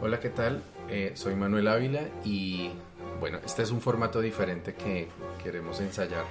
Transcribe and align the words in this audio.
Hola, 0.00 0.20
¿qué 0.20 0.28
tal? 0.28 0.62
Eh, 0.88 1.10
soy 1.14 1.34
Manuel 1.34 1.66
Ávila 1.66 2.02
y 2.24 2.70
bueno, 3.18 3.40
este 3.44 3.64
es 3.64 3.72
un 3.72 3.80
formato 3.80 4.20
diferente 4.20 4.74
que 4.74 5.08
queremos 5.42 5.80
ensayar 5.80 6.24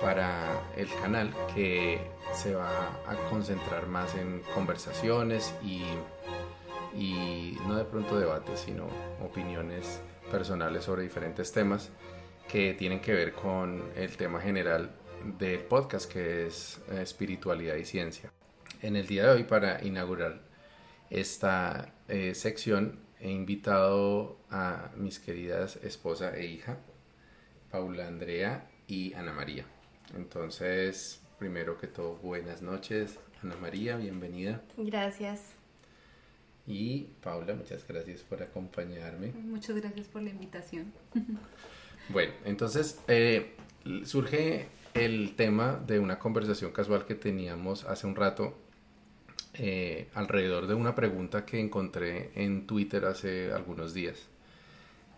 para 0.00 0.62
el 0.78 0.88
canal 1.02 1.30
que 1.54 2.00
se 2.32 2.54
va 2.54 2.70
a 3.06 3.14
concentrar 3.28 3.86
más 3.86 4.14
en 4.14 4.40
conversaciones 4.54 5.54
y, 5.62 5.82
y 6.98 7.58
no 7.68 7.76
de 7.76 7.84
pronto 7.84 8.18
debates, 8.18 8.60
sino 8.60 8.88
opiniones 9.22 10.00
personales 10.30 10.84
sobre 10.84 11.02
diferentes 11.02 11.52
temas 11.52 11.90
que 12.48 12.72
tienen 12.72 13.00
que 13.02 13.12
ver 13.12 13.34
con 13.34 13.90
el 13.94 14.16
tema 14.16 14.40
general 14.40 14.90
del 15.38 15.60
podcast 15.60 16.10
que 16.10 16.46
es 16.46 16.80
eh, 16.90 17.02
espiritualidad 17.02 17.74
y 17.74 17.84
ciencia. 17.84 18.32
En 18.80 18.96
el 18.96 19.06
día 19.06 19.24
de 19.24 19.32
hoy 19.32 19.44
para 19.44 19.84
inaugurar 19.84 20.40
esta 21.10 21.92
eh, 22.08 22.34
sección 22.34 22.98
he 23.20 23.30
invitado 23.30 24.38
a 24.50 24.90
mis 24.96 25.18
queridas 25.18 25.76
esposa 25.76 26.36
e 26.36 26.46
hija, 26.46 26.78
Paula 27.70 28.06
Andrea 28.06 28.68
y 28.86 29.14
Ana 29.14 29.32
María. 29.32 29.64
Entonces, 30.14 31.20
primero 31.38 31.78
que 31.78 31.86
todo, 31.86 32.16
buenas 32.16 32.62
noches, 32.62 33.18
Ana 33.42 33.56
María, 33.56 33.96
bienvenida. 33.96 34.62
Gracias. 34.76 35.52
Y 36.66 37.08
Paula, 37.22 37.54
muchas 37.54 37.86
gracias 37.86 38.22
por 38.22 38.42
acompañarme. 38.42 39.32
Muchas 39.32 39.76
gracias 39.76 40.08
por 40.08 40.22
la 40.22 40.30
invitación. 40.30 40.92
Bueno, 42.08 42.32
entonces 42.44 43.00
eh, 43.08 43.56
surge 44.04 44.68
el 44.94 45.34
tema 45.34 45.82
de 45.88 45.98
una 45.98 46.20
conversación 46.20 46.70
casual 46.70 47.04
que 47.04 47.16
teníamos 47.16 47.84
hace 47.84 48.06
un 48.06 48.14
rato 48.14 48.56
eh, 49.58 50.08
alrededor 50.14 50.66
de 50.66 50.74
una 50.74 50.94
pregunta 50.94 51.44
que 51.44 51.60
encontré 51.60 52.30
en 52.34 52.66
Twitter 52.66 53.04
hace 53.06 53.52
algunos 53.52 53.94
días. 53.94 54.28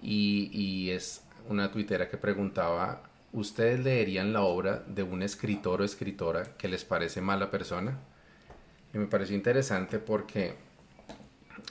Y, 0.03 0.51
y 0.53 0.91
es 0.91 1.25
una 1.49 1.71
tuitera 1.73 2.09
que 2.09 2.17
preguntaba 2.17 3.09
¿ustedes 3.33 3.81
leerían 3.81 4.33
la 4.33 4.43
obra 4.43 4.83
de 4.87 5.03
un 5.03 5.23
escritor 5.23 5.81
o 5.81 5.85
escritora 5.85 6.57
que 6.57 6.69
les 6.69 6.85
parece 6.85 7.21
mala 7.21 7.51
persona? 7.51 7.99
Y 8.95 8.99
me 8.99 9.07
pareció 9.07 9.37
interesante 9.37 9.99
porque 9.99 10.55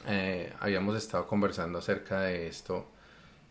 eh, 0.08 0.54
habíamos 0.60 0.96
estado 0.98 1.28
conversando 1.28 1.80
acerca 1.80 2.22
de 2.22 2.48
esto 2.48 2.88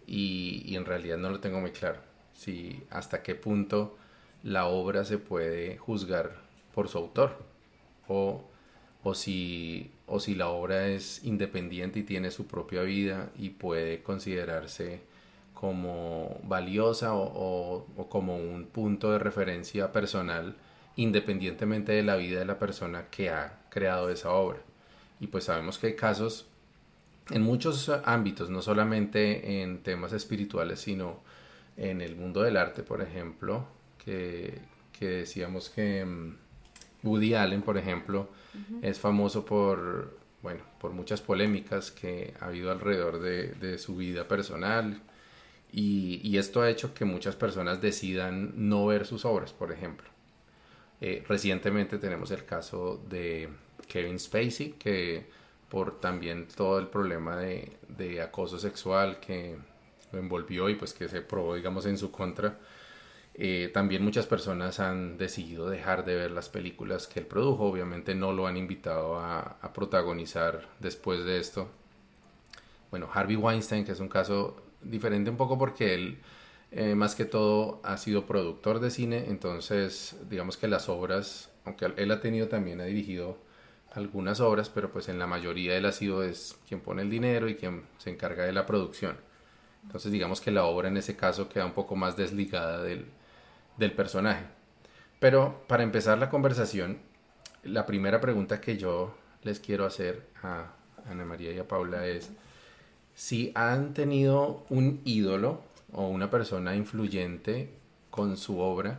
y, 0.07 0.75
en 0.77 0.85
realidad 0.85 1.19
no 1.19 1.31
lo 1.31 1.41
tengo 1.41 1.61
muy 1.61 1.73
claro. 1.73 2.01
Si 2.35 2.85
hasta 2.91 3.23
qué 3.23 3.35
punto 3.35 3.97
la 4.43 4.67
obra 4.67 5.05
se 5.05 5.19
puede 5.19 5.79
juzgar 5.79 6.37
por 6.75 6.89
su 6.89 6.99
autor 6.99 7.45
o, 8.09 8.45
o, 9.07 9.15
si, 9.15 9.93
o 10.07 10.19
si 10.19 10.35
la 10.35 10.49
obra 10.49 10.89
es 10.89 11.23
independiente 11.25 12.01
y 12.01 12.03
tiene 12.03 12.33
su 12.33 12.49
propia 12.49 12.83
vida 12.83 13.31
y 13.39 13.51
puede 13.51 14.03
considerarse 14.03 15.01
como 15.55 16.41
valiosa 16.43 17.15
o, 17.15 17.87
como 18.09 18.37
un 18.37 18.67
punto 18.67 19.13
de 19.13 19.21
referencia 19.21 19.93
personal 19.93 20.57
independientemente 20.97 21.93
de 21.93 22.03
la 22.03 22.17
vida 22.17 22.41
de 22.41 22.47
la 22.47 22.59
persona 22.59 23.07
que 23.09 23.31
ha 23.31 23.61
creado 23.69 24.11
esa 24.11 24.33
obra. 24.33 24.59
Y 25.21 25.29
pues 25.29 25.45
sabemos 25.45 25.79
que 25.79 25.89
hay 25.89 25.95
casos 25.95 26.47
en 27.31 27.43
muchos 27.43 27.89
ámbitos, 28.05 28.51
no 28.51 28.61
solamente 28.61 29.63
en 29.63 29.85
temas 29.85 30.13
espirituales, 30.15 30.81
sino 30.81 31.21
en 31.77 32.01
el 32.01 32.17
mundo 32.17 32.43
del 32.43 32.57
arte, 32.57 32.83
por 32.83 33.03
ejemplo, 33.03 33.69
que, 34.05 34.59
decíamos 34.99 35.71
que 35.71 36.05
mm, 36.05 36.46
Woody 37.07 37.35
Allen, 37.35 37.63
por 37.63 37.79
ejemplo, 37.79 38.29
es 38.83 38.99
famoso 38.99 39.45
por, 39.45 40.19
bueno, 40.43 40.63
por 40.81 40.93
muchas 40.93 41.21
polémicas 41.21 41.91
que 41.91 42.35
ha 42.41 42.47
habido 42.47 42.71
alrededor 42.71 43.21
de 43.21 43.79
su 43.79 43.97
vida 43.97 44.27
personal, 44.29 45.01
y, 45.73 46.39
esto 46.39 46.63
ha 46.63 46.71
hecho 46.71 46.95
que 46.95 47.05
muchas 47.05 47.37
personas 47.37 47.81
decidan 47.81 48.69
no 48.69 48.87
ver 48.87 49.07
sus 49.07 49.25
obras, 49.25 49.53
por 49.53 49.73
ejemplo. 49.73 50.09
Eh, 51.01 51.23
recientemente 51.29 51.99
tenemos 51.99 52.31
el 52.31 52.45
caso 52.47 53.03
de 53.09 53.51
Kevin 53.87 54.19
Spacey, 54.19 54.73
que 54.79 55.27
por 55.69 56.01
también 56.01 56.47
todo 56.49 56.79
el 56.79 56.87
problema 56.87 57.37
de, 57.37 57.77
de, 57.89 58.23
acoso 58.23 58.59
sexual 58.59 59.21
que 59.21 59.59
lo 60.13 60.19
envolvió 60.19 60.71
y 60.71 60.77
pues 60.77 60.95
que 60.95 61.09
se 61.09 61.21
probó, 61.21 61.57
digamos, 61.57 61.85
en 61.85 61.99
su 61.99 62.11
contra, 62.11 62.59
eh, 63.39 63.71
también 63.75 64.03
muchas 64.03 64.25
personas 64.25 64.81
han 64.81 65.19
decidido 65.19 65.69
dejar 65.69 66.07
de 66.07 66.15
ver 66.15 66.31
las 66.31 66.49
películas 66.49 67.07
que 67.07 67.21
él 67.21 67.27
produjo. 67.27 67.65
Obviamente 67.67 68.15
no 68.15 68.33
lo 68.33 68.47
han 68.47 68.57
invitado 68.57 69.21
a, 69.21 69.59
protagonizar 69.75 70.67
después 70.81 71.23
de 71.25 71.39
esto. 71.39 71.69
Bueno, 72.91 73.11
Harvey 73.13 73.37
Weinstein, 73.37 73.85
que 73.85 73.93
es 73.93 74.01
un 74.01 74.09
caso 74.09 74.57
diferente 74.81 75.29
un 75.29 75.37
poco 75.37 75.59
porque 75.59 75.93
él 75.95 76.19
eh, 76.71 76.95
más 76.95 77.15
que 77.15 77.27
todo 77.27 77.81
ha 77.85 77.99
sido 77.99 78.27
productor 78.27 78.81
de 78.81 78.91
cine, 78.91 79.27
entonces 79.29 80.17
digamos 80.31 80.57
que 80.57 80.67
las 80.67 80.89
obras, 80.89 81.51
aunque 81.67 81.93
él 81.97 82.11
ha 82.11 82.21
tenido 82.21 82.49
también, 82.49 82.81
ha 82.81 82.85
dirigido 82.85 83.39
algunas 83.93 84.41
obras, 84.41 84.71
pero 84.71 84.91
pues 84.91 85.09
en 85.09 85.19
la 85.19 85.27
mayoría 85.27 85.77
él 85.77 85.85
ha 85.85 85.93
sido 85.93 86.23
es 86.23 86.59
quien 86.67 86.81
pone 86.81 87.03
el 87.03 87.11
dinero 87.11 87.49
y 87.49 87.57
quien 87.57 87.85
se 87.99 88.11
encarga 88.11 88.45
de 88.45 88.53
la 88.53 88.65
producción. 88.65 89.17
Entonces 89.83 90.11
digamos 90.11 90.41
que 90.41 90.51
la 90.51 90.65
obra 90.65 90.89
en 90.89 90.97
ese 90.97 91.17
caso 91.17 91.49
queda 91.51 91.67
un 91.67 91.73
poco 91.73 91.97
más 91.97 92.17
desligada 92.17 92.83
del, 92.83 93.07
del 93.77 93.93
personaje. 93.93 94.45
Pero 95.19 95.65
para 95.67 95.83
empezar 95.83 96.19
la 96.19 96.31
conversación, 96.31 96.99
la 97.63 97.87
primera 97.87 98.21
pregunta 98.21 98.61
que 98.61 98.77
yo 98.77 99.15
les 99.43 99.61
quiero 99.61 99.87
hacer 99.87 100.27
a 100.43 100.73
Ana 101.09 101.25
María 101.25 101.53
y 101.53 101.59
a 101.59 101.69
Paula 101.69 102.07
es, 102.07 102.31
si 103.15 103.53
han 103.55 103.95
tenido 103.95 104.67
un 104.69 105.01
ídolo 105.05 105.63
o 105.93 106.09
una 106.09 106.31
persona 106.31 106.77
influyente 106.77 107.71
con 108.11 108.37
su 108.37 108.59
obra 108.59 108.99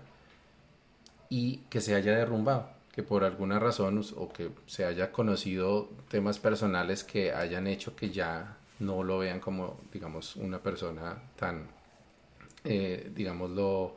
y 1.30 1.58
que 1.70 1.82
se 1.82 1.96
haya 1.96 2.16
derrumbado, 2.18 2.70
que 2.92 3.04
por 3.04 3.24
alguna 3.24 3.60
razón 3.60 4.02
o 4.16 4.30
que 4.30 4.50
se 4.66 4.86
haya 4.86 5.12
conocido 5.12 5.90
temas 6.10 6.40
personales 6.40 7.04
que 7.04 7.34
hayan 7.34 7.68
hecho 7.68 7.96
que 7.96 8.10
ya 8.10 8.58
no 8.80 9.04
lo 9.04 9.20
vean 9.20 9.40
como, 9.40 9.80
digamos, 9.92 10.36
una 10.36 10.60
persona 10.60 11.18
tan, 11.36 11.68
eh, 12.64 13.12
digámoslo, 13.14 13.96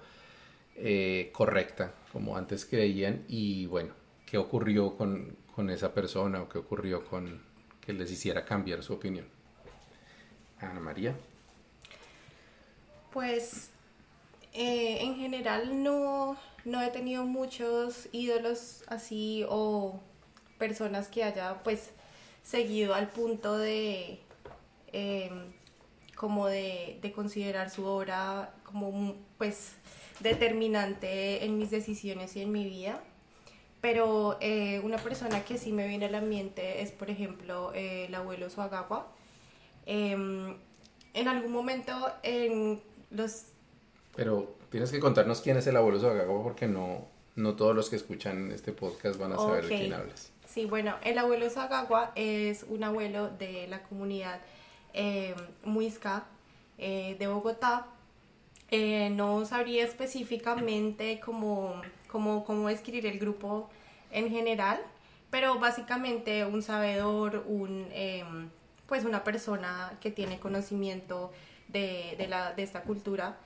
eh, 0.82 1.30
correcta 1.32 1.94
como 2.12 2.36
antes 2.36 2.64
creían 2.64 3.24
y 3.28 3.66
bueno, 3.66 3.92
¿qué 4.26 4.38
ocurrió 4.38 4.96
con, 4.96 5.36
con 5.54 5.70
esa 5.70 5.92
persona 5.94 6.42
o 6.42 6.48
qué 6.48 6.58
ocurrió 6.58 7.04
con 7.04 7.42
que 7.80 7.92
les 7.92 8.10
hiciera 8.10 8.44
cambiar 8.44 8.82
su 8.82 8.94
opinión? 8.94 9.26
Ana 10.60 10.80
María. 10.80 11.14
Pues 13.12 13.70
eh, 14.52 14.98
en 15.00 15.16
general 15.16 15.82
no, 15.82 16.36
no 16.64 16.82
he 16.82 16.90
tenido 16.90 17.24
muchos 17.24 18.08
ídolos 18.12 18.84
así 18.88 19.44
o 19.48 20.00
personas 20.58 21.08
que 21.08 21.24
haya 21.24 21.62
pues 21.62 21.90
seguido 22.42 22.94
al 22.94 23.08
punto 23.08 23.56
de 23.58 24.20
em, 24.92 25.52
como 26.14 26.48
de, 26.48 27.00
considerar 27.14 27.70
su 27.70 27.84
obra 27.86 28.52
como 28.64 29.14
pues 29.38 29.72
determinante 30.20 31.44
en 31.44 31.58
mis 31.58 31.70
decisiones 31.70 32.36
y 32.36 32.42
en 32.42 32.52
mi 32.52 32.64
vida 32.64 33.02
pero 33.80 34.36
eh, 34.40 34.80
una 34.84 34.98
persona 34.98 35.44
que 35.44 35.56
sí 35.56 35.72
me 35.72 35.88
viene 35.88 36.06
a 36.06 36.10
la 36.10 36.20
mente 36.20 36.82
es 36.82 36.92
por 36.92 37.10
ejemplo 37.10 37.72
eh, 37.74 38.06
el 38.06 38.14
abuelo 38.14 38.50
Suagawa 38.50 39.06
Em, 39.86 40.54
en 41.14 41.28
algún 41.28 41.52
momento 41.52 41.92
en 42.22 42.80
los... 43.10 43.46
Pero 44.14 44.54
tienes 44.70 44.90
que 44.90 45.00
contarnos 45.00 45.40
quién 45.40 45.56
es 45.56 45.66
el 45.66 45.76
abuelo 45.76 45.98
Zagagua 45.98 46.42
porque 46.42 46.66
no, 46.66 47.08
no 47.36 47.56
todos 47.56 47.74
los 47.74 47.90
que 47.90 47.96
escuchan 47.96 48.52
este 48.52 48.72
podcast 48.72 49.18
van 49.18 49.32
a 49.32 49.36
saber 49.36 49.66
de 49.66 49.76
quién 49.76 49.92
hablas. 49.92 50.32
Sí, 50.46 50.66
bueno, 50.66 50.94
el 51.02 51.18
abuelo 51.18 51.48
Zagagua 51.48 52.12
es 52.14 52.64
un 52.68 52.84
abuelo 52.84 53.30
de 53.30 53.66
la 53.68 53.82
comunidad 53.82 54.40
eh, 54.94 55.34
muisca 55.64 56.26
eh, 56.78 57.16
de 57.18 57.26
Bogotá. 57.26 57.86
Eh, 58.70 59.10
no 59.10 59.44
sabría 59.44 59.84
específicamente 59.84 61.20
cómo, 61.24 61.80
cómo, 62.08 62.44
cómo 62.44 62.68
escribir 62.68 63.06
el 63.06 63.18
grupo 63.18 63.68
en 64.12 64.30
general, 64.30 64.80
pero 65.30 65.58
básicamente 65.58 66.44
un 66.44 66.62
sabedor, 66.62 67.44
un 67.46 67.88
em, 67.92 68.50
pues 68.86 69.04
una 69.04 69.22
persona 69.24 69.96
que 70.00 70.10
tiene 70.10 70.40
conocimiento 70.40 71.32
de, 71.68 72.16
de, 72.18 72.26
la, 72.28 72.52
de 72.54 72.64
esta 72.64 72.82
cultura 72.82 73.38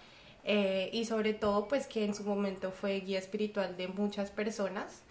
eh, 0.44 0.90
y 0.92 1.06
sobre 1.06 1.32
todo 1.32 1.68
pues 1.68 1.86
que 1.86 2.04
en 2.04 2.14
su 2.14 2.24
momento 2.24 2.70
fue 2.70 3.00
guía 3.00 3.18
espiritual 3.18 3.76
de 3.76 3.88
muchas 3.88 4.30
personas. 4.30 5.02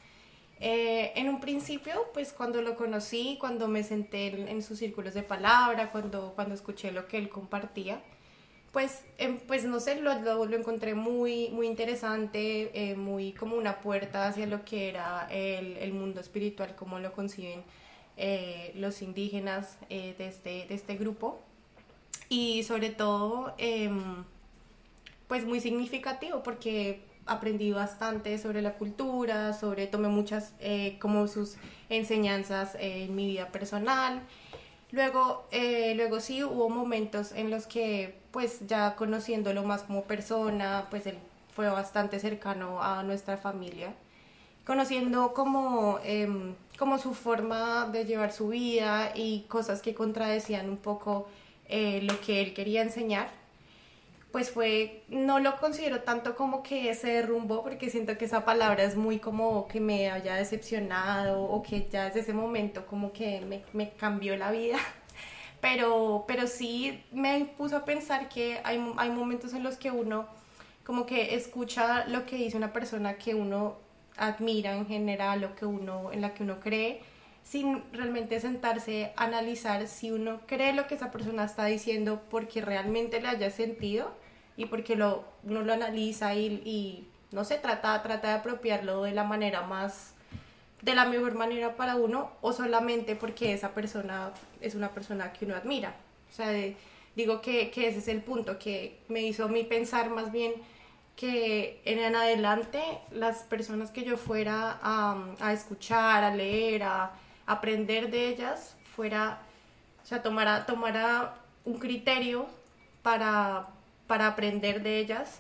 Eh, 0.59 1.12
en 1.16 1.27
un 1.30 1.39
principio, 1.42 2.06
pues 2.13 2.33
cuando 2.33 2.62
lo 2.62 2.75
conocí, 2.75 3.38
cuando 3.39 3.68
me 3.68 3.83
senté 3.83 4.27
en, 4.50 4.62
sus 4.62 4.80
círculos 4.80 5.13
de 5.13 5.24
palabra, 5.24 5.92
cuando, 5.92 6.33
cuando 6.36 6.56
escuché 6.56 6.92
lo 6.92 7.07
que 7.07 7.18
él 7.18 7.30
compartía, 7.30 8.01
pues, 8.74 9.04
em, 9.20 9.38
pues 9.38 9.66
no 9.66 9.80
sé, 9.80 10.02
lo, 10.02 10.20
lo, 10.20 10.58
encontré 10.58 10.96
muy, 10.96 11.50
muy 11.50 11.68
interesante, 11.68 12.72
eh, 12.74 12.96
muy 12.96 13.31
como 13.31 13.56
una 13.56 13.81
puerta 13.81 14.28
hacia 14.28 14.48
lo 14.48 14.66
que 14.66 14.90
era 14.90 15.28
el, 15.30 15.78
el 15.78 15.94
mundo 15.94 16.20
espiritual, 16.20 16.75
como 16.75 16.98
lo 16.98 17.14
conciben 17.14 17.62
eh, 18.18 18.72
los 18.75 19.04
indígenas 19.04 19.78
eh, 19.92 20.16
de, 20.18 20.28
este, 20.28 20.66
de 20.66 20.74
este 20.74 20.96
grupo. 20.98 21.40
Y 22.30 22.64
sobre 22.64 22.90
todo, 22.90 23.54
em, 23.60 24.24
pues 25.28 25.46
muy 25.46 25.60
significativo 25.60 26.42
porque 26.42 27.04
aprendí 27.28 27.72
bastante 27.72 28.40
sobre 28.40 28.64
la 28.64 28.74
cultura, 28.74 29.54
sobre, 29.54 29.86
tomé 29.86 30.08
muchas 30.08 30.54
como 31.00 31.28
sus 31.28 31.58
enseñanzas 31.90 32.76
en 32.80 33.16
mi 33.16 33.28
vida 33.28 33.50
personal. 33.52 34.24
Luego, 34.94 35.48
luego 35.51 36.19
sí 36.22 36.44
hubo 36.44 36.69
momentos 36.69 37.34
en 37.34 37.50
los 37.50 37.68
que 37.68 38.16
pues 38.31 38.66
ya 38.68 38.95
conociéndolo 38.95 39.63
más 39.63 39.84
como 39.84 40.04
persona, 40.04 40.88
pues 40.90 41.06
él 41.07 41.18
fue 41.54 41.68
bastante 41.68 42.19
cercano 42.19 42.81
a 42.81 43.04
nuestra 43.04 43.38
familia 43.38 43.94
conociendo 44.66 45.34
como, 45.34 46.00
em, 46.04 46.56
como 46.78 46.98
su 46.98 47.13
forma 47.13 47.88
de 47.92 48.06
llevar 48.06 48.31
su 48.31 48.50
vida 48.50 49.12
y 49.16 49.42
cosas 49.48 49.81
que 49.81 49.94
contradecían 49.94 50.69
un 50.69 50.78
poco 50.78 51.28
eh, 51.68 52.01
lo 52.04 52.19
que 52.22 52.42
él 52.42 52.54
quería 52.54 52.81
enseñar, 52.81 53.30
pues 54.33 54.50
fue, 54.50 55.03
no 55.09 55.38
lo 55.38 55.57
considero 55.57 56.01
tanto 56.01 56.35
como 56.35 56.63
que 56.63 56.95
se 56.95 57.07
derrumbó, 57.07 57.62
porque 57.62 57.91
siento 57.91 58.18
que 58.18 58.25
esa 58.25 58.44
palabra 58.44 58.83
es 58.83 58.95
muy 58.95 59.19
como 59.19 59.68
que 59.68 59.80
me 59.80 60.09
haya 60.09 60.33
decepcionado 60.33 61.44
o 61.44 61.62
que 61.62 61.88
ya 61.88 62.06
desde 62.06 62.21
ese 62.21 62.33
momento 62.33 62.88
como 62.88 63.13
que 63.13 63.63
me, 63.74 63.91
cambió 63.91 64.35
la 64.35 64.50
vida. 64.50 64.77
Pero, 65.62 66.25
pero 66.27 66.45
sí 66.45 67.06
me 67.13 67.45
puso 67.45 67.77
a 67.77 67.85
pensar 67.85 68.27
que 68.27 68.59
hay, 68.65 68.83
hay 68.97 69.09
momentos 69.12 69.53
en 69.53 69.63
los 69.63 69.77
que 69.77 69.91
uno 69.91 70.27
como 70.83 71.06
que 71.06 71.35
escucha 71.35 72.06
lo 72.07 72.25
que 72.25 72.35
dice 72.35 72.57
una 72.57 72.74
persona 72.74 73.13
que 73.13 73.33
uno 73.33 73.77
admira 74.18 74.75
en 74.75 74.85
general, 74.85 75.39
lo 75.39 75.56
que 75.56 75.65
uno, 75.65 76.12
en 76.12 76.19
la 76.19 76.33
que 76.33 76.44
uno 76.44 76.59
cree, 76.59 77.01
sin 77.44 77.81
realmente 77.94 78.41
sentarse 78.41 79.13
a 79.15 79.24
analizar 79.24 79.88
si 79.88 80.12
uno 80.12 80.41
cree 80.47 80.74
lo 80.74 80.85
que 80.85 80.95
esa 80.95 81.12
persona 81.12 81.45
está 81.45 81.63
diciendo 81.65 82.21
porque 82.30 82.59
realmente 82.59 83.21
le 83.21 83.30
haya 83.30 83.50
sentido 83.50 84.21
y 84.58 84.66
porque 84.66 84.96
lo, 84.96 85.26
uno 85.44 85.62
lo 85.62 85.74
analiza 85.74 86.36
y, 86.36 86.62
y 86.66 87.08
no 87.32 87.44
se 87.44 87.58
trata, 87.58 88.02
trata 88.04 88.28
de 88.30 88.34
apropiarlo 88.36 89.04
de 89.04 89.12
la 89.12 89.24
manera 89.24 89.64
más, 89.64 90.14
de 90.82 90.96
la 90.96 91.06
mejor 91.06 91.36
manera 91.36 91.76
para 91.76 91.96
uno 91.96 92.32
o 92.42 92.54
solamente 92.54 93.16
porque 93.16 93.54
esa 93.54 93.74
persona 93.74 94.32
es 94.62 94.76
una 94.76 94.90
persona 94.90 95.34
que 95.34 95.46
uno 95.46 95.56
admira. 95.56 95.96
O 96.30 96.36
sea, 96.36 96.52
digo 97.16 97.42
que, 97.42 97.72
que 97.72 97.88
ese 97.88 98.00
es 98.00 98.08
el 98.08 98.22
punto 98.22 98.60
que 98.60 99.00
me 99.08 99.22
hizo 99.22 99.46
a 99.46 99.48
mí 99.48 99.64
pensar 99.64 100.10
más 100.10 100.32
bien 100.32 100.54
que 101.16 101.82
en 101.86 102.16
adelante 102.16 102.82
las 103.12 103.44
personas 103.44 103.92
que 103.92 104.04
yo 104.04 104.18
fuera 104.18 104.80
a, 104.82 105.54
escuchar, 105.54 106.24
a 106.24 106.36
leer, 106.36 106.84
a, 106.84 107.14
aprender 107.46 108.10
de 108.10 108.30
ellas, 108.30 108.76
fuera, 108.96 109.42
o 110.02 110.06
sea, 110.06 110.24
tomara, 110.24 110.66
tomara 110.66 111.36
un 111.66 111.78
criterio 111.78 112.48
para, 113.02 113.68
para 114.13 114.27
aprender 114.27 114.83
de 114.83 115.00
ellas, 115.00 115.39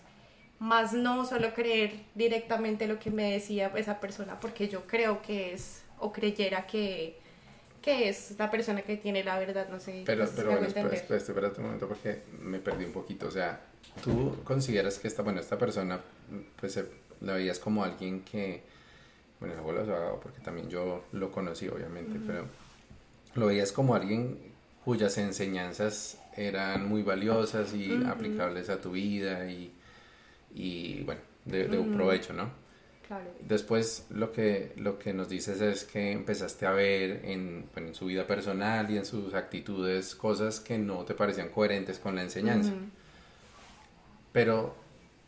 más 0.57 0.93
no 0.93 1.27
solo 1.27 1.53
creer 1.53 1.93
directamente 2.15 2.87
lo 2.87 2.97
que 2.97 3.11
me 3.11 3.33
decía 3.33 3.71
esa 3.75 3.99
persona, 3.99 4.39
porque 4.39 4.67
yo 4.67 4.87
creo 4.87 5.21
que 5.21 5.53
es, 5.53 5.83
o 5.99 6.11
creyera 6.11 6.65
que, 6.65 7.19
que 7.83 8.09
es 8.09 8.33
la 8.39 8.49
persona 8.49 8.81
que 8.81 8.97
tiene 8.97 9.23
la 9.23 9.37
verdad, 9.37 9.69
no 9.69 9.79
sé. 9.79 10.01
Pero, 10.07 10.27
pero 10.35 10.53
bueno, 10.53 10.65
espera, 10.65 10.91
espera, 10.91 11.51
un 11.55 11.63
momento 11.65 11.87
porque 11.87 12.23
me 12.41 12.57
perdí 12.57 12.85
un 12.85 12.93
poquito, 12.93 13.27
o 13.27 13.31
sea, 13.31 13.61
¿Tú 14.03 14.37
consideras 14.43 14.97
que 14.97 15.07
esta, 15.07 15.21
bueno, 15.21 15.39
esta 15.39 15.59
persona, 15.59 16.01
pues 16.59 16.83
la 17.21 17.33
veías 17.33 17.59
como 17.59 17.83
alguien 17.83 18.21
que, 18.23 18.63
bueno, 19.39 19.53
el 19.53 19.59
abuelo 19.59 19.81
abogado 19.81 20.19
porque 20.19 20.41
también 20.41 20.67
yo 20.67 21.03
lo 21.11 21.31
conocí 21.31 21.67
obviamente, 21.67 22.19
pero 22.25 22.47
lo 23.35 23.45
veías 23.45 23.71
como 23.71 23.93
alguien 23.93 24.39
cuyas 24.83 25.19
enseñanzas 25.19 26.17
eran 26.37 26.87
muy 26.87 27.03
valiosas 27.03 27.73
y 27.73 27.91
aplicables 28.05 28.69
a 28.69 28.79
tu 28.81 28.91
vida 28.91 29.49
y, 29.49 29.71
y 30.53 31.03
bueno, 31.03 31.21
de, 31.45 31.67
de 31.67 31.77
un 31.77 31.93
provecho, 31.93 32.33
¿no? 32.33 32.51
Claro. 33.07 33.25
Después 33.41 34.07
lo 34.11 34.31
que, 34.31 34.73
lo 34.77 34.97
que 34.97 35.13
nos 35.13 35.27
dices 35.29 35.59
es 35.61 35.83
que 35.83 36.11
empezaste 36.11 36.65
a 36.65 36.71
ver 36.71 37.21
en, 37.25 37.65
bueno, 37.73 37.89
en 37.89 37.95
su 37.95 38.05
vida 38.05 38.25
personal 38.25 38.89
y 38.89 38.97
en 38.97 39.05
sus 39.05 39.33
actitudes 39.33 40.15
cosas 40.15 40.59
que 40.59 40.77
no 40.77 41.03
te 41.03 41.13
parecían 41.13 41.49
coherentes 41.49 41.99
con 41.99 42.15
la 42.15 42.23
enseñanza 42.23 42.71
pero 44.33 44.75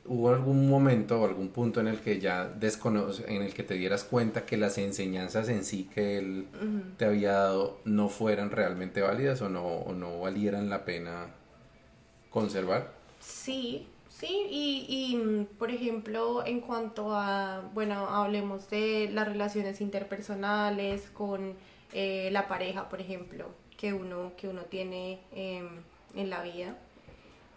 hubo 0.07 0.29
algún 0.29 0.69
momento 0.69 1.21
o 1.21 1.25
algún 1.25 1.49
punto 1.49 1.79
en 1.79 1.87
el 1.87 1.99
que 1.99 2.19
ya 2.19 2.45
desconoce, 2.45 3.23
en 3.27 3.41
el 3.41 3.53
que 3.53 3.63
te 3.63 3.73
dieras 3.75 4.03
cuenta 4.03 4.45
que 4.45 4.57
las 4.57 4.77
enseñanzas 4.77 5.49
en 5.49 5.63
sí 5.63 5.89
que 5.93 6.17
él 6.17 6.47
te 6.97 7.05
había 7.05 7.33
dado 7.33 7.79
no 7.85 8.09
fueran 8.09 8.51
realmente 8.51 9.01
válidas 9.01 9.41
o 9.41 9.49
no, 9.49 9.65
o 9.65 9.93
no 9.93 10.19
valieran 10.19 10.69
la 10.69 10.85
pena 10.85 11.27
conservar? 12.29 12.93
Sí, 13.19 13.87
sí, 14.09 14.47
y, 14.49 14.85
y 14.87 15.47
por 15.57 15.71
ejemplo, 15.71 16.45
en 16.45 16.61
cuanto 16.61 17.15
a, 17.15 17.69
bueno, 17.73 18.07
hablemos 18.07 18.69
de 18.69 19.09
las 19.11 19.27
relaciones 19.27 19.81
interpersonales 19.81 21.09
con 21.11 21.53
eh, 21.93 22.29
la 22.31 22.47
pareja, 22.47 22.89
por 22.89 23.01
ejemplo, 23.01 23.47
que 23.77 23.93
uno, 23.93 24.33
que 24.37 24.47
uno 24.47 24.61
tiene 24.63 25.19
em, 25.31 25.67
en 26.15 26.29
la 26.29 26.43
vida 26.43 26.77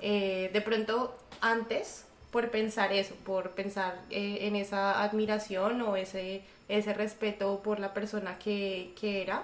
eh, 0.01 0.51
de 0.53 0.61
pronto 0.61 1.17
antes 1.41 2.05
por 2.31 2.51
pensar 2.51 2.93
eso, 2.93 3.15
por 3.25 3.51
pensar 3.53 4.01
eh, 4.11 4.39
en 4.43 4.57
esa 4.57 5.03
admiración 5.03 5.81
o 5.83 5.97
ese, 5.97 6.43
ese 6.69 6.95
respeto 6.95 7.63
por 7.63 7.81
la 7.81 7.95
persona 7.95 8.39
que, 8.39 8.93
que 9.01 9.23
era, 9.23 9.43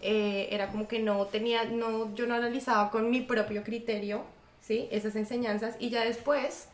eh, 0.00 0.48
era 0.50 0.68
como 0.68 0.88
que 0.88 0.98
no 0.98 1.26
tenía, 1.26 1.64
no, 1.64 2.14
yo 2.14 2.26
no 2.26 2.34
analizaba 2.34 2.90
con 2.90 3.10
mi 3.10 3.20
propio 3.20 3.62
criterio, 3.62 4.24
¿sí? 4.60 4.88
Esas 4.90 5.16
enseñanzas 5.16 5.76
y 5.78 5.90
ya 5.90 6.04
después, 6.04 6.68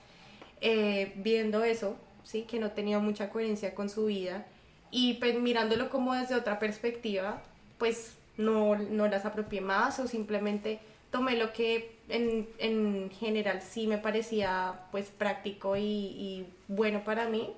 viendo 1.17 1.65
eso, 1.65 1.97
¿sí? 2.25 2.43
Que 2.43 2.59
no 2.59 2.71
tenía 2.71 2.99
mucha 2.99 3.31
coherencia 3.31 3.75
con 3.75 3.89
su 3.91 4.07
vida 4.07 4.47
y 4.93 5.15
pues, 5.15 5.35
mirándolo 5.41 5.89
como 5.89 6.15
desde 6.15 6.35
otra 6.35 6.59
perspectiva, 6.59 7.43
pues 7.79 8.13
no, 8.37 8.77
no 8.77 9.09
las 9.09 9.25
apropié 9.25 9.61
más 9.61 9.99
o 9.99 10.07
simplemente 10.07 10.79
tomé 11.13 11.37
lo 11.37 11.53
que 11.53 11.99
en, 12.09 12.49
en 12.59 13.11
general 13.11 13.63
sí 13.63 13.87
me 13.87 13.99
parecía 13.99 14.81
pues 14.91 15.11
práctico 15.11 15.77
y, 15.77 16.49
bueno 16.67 17.05
para 17.05 17.29
mí, 17.29 17.53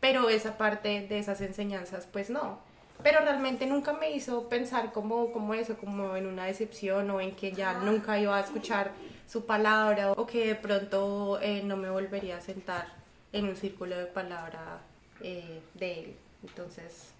pero 0.00 0.30
esa 0.30 0.56
parte 0.56 1.06
de 1.06 1.18
esas 1.18 1.42
enseñanzas 1.42 2.08
pues 2.10 2.30
no. 2.30 2.60
Pero 3.02 3.18
realmente 3.20 3.66
nunca 3.66 3.92
me 3.92 4.12
hizo 4.12 4.48
pensar 4.48 4.92
como, 4.92 5.32
como 5.32 5.54
eso, 5.54 5.76
como 5.76 6.14
en 6.14 6.26
una 6.26 6.44
decepción 6.44 7.10
o 7.10 7.20
en 7.20 7.34
que 7.34 7.50
ya 7.52 7.74
nunca 7.74 8.18
iba 8.18 8.36
a 8.36 8.40
escuchar 8.40 8.92
su 9.26 9.44
palabra 9.44 10.12
o 10.12 10.24
que 10.24 10.46
de 10.46 10.54
pronto 10.54 11.40
eh, 11.42 11.62
no 11.64 11.76
me 11.76 11.90
volvería 11.90 12.36
a 12.36 12.40
sentar 12.40 12.86
en 13.32 13.48
un 13.48 13.56
círculo 13.56 13.98
de 13.98 14.06
palabra 14.06 14.80
eh, 15.20 15.60
de 15.74 16.00
él. 16.00 16.16
Entonces, 16.44 17.12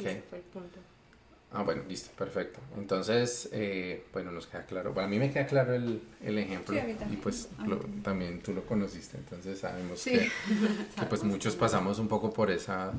ese 0.00 0.22
fue 0.30 0.38
el 0.38 0.44
punto. 0.44 0.78
Ah, 1.56 1.62
bueno, 1.62 1.82
listo, 1.88 2.10
perfecto. 2.18 2.58
Entonces, 2.76 3.48
eh, 3.52 4.04
bueno, 4.12 4.32
nos 4.32 4.48
queda 4.48 4.66
claro. 4.66 4.92
Para 4.92 5.06
mí 5.06 5.20
me 5.20 5.32
queda 5.32 5.46
claro 5.46 5.72
el, 5.72 6.02
el 6.20 6.38
ejemplo. 6.38 6.76
y 7.10 7.16
pues 7.16 7.48
también 8.02 8.40
tú 8.40 8.52
lo 8.52 8.66
conociste, 8.66 9.18
entonces 9.18 9.60
sabemos 9.60 10.02
que, 10.02 10.28
pues 11.08 11.22
muchos 11.22 11.54
pasamos 11.54 12.00
un 12.00 12.08
poco 12.08 12.32
por 12.32 12.50
esa 12.50 12.92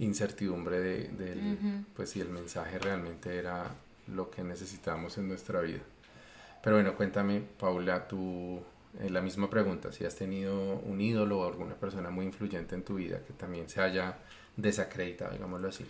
incertidumbre 0.00 0.80
de, 0.80 1.56
pues 1.94 2.10
si 2.10 2.20
el 2.20 2.28
mensaje 2.28 2.78
realmente 2.80 3.36
era 3.36 3.70
lo 4.08 4.30
que 4.30 4.42
necesitábamos 4.42 5.16
en 5.18 5.28
nuestra 5.28 5.60
vida. 5.60 5.80
Pero 6.60 6.76
bueno, 6.76 6.96
cuéntame, 6.96 7.40
Paula, 7.58 8.08
tú, 8.08 8.60
eh, 9.00 9.10
la 9.10 9.20
misma 9.20 9.48
pregunta, 9.48 9.92
si 9.92 10.04
has 10.04 10.16
tenido 10.16 10.76
un 10.78 11.00
ídolo 11.00 11.40
o 11.40 11.46
alguna 11.46 11.74
persona 11.74 12.10
muy 12.10 12.26
influyente 12.26 12.74
en 12.74 12.82
tu 12.82 12.96
vida 12.96 13.20
que 13.24 13.32
también 13.32 13.68
se 13.68 13.80
haya 13.80 14.18
desacreditado, 14.56 15.32
digámoslo 15.32 15.68
así. 15.68 15.84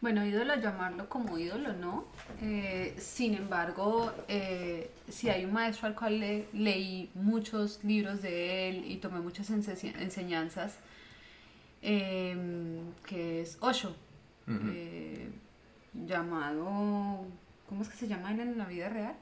Bueno, 0.00 0.24
ídolo, 0.26 0.56
llamarlo 0.56 1.08
como 1.08 1.38
ídolo, 1.38 1.72
¿no? 1.72 2.04
Eh, 2.42 2.94
sin 2.98 3.34
embargo, 3.34 4.12
eh, 4.28 4.90
si 5.08 5.30
hay 5.30 5.44
un 5.44 5.52
maestro 5.52 5.86
al 5.86 5.94
cual 5.94 6.20
leí 6.52 7.10
muchos 7.14 7.82
libros 7.82 8.20
de 8.20 8.68
él 8.68 8.84
y 8.86 8.98
tomé 8.98 9.20
muchas 9.20 9.48
enseñanzas, 9.50 10.78
em, 11.80 12.92
que 13.06 13.40
es 13.40 13.56
Osho, 13.60 13.96
eh, 14.48 15.30
llamado, 15.94 17.26
¿cómo 17.66 17.82
es 17.82 17.88
que 17.88 17.96
se 17.96 18.06
llama 18.06 18.30
en 18.32 18.58
la 18.58 18.66
vida 18.66 18.90
real? 18.90 19.16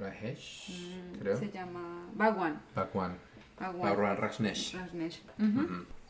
Rajesh, 0.00 0.70
mm, 0.70 1.18
creo. 1.18 1.36
Se 1.36 1.50
llama 1.50 2.08
Bhagwan. 2.14 2.60
Bhagwan. 2.74 3.18
Bhagwan 3.58 4.16
Rajneesh. 4.16 4.74
Rajneesh. 4.74 5.20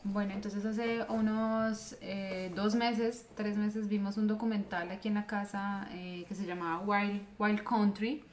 Bueno, 0.09 0.33
entonces 0.33 0.65
hace 0.65 1.03
unos 1.09 1.97
eh, 1.99 2.49
dos 2.55 2.75
meses, 2.75 3.27
tres 3.35 3.57
meses, 3.57 3.89
vimos 3.89 4.15
un 4.15 4.25
documental 4.25 4.89
aquí 4.89 5.09
en 5.09 5.15
la 5.15 5.25
casa 5.27 5.89
eh, 5.91 6.23
que 6.29 6.33
se 6.33 6.45
llamaba 6.45 6.79
Wild, 6.79 7.23
Wild 7.37 7.63
Country, 7.63 8.23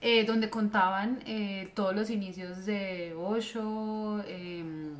eh, 0.00 0.24
donde 0.24 0.50
contaban 0.50 1.18
todos 1.74 1.96
los 1.96 2.10
inicios 2.10 2.64
de 2.64 3.12
Osho, 3.18 4.22
em, 4.28 4.94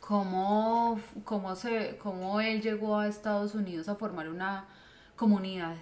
cómo, 0.00 0.98
cómo, 1.22 1.54
se, 1.54 1.96
cómo 2.02 2.40
él 2.40 2.60
llegó 2.60 2.98
a 2.98 3.06
Estados 3.06 3.54
Unidos 3.54 3.88
a 3.88 3.94
formar 3.94 4.28
una 4.28 4.64
comunidad 5.14 5.76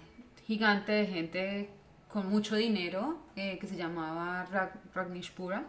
gigante 0.47 0.93
de 0.93 1.07
gente 1.07 1.71
con 2.09 2.29
mucho 2.29 2.57
dinero 2.57 3.17
que 3.35 3.67
se 3.67 3.77
llamaba 3.77 4.47
Ragnishpura 4.95 5.65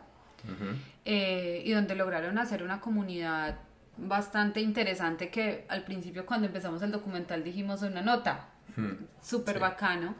eh, 1.06 1.64
y 1.66 1.72
donde 1.72 1.96
lograron 1.96 2.38
hacer 2.38 2.64
una 2.64 2.80
comunidad 2.80 3.60
bastante 3.98 4.62
interesante 4.62 5.30
que 5.30 5.66
al 5.68 5.84
principio 5.84 6.26
cuando 6.26 6.48
empezamos 6.48 6.82
el 6.82 6.92
documental 6.92 7.44
dijimos 7.44 7.82
una 7.82 8.02
nota, 8.02 8.48
hmm. 8.76 9.06
súper 9.22 9.60
bacano. 9.60 10.16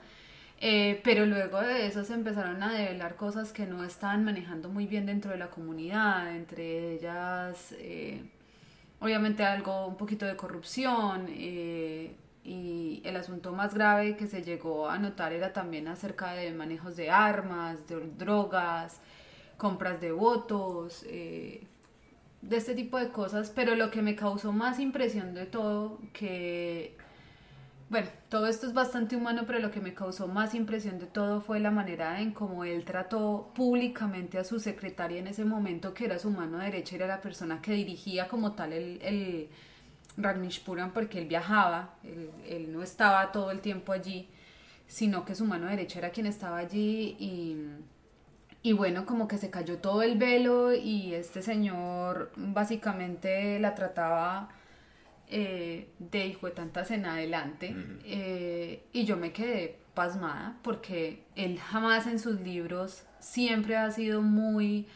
Eh, 0.64 1.02
pero 1.04 1.26
luego 1.26 1.60
de 1.60 1.88
eso 1.88 2.04
se 2.04 2.14
empezaron 2.14 2.62
a 2.62 2.72
develar 2.72 3.16
cosas 3.16 3.52
que 3.52 3.66
no 3.66 3.84
estaban 3.84 4.24
manejando 4.24 4.70
muy 4.70 4.86
bien 4.86 5.08
dentro 5.08 5.32
de 5.32 5.38
la 5.38 5.50
comunidad, 5.50 6.36
entre 6.36 6.94
ellas 6.94 7.74
obviamente 9.02 9.44
algo, 9.44 9.88
un 9.88 9.98
poquito 9.98 10.26
de 10.26 10.36
corrupción, 10.38 11.26
eh, 11.30 12.16
y 12.44 13.02
el 13.04 13.16
asunto 13.18 13.52
más 13.52 13.74
grave 13.74 14.16
que 14.16 14.28
se 14.28 14.44
llegó 14.44 14.90
a 14.90 14.98
notar 14.98 15.34
era 15.34 15.54
también 15.54 15.88
acerca 15.88 16.34
de 16.34 16.52
manejos 16.52 16.96
de 16.96 17.10
armas, 17.12 17.88
de 17.88 18.00
drogas, 18.18 19.00
compras 19.62 20.02
de 20.02 20.12
votos, 20.12 21.06
eh, 21.08 21.62
de 22.42 22.58
este 22.58 22.74
tipo 22.74 22.98
de 22.98 23.10
cosas, 23.10 23.52
pero 23.56 23.76
lo 23.76 23.92
que 23.92 24.02
me 24.02 24.16
causó 24.16 24.52
más 24.52 24.80
impresión 24.80 25.36
de 25.36 25.46
todo, 25.46 26.00
que, 26.14 26.98
bueno, 27.88 28.08
todo 28.30 28.48
esto 28.48 28.66
es 28.66 28.74
bastante 28.74 29.16
humano, 29.16 29.44
pero 29.46 29.60
lo 29.60 29.70
que 29.70 29.80
me 29.80 29.94
causó 29.94 30.28
más 30.28 30.56
impresión 30.56 30.98
de 30.98 31.06
todo 31.06 31.42
fue 31.42 31.60
la 31.60 31.70
manera 31.70 32.22
en 32.22 32.32
cómo 32.32 32.64
él 32.64 32.84
trató 32.86 33.52
públicamente 33.54 34.40
a 34.40 34.44
su 34.44 34.60
secretaria 34.60 35.20
en 35.20 35.28
ese 35.28 35.46
momento, 35.46 35.94
que 35.94 36.06
era 36.06 36.18
su 36.18 36.32
mano 36.32 36.58
derecha, 36.58 36.96
era 36.96 37.06
la 37.06 37.22
persona 37.22 37.62
que 37.62 37.74
dirigía 37.74 38.28
como 38.28 38.54
tal 38.54 38.74
el, 38.74 39.00
el 39.04 39.50
Ragnishpuram 40.18 40.92
porque 40.92 41.20
él 41.20 41.28
viajaba, 41.28 41.94
él, 42.04 42.74
no 42.74 42.82
estaba 42.82 43.32
todo 43.32 43.52
el 43.52 43.60
tiempo 43.62 43.92
allí, 43.94 44.28
sino 44.88 45.24
que 45.24 45.36
su 45.36 45.46
mano 45.46 45.68
derecha 45.68 46.00
era 46.00 46.10
quien 46.10 46.26
estaba 46.26 46.58
allí 46.58 47.16
y, 47.20 47.58
y 48.64 48.74
bueno, 48.74 49.06
como 49.06 49.28
que 49.28 49.38
se 49.38 49.50
cayó 49.50 49.78
todo 49.78 50.04
el 50.04 50.18
velo 50.18 50.74
y 50.74 51.14
este 51.14 51.42
señor 51.42 52.32
básicamente 52.36 53.60
la 53.60 53.74
trataba 53.74 54.50
eh, 55.28 55.90
de 55.98 56.28
hijo 56.28 56.48
de 56.48 56.52
tantas 56.54 56.92
en 56.92 57.06
adelante 57.06 57.76
eh, 58.06 58.84
y 58.94 59.06
yo 59.06 59.18
me 59.18 59.32
quedé 59.32 59.80
pasmada 59.94 60.58
porque 60.62 61.24
él 61.36 61.60
jamás 61.60 62.06
en 62.06 62.20
sus 62.20 62.42
libros 62.42 63.04
siempre 63.20 63.78
ha 63.78 63.90
sido 63.92 64.22
muy 64.22 64.88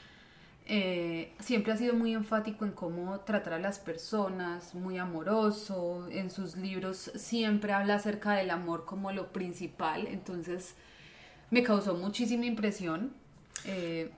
eh, 0.68 1.32
siempre 1.40 1.74
ha 1.74 1.78
sido 1.78 1.94
muy 1.94 2.14
enfático 2.14 2.66
en 2.66 2.72
cómo 2.72 3.20
tratar 3.20 3.54
a 3.54 3.60
las 3.60 3.78
personas, 3.78 4.74
muy 4.74 4.98
amoroso, 4.98 6.08
en 6.10 6.32
sus 6.32 6.58
libros 6.58 7.12
siempre 7.16 7.72
habla 7.72 7.96
acerca 7.96 8.34
del 8.34 8.50
amor 8.50 8.86
como 8.86 9.12
lo 9.12 9.32
principal, 9.32 10.08
entonces 10.08 10.76
me 11.52 11.62
causó 11.62 11.94
muchísima 11.94 12.46
impresión. 12.46 13.14
Eh, 13.64 14.10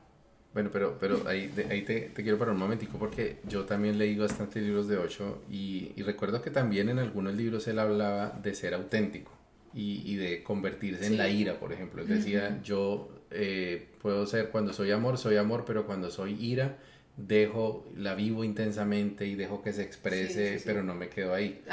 bueno, 0.54 0.70
pero, 0.74 0.98
pero 1.00 1.28
ahí, 1.28 1.54
ahí 1.70 1.84
te, 1.84 2.02
te, 2.02 2.24
quiero 2.24 2.40
parar 2.40 2.56
un 2.56 2.60
momentico 2.60 2.98
porque 2.98 3.38
yo 3.48 3.66
también 3.66 4.00
leí 4.00 4.16
bastantes 4.16 4.64
libros 4.64 4.88
de 4.88 4.98
Ocho 4.98 5.44
y, 5.52 5.92
y, 5.96 6.02
recuerdo 6.02 6.42
que 6.42 6.50
también 6.50 6.90
en 6.90 6.98
algunos 6.98 7.36
libros 7.36 7.68
él 7.68 7.78
hablaba 7.78 8.32
de 8.42 8.56
ser 8.56 8.74
auténtico 8.74 9.32
y, 9.74 10.02
y 10.12 10.16
de 10.16 10.42
convertirse 10.42 11.06
en 11.06 11.18
la 11.18 11.30
ira, 11.30 11.60
por 11.60 11.74
ejemplo. 11.74 12.02
Él 12.02 12.08
decía, 12.08 12.60
yo 12.64 13.10
eh, 13.30 13.88
puedo 14.02 14.26
ser 14.26 14.50
cuando 14.50 14.74
soy 14.74 14.92
amor, 14.92 15.18
soy 15.18 15.38
amor, 15.38 15.64
pero 15.66 15.86
cuando 15.86 16.10
soy 16.10 16.34
ira, 16.44 16.78
dejo, 17.18 17.84
la 17.98 18.14
vivo 18.14 18.44
intensamente 18.44 19.26
y 19.26 19.34
dejo 19.34 19.64
que 19.64 19.74
se 19.74 19.82
exprese, 19.82 20.62
pero 20.64 20.84
no 20.84 20.94
me 20.94 21.10
quedo 21.10 21.34
ahí. 21.34 21.64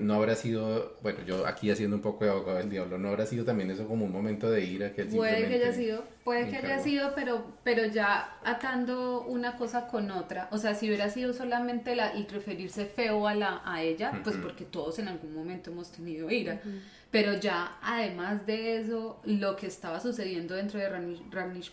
no 0.00 0.14
habrá 0.14 0.34
sido, 0.34 0.96
bueno, 1.02 1.20
yo 1.24 1.46
aquí 1.46 1.70
haciendo 1.70 1.96
un 1.96 2.02
poco 2.02 2.24
de 2.24 2.32
abogado 2.32 2.58
del 2.58 2.68
diablo, 2.68 2.98
no 2.98 3.08
habrá 3.08 3.24
sido 3.24 3.44
también 3.44 3.70
eso 3.70 3.86
como 3.86 4.06
un 4.06 4.12
momento 4.12 4.50
de 4.50 4.64
ira 4.64 4.92
que 4.92 5.04
Puede 5.04 5.46
que 5.46 5.54
haya 5.54 5.72
sido, 5.72 6.04
puede 6.24 6.50
que 6.50 6.56
haya 6.56 6.80
sido, 6.80 7.12
pero, 7.14 7.44
pero 7.62 7.86
ya 7.86 8.38
atando 8.44 9.22
una 9.22 9.56
cosa 9.56 9.86
con 9.86 10.10
otra. 10.10 10.48
O 10.50 10.58
sea, 10.58 10.74
si 10.74 10.88
hubiera 10.88 11.08
sido 11.10 11.32
solamente 11.32 11.94
la, 11.94 12.10
el 12.10 12.26
referirse 12.26 12.84
feo 12.84 13.28
a, 13.28 13.34
la, 13.34 13.62
a 13.64 13.82
ella, 13.82 14.20
pues 14.24 14.36
porque 14.36 14.64
todos 14.64 14.98
en 14.98 15.06
algún 15.06 15.32
momento 15.32 15.70
hemos 15.70 15.92
tenido 15.92 16.28
ira. 16.28 16.60
Pero 17.10 17.34
ya, 17.40 17.78
además 17.80 18.44
de 18.44 18.78
eso, 18.78 19.22
lo 19.24 19.56
que 19.56 19.66
estaba 19.66 19.98
sucediendo 19.98 20.54
dentro 20.54 20.78
de 20.78 20.88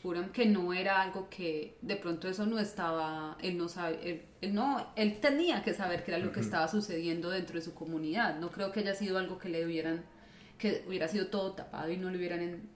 Puram 0.01 0.31
que 0.31 0.45
no 0.45 0.73
era 0.73 1.01
algo 1.01 1.27
que 1.29 1.77
de 1.81 1.97
pronto 1.97 2.29
eso 2.29 2.45
no 2.45 2.57
estaba, 2.57 3.37
él 3.41 3.57
no 3.57 3.67
sabe, 3.67 4.27
él, 4.39 4.53
no, 4.53 4.93
él 4.95 5.19
tenía 5.19 5.61
que 5.61 5.73
saber 5.73 6.05
qué 6.05 6.11
era 6.11 6.23
lo 6.23 6.31
que 6.31 6.39
estaba 6.39 6.69
sucediendo 6.69 7.29
dentro 7.29 7.55
de 7.55 7.61
su 7.61 7.73
comunidad. 7.73 8.39
No 8.39 8.49
creo 8.49 8.71
que 8.71 8.79
haya 8.79 8.95
sido 8.95 9.17
algo 9.17 9.37
que 9.37 9.49
le 9.49 9.65
hubieran, 9.65 10.05
que 10.57 10.85
hubiera 10.87 11.09
sido 11.09 11.27
todo 11.27 11.51
tapado 11.51 11.91
y 11.91 11.97
no 11.97 12.09
le 12.09 12.17
hubieran 12.17 12.69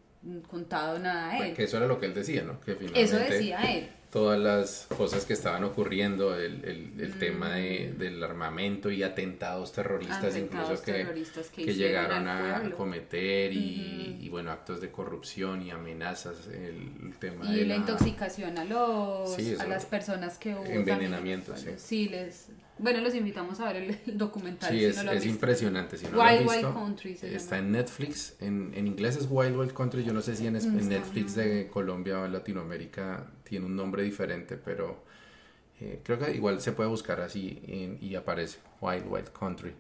contado 0.50 1.00
nada 1.00 1.30
a 1.30 1.48
él. 1.48 1.56
que 1.56 1.64
eso 1.64 1.78
era 1.78 1.88
lo 1.88 1.98
que 1.98 2.08
él 2.08 2.14
decía, 2.14 2.44
¿no? 2.44 2.60
Que 2.60 2.78
eso 2.94 3.16
decía 3.16 3.62
él 3.74 3.90
todas 4.10 4.40
las 4.40 4.88
cosas 4.98 5.26
que 5.26 5.34
estaban 5.34 5.64
ocurriendo, 5.64 6.36
el, 6.36 6.66
el, 6.66 6.94
el 7.00 7.20
tema 7.20 7.52
de, 7.52 7.94
del 7.98 8.24
armamento 8.24 8.90
y 8.90 9.04
atentados 9.04 9.72
terroristas 9.72 10.36
incluso 10.36 10.82
que, 10.84 11.06
que, 11.54 11.76
llegaron 11.76 12.28
a 12.28 12.72
cometer 12.76 13.54
y, 13.54 14.18
y, 14.20 14.30
bueno, 14.30 14.52
actos 14.52 14.82
de 14.82 14.90
corrupción 14.92 15.62
y 15.62 15.70
amenazas, 15.70 16.48
el, 16.48 17.14
tema 17.20 17.46
y 17.46 17.60
de 17.60 17.66
la, 17.66 17.76
intoxicación 17.76 18.58
a, 18.58 18.66
los, 18.66 19.38
a 19.60 19.68
las 19.68 19.86
personas 19.86 20.38
que 20.38 20.56
hubo 20.56 20.66
envenenamiento, 20.66 21.56
sí. 21.56 21.70
sí. 21.78 22.10
les 22.10 22.48
bueno, 22.80 23.02
los 23.02 23.14
invitamos 23.14 23.60
a 23.60 23.72
ver 23.72 24.00
el, 24.06 24.18
documental. 24.18 24.72
Sí, 24.72 24.84
es, 24.84 24.98
es 24.98 25.26
impresionante. 25.26 25.98
Si 25.98 26.08
no 26.08 26.20
Wild 26.20 26.42
lo 26.42 26.52
Wild 26.52 26.74
Country. 26.74 27.18
está 27.22 27.58
en 27.58 27.72
Netflix. 27.72 28.36
En, 28.40 28.72
en, 28.74 28.88
inglés 28.88 29.18
es 29.18 29.28
Wild 29.30 29.58
Wild 29.58 29.74
Country. 29.74 30.04
Yo 30.04 30.14
no 30.14 30.22
sé 30.22 30.36
si 30.36 30.48
en, 30.48 30.56
en 30.56 30.90
Netflix 30.90 31.36
de 31.36 31.68
Colombia 31.68 32.20
o 32.20 32.28
Latinoamérica 32.28 33.28
tiene 33.44 33.66
un 33.66 33.76
nombre 33.76 34.04
diferente, 34.04 34.58
pero 34.58 35.04
eh, 35.82 36.02
creo 36.04 36.20
que 36.20 36.32
igual 36.32 36.60
se 36.62 36.74
puede 36.74 36.90
buscar 36.90 37.22
así 37.22 37.98
y, 38.02 38.16
aparece 38.16 38.60
Wild 38.82 39.06
Wild 39.08 39.32
Country. 39.32 39.74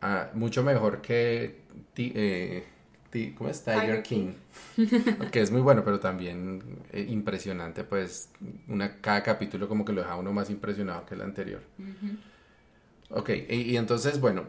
Ah, 0.00 0.30
mucho 0.34 0.62
mejor 0.62 1.00
que 1.00 1.62
eh, 1.96 2.64
¿cómo 3.36 3.50
es? 3.50 3.64
Tiger, 3.64 4.02
King, 4.02 4.32
que 5.32 5.40
es 5.40 5.50
muy 5.50 5.60
bueno, 5.60 5.82
pero 5.84 5.98
también 5.98 6.62
eh, 6.92 7.06
impresionante, 7.08 7.84
pues 7.84 8.30
una, 8.68 8.96
cada 9.00 9.22
capítulo 9.22 9.68
como 9.68 9.84
que 9.84 9.92
lo 9.92 10.02
deja 10.02 10.16
uno 10.16 10.32
más 10.32 10.50
impresionado 10.50 11.06
que 11.06 11.14
el 11.14 11.22
anterior. 11.22 11.62
Ok, 13.10 13.30
y, 13.48 13.76
entonces, 13.76 14.20
bueno, 14.20 14.44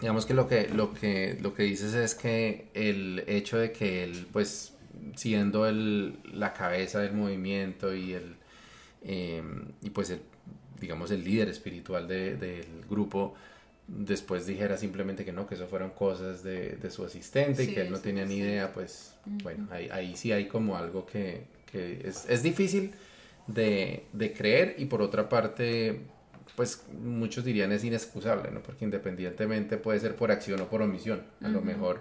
digamos 0.00 0.26
que 0.26 0.34
lo 0.34 0.46
que, 0.46 0.68
lo, 0.68 0.94
que, 0.94 1.38
lo 1.40 1.54
que 1.54 1.64
dices 1.64 1.94
es 1.94 2.14
que 2.14 2.68
el 2.74 3.24
hecho 3.26 3.58
de 3.58 3.72
que 3.72 4.04
él, 4.04 4.28
pues, 4.32 4.72
siendo 5.16 5.66
el, 5.66 6.18
la 6.32 6.52
cabeza 6.52 7.00
del 7.00 7.12
movimiento 7.14 7.94
y 7.94 8.12
el 8.12 8.36
em, 9.02 9.72
y 9.82 9.90
pues 9.90 10.10
el, 10.10 10.20
digamos 10.80 11.10
el 11.10 11.24
líder 11.24 11.48
espiritual 11.48 12.06
del 12.06 12.84
grupo 12.88 13.34
después 13.86 14.46
dijera 14.46 14.76
simplemente 14.76 15.24
que 15.24 15.32
no, 15.32 15.46
que 15.46 15.54
eso 15.54 15.66
fueron 15.66 15.90
cosas 15.90 16.42
de, 16.42 16.78
su 16.90 17.04
asistente 17.04 17.64
y 17.64 17.74
que 17.74 17.82
él 17.82 17.90
no 17.90 17.98
tenía 17.98 18.24
ni 18.24 18.36
idea, 18.36 18.72
pues 18.72 19.14
bueno, 19.24 19.68
ahí, 19.70 19.88
ahí, 19.92 20.16
sí 20.16 20.32
hay 20.32 20.46
como 20.46 20.76
algo 20.76 21.04
que, 21.06 21.44
que 21.70 22.00
es, 22.04 22.28
es, 22.28 22.42
difícil 22.42 22.92
de, 23.46 24.04
de, 24.12 24.32
creer 24.32 24.76
y 24.78 24.86
por 24.86 25.02
otra 25.02 25.28
parte, 25.28 26.00
pues 26.56 26.84
muchos 26.92 27.44
dirían 27.44 27.72
es 27.72 27.84
inexcusable, 27.84 28.50
¿no? 28.50 28.62
Porque 28.62 28.84
independientemente 28.84 29.76
puede 29.76 30.00
ser 30.00 30.16
por 30.16 30.30
acción 30.30 30.60
o 30.60 30.68
por 30.68 30.80
omisión, 30.82 31.22
a 31.42 31.48
lo 31.48 31.60
mejor 31.60 32.00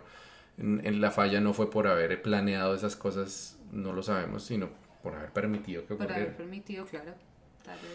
en, 0.57 1.01
la 1.01 1.11
falla 1.11 1.41
no 1.41 1.53
fue 1.53 1.69
por 1.69 1.87
haber 1.87 2.21
planeado 2.21 2.75
esas 2.75 2.95
cosas, 2.95 3.57
no 3.71 3.93
lo 3.93 4.03
sabemos, 4.03 4.43
sino 4.43 4.69
por 5.01 5.15
haber 5.15 5.31
permitido 5.31 5.85
que 5.85 5.93
ocurriera. 5.93 6.15
Por 6.15 6.23
haber 6.23 6.37
permitido, 6.37 6.85
claro. 6.85 7.13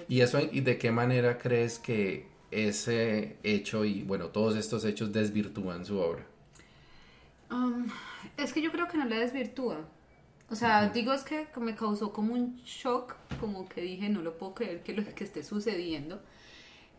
¿Y 0.09 0.21
eso 0.21 0.41
y 0.41 0.61
de 0.61 0.79
qué 0.79 0.91
manera 0.91 1.39
crees 1.39 1.79
que 1.79 2.27
ese 2.51 3.37
hecho 3.43 3.85
y 3.85 4.03
bueno, 4.03 4.29
todos 4.29 4.57
estos 4.57 4.85
hechos 4.85 5.13
desvirtúan 5.13 5.85
su 5.85 5.99
obra? 5.99 6.27
Um, 7.51 7.87
es 8.37 8.53
que 8.53 8.63
yo 8.63 8.73
creo 8.73 8.89
que 8.89 8.99
no 8.99 9.05
la 9.05 9.19
desvirtúa. 9.19 9.87
O 10.49 10.55
sea, 10.55 10.89
digo 10.91 11.13
es 11.13 11.23
que 11.25 11.49
me 11.61 11.75
causó 11.75 12.13
como 12.13 12.35
un 12.35 12.57
shock, 12.65 13.17
como 13.41 13.69
que 13.69 13.81
dije, 13.81 14.09
no 14.09 14.23
lo 14.23 14.39
puedo 14.39 14.55
creer 14.55 14.83
que 14.83 14.93
lo 14.93 15.05
que 15.15 15.25
esté 15.25 15.43
sucediendo, 15.43 16.23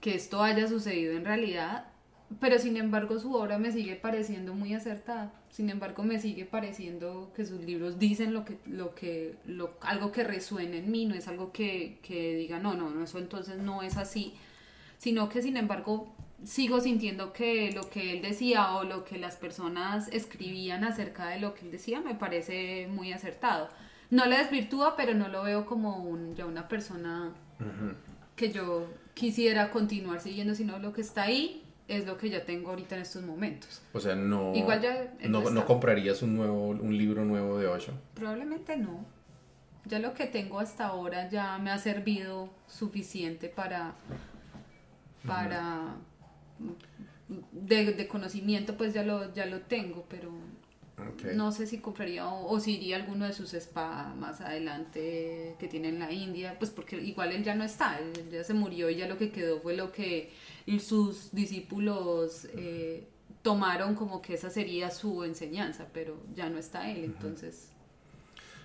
que 0.01 0.15
esto 0.15 0.43
haya 0.43 0.67
sucedido 0.67 1.13
en 1.13 1.23
realidad, 1.23 1.87
pero 2.41 2.59
sin 2.59 2.75
embargo 2.75 3.17
su 3.19 3.33
obra 3.33 3.57
me 3.57 3.71
sigue 3.71 3.95
pareciendo 3.95 4.53
muy 4.53 4.73
acertada. 4.73 5.33
Sin 5.49 5.69
embargo 5.69 6.03
me 6.03 6.19
sigue 6.19 6.43
pareciendo 6.43 7.31
que 7.35 7.45
sus 7.45 7.61
libros 7.61 7.99
dicen 7.99 8.33
lo 8.33 8.43
que, 8.43 8.59
lo 8.65 8.93
que, 8.93 9.35
lo, 9.45 9.77
algo 9.79 10.11
que 10.11 10.25
resuene 10.25 10.79
en 10.79 10.91
mí, 10.91 11.05
no 11.05 11.15
es 11.15 11.29
algo 11.29 11.53
que, 11.53 11.99
que 12.03 12.35
diga, 12.35 12.59
no, 12.59 12.73
no, 12.73 12.89
no, 12.89 13.05
eso 13.05 13.17
entonces 13.17 13.59
no 13.59 13.81
es 13.81 13.95
así, 13.95 14.33
sino 15.07 15.29
que 15.29 15.41
sin 15.41 15.55
embargo 15.55 16.13
sigo 16.43 16.81
sintiendo 16.81 17.31
que 17.31 17.71
lo 17.71 17.89
que 17.89 18.17
él 18.17 18.21
decía 18.21 18.73
o 18.73 18.83
lo 18.83 19.05
que 19.05 19.17
las 19.17 19.37
personas 19.37 20.09
escribían 20.09 20.83
acerca 20.83 21.27
de 21.29 21.39
lo 21.39 21.53
que 21.53 21.63
él 21.63 21.71
decía 21.71 22.01
me 22.01 22.13
parece 22.13 22.89
muy 22.89 23.13
acertado. 23.13 23.69
No 24.09 24.25
le 24.25 24.37
desvirtúa, 24.37 24.97
pero 24.97 25.13
no 25.13 25.29
lo 25.29 25.43
veo 25.43 25.65
como 25.65 26.03
un, 26.03 26.35
ya 26.35 26.45
una 26.45 26.67
persona 26.67 27.31
que 28.35 28.51
yo 28.51 28.87
quisiera 29.13 29.71
continuar 29.71 30.19
siguiendo, 30.19 30.55
sino 30.55 30.77
lo 30.77 30.91
que 30.91 30.99
está 30.99 31.23
ahí 31.23 31.63
es 31.87 32.05
lo 32.05 32.17
que 32.17 32.29
ya 32.29 32.43
tengo 32.43 32.71
ahorita 32.71 32.97
en 32.97 33.03
estos 33.03 33.23
momentos. 33.23 33.81
O 33.93 34.01
sea, 34.01 34.13
no, 34.13 34.53
Igual 34.53 34.81
ya 34.81 35.13
no, 35.21 35.49
no 35.49 35.65
comprarías 35.65 36.21
un, 36.21 36.35
nuevo, 36.35 36.67
un 36.67 36.97
libro 36.97 37.23
nuevo 37.23 37.59
de 37.59 37.67
Osho. 37.67 37.93
Probablemente 38.13 38.75
no. 38.75 39.05
Ya 39.85 39.99
lo 39.99 40.13
que 40.13 40.25
tengo 40.25 40.59
hasta 40.59 40.87
ahora 40.87 41.29
ya 41.29 41.57
me 41.59 41.71
ha 41.71 41.77
servido 41.77 42.49
suficiente 42.67 43.47
para, 43.47 43.95
para 45.27 45.98
de, 47.51 47.93
de 47.93 48.07
conocimiento, 48.07 48.77
pues 48.77 48.93
ya 48.93 49.03
lo, 49.03 49.34
ya 49.34 49.46
lo 49.46 49.62
tengo, 49.62 50.05
pero 50.10 50.31
no 51.36 51.51
sé 51.51 51.67
si 51.67 51.77
compraría 51.77 52.27
o, 52.27 52.50
o 52.51 52.60
si 52.60 52.75
iría 52.75 52.96
a 52.98 53.00
alguno 53.01 53.25
de 53.27 53.34
sus 53.34 53.53
spa 53.53 54.13
más 54.17 54.41
adelante 54.41 55.55
que 55.60 55.67
tiene 55.67 55.89
en 55.89 56.00
la 56.00 56.12
India, 56.12 56.55
pues 56.57 56.72
porque 56.72 56.96
igual 57.00 57.31
él 57.34 57.43
ya 57.43 57.53
no 57.53 57.63
está, 57.63 58.00
él 58.00 58.29
ya 58.31 58.43
se 58.43 58.53
murió 58.55 58.89
y 58.89 58.96
ya 58.96 59.07
lo 59.07 59.17
que 59.17 59.29
quedó 59.31 59.60
fue 59.60 59.75
lo 59.75 59.91
que 59.91 60.31
sus 60.79 61.31
discípulos 61.34 62.48
eh, 62.55 63.07
tomaron 63.43 63.93
como 63.96 64.22
que 64.22 64.34
esa 64.34 64.50
sería 64.50 64.89
su 64.89 65.24
enseñanza, 65.24 65.88
pero 65.93 66.17
ya 66.36 66.50
no 66.50 66.57
está 66.57 66.89
él, 66.89 67.03
entonces... 67.03 67.69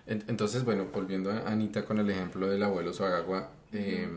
En- 0.07 0.25
Entonces, 0.27 0.65
bueno, 0.65 0.87
volviendo 0.93 1.31
a 1.31 1.47
Anita 1.49 1.85
con 1.85 1.99
el 2.01 2.09
ejemplo 2.11 2.49
del 2.49 2.63
abuelo 2.63 2.93
Suagagua, 2.93 3.53
eh, 3.73 4.09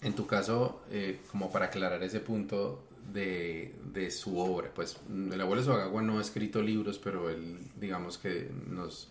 en 0.00 0.14
tu 0.14 0.26
caso, 0.26 0.82
eh, 0.90 1.20
como 1.30 1.50
para 1.50 1.66
aclarar 1.66 2.02
ese 2.02 2.20
punto 2.20 2.84
de, 3.12 3.74
su 4.10 4.38
obra, 4.38 4.70
pues 4.74 4.96
el 5.08 5.40
abuelo 5.40 5.62
Suagagua 5.62 6.02
no 6.02 6.18
ha 6.18 6.22
escrito 6.22 6.62
libros, 6.62 6.98
pero 6.98 7.30
él, 7.30 7.58
digamos 7.76 8.16
que 8.18 8.50
nos 8.66 9.08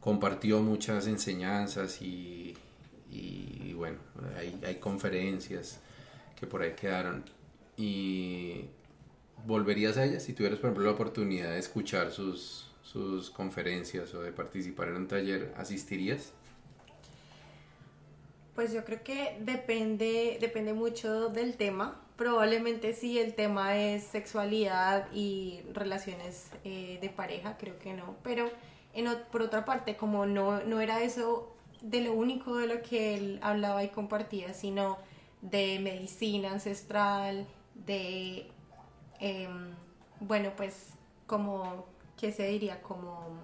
compartió 0.00 0.60
muchas 0.60 1.06
enseñanzas 1.06 2.00
y, 2.02 2.56
bueno, 3.74 3.98
hay, 4.36 4.76
conferencias 4.76 5.80
que 6.38 6.46
por 6.46 6.62
ahí 6.62 6.72
quedaron. 6.74 7.24
Y 7.76 8.64
¿Volverías 9.46 9.96
a 9.96 10.04
ella 10.04 10.20
si 10.20 10.32
tuvieras, 10.32 10.58
por 10.58 10.70
ejemplo, 10.70 10.84
la 10.84 10.92
oportunidad 10.92 11.50
de 11.50 11.58
escuchar 11.58 12.10
sus, 12.10 12.66
sus 12.82 13.30
conferencias 13.30 14.12
o 14.14 14.20
de 14.20 14.32
participar 14.32 14.88
en 14.88 14.96
un 14.96 15.08
taller? 15.08 15.54
¿Asistirías? 15.56 16.32
Pues 18.58 18.72
yo 18.72 18.84
creo 18.84 19.04
que 19.04 19.36
depende, 19.38 20.36
depende 20.40 20.72
mucho 20.72 21.28
del 21.28 21.56
tema. 21.56 22.00
Probablemente 22.16 22.92
si 22.92 23.20
el 23.20 23.34
tema 23.34 23.78
es 23.78 24.02
sexualidad 24.02 25.06
y 25.12 25.60
relaciones 25.72 26.50
eh, 26.64 26.98
de 27.00 27.08
pareja, 27.08 27.56
creo 27.56 27.78
que 27.78 27.92
no. 27.92 28.16
Pero 28.24 28.50
en, 28.94 29.06
por 29.30 29.42
otra 29.42 29.64
parte, 29.64 29.96
como 29.96 30.26
no, 30.26 30.64
no 30.64 30.80
era 30.80 31.04
eso 31.04 31.54
de 31.82 32.00
lo 32.00 32.14
único 32.14 32.56
de 32.56 32.66
lo 32.66 32.82
que 32.82 33.14
él 33.14 33.38
hablaba 33.42 33.84
y 33.84 33.90
compartía, 33.90 34.52
sino 34.54 34.98
de 35.40 35.78
medicina 35.78 36.50
ancestral, 36.50 37.46
de, 37.86 38.48
em, 39.20 39.70
bueno, 40.18 40.50
pues 40.56 40.94
como, 41.28 41.86
¿qué 42.18 42.32
se 42.32 42.48
diría? 42.48 42.82
Como 42.82 43.38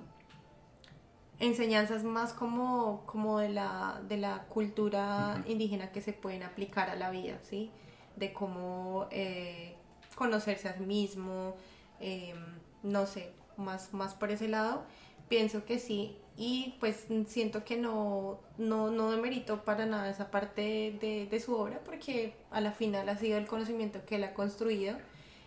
enseñanzas 1.44 2.04
más 2.04 2.32
como, 2.32 3.04
como 3.06 3.38
de, 3.38 3.48
la, 3.48 4.00
de 4.08 4.16
la 4.16 4.44
cultura 4.48 5.42
indígena 5.46 5.92
que 5.92 6.00
se 6.00 6.12
pueden 6.12 6.42
aplicar 6.42 6.90
a 6.90 6.96
la 6.96 7.10
vida, 7.10 7.38
¿sí? 7.42 7.70
De 8.16 8.32
cómo 8.32 9.06
eh, 9.10 9.76
conocerse 10.14 10.68
a 10.68 10.76
sí 10.76 10.84
mismo, 10.84 11.56
eh, 12.00 12.34
no 12.82 13.06
sé, 13.06 13.32
más, 13.56 13.92
más 13.92 14.14
por 14.14 14.30
ese 14.30 14.48
lado, 14.48 14.84
pienso 15.28 15.64
que 15.64 15.78
sí. 15.78 16.16
Y 16.36 16.74
pues 16.80 17.06
siento 17.28 17.64
que 17.64 17.76
no, 17.76 18.40
no, 18.58 18.90
no 18.90 19.10
demerito 19.12 19.64
para 19.64 19.86
nada 19.86 20.10
esa 20.10 20.32
parte 20.32 20.96
de, 21.00 21.28
de 21.30 21.40
su 21.40 21.54
obra 21.54 21.80
porque 21.84 22.34
a 22.50 22.60
la 22.60 22.72
final 22.72 23.08
ha 23.08 23.16
sido 23.16 23.38
el 23.38 23.46
conocimiento 23.46 24.04
que 24.04 24.16
él 24.16 24.24
ha 24.24 24.34
construido 24.34 24.96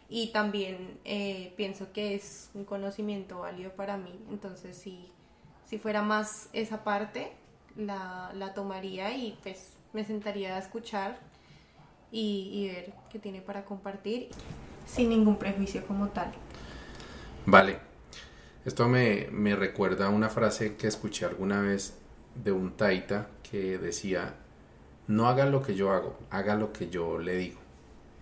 y 0.10 0.27
también 0.27 1.00
eh, 1.04 1.54
pienso 1.58 1.92
que 1.92 2.16
es 2.16 2.50
un 2.54 2.63
conocimiento 2.63 3.39
válido 3.39 3.72
para 3.72 3.98
mí. 3.98 4.18
Entonces, 4.29 4.77
si, 4.77 5.10
si 5.68 5.77
fuera 5.77 6.01
más 6.01 6.50
esa 6.53 6.84
parte, 6.84 7.32
la, 7.75 8.32
la 8.34 8.53
tomaría 8.53 9.16
y 9.16 9.38
pues 9.44 9.74
me 9.94 10.03
sentaría 10.03 10.56
a 10.56 10.60
escuchar 10.60 11.20
y, 12.12 12.50
y 12.53 12.68
ver 12.70 12.94
qué 13.12 13.20
tiene 13.20 13.42
para 13.42 13.66
compartir 13.66 14.30
sin 14.86 15.10
ningún 15.10 15.38
prejuicio 15.38 15.86
como 15.86 16.08
tal. 16.10 16.32
Vale. 17.46 17.80
Esto 18.66 18.88
me, 18.90 19.27
me 19.32 19.56
recuerda 19.56 20.08
a 20.08 20.10
una 20.10 20.30
frase 20.30 20.75
que 20.75 20.88
escuché 20.88 21.25
alguna 21.25 21.62
vez 21.62 21.98
de 22.44 22.51
un 22.51 22.75
taita 22.75 23.30
que 23.50 23.77
decía, 23.77 24.36
no 25.08 25.27
haga 25.27 25.46
lo 25.46 25.62
que 25.62 25.75
yo 25.75 25.92
hago, 25.92 26.18
haga 26.30 26.56
lo 26.56 26.74
que 26.74 26.90
yo 26.90 27.18
le 27.18 27.38
digo. 27.38 27.60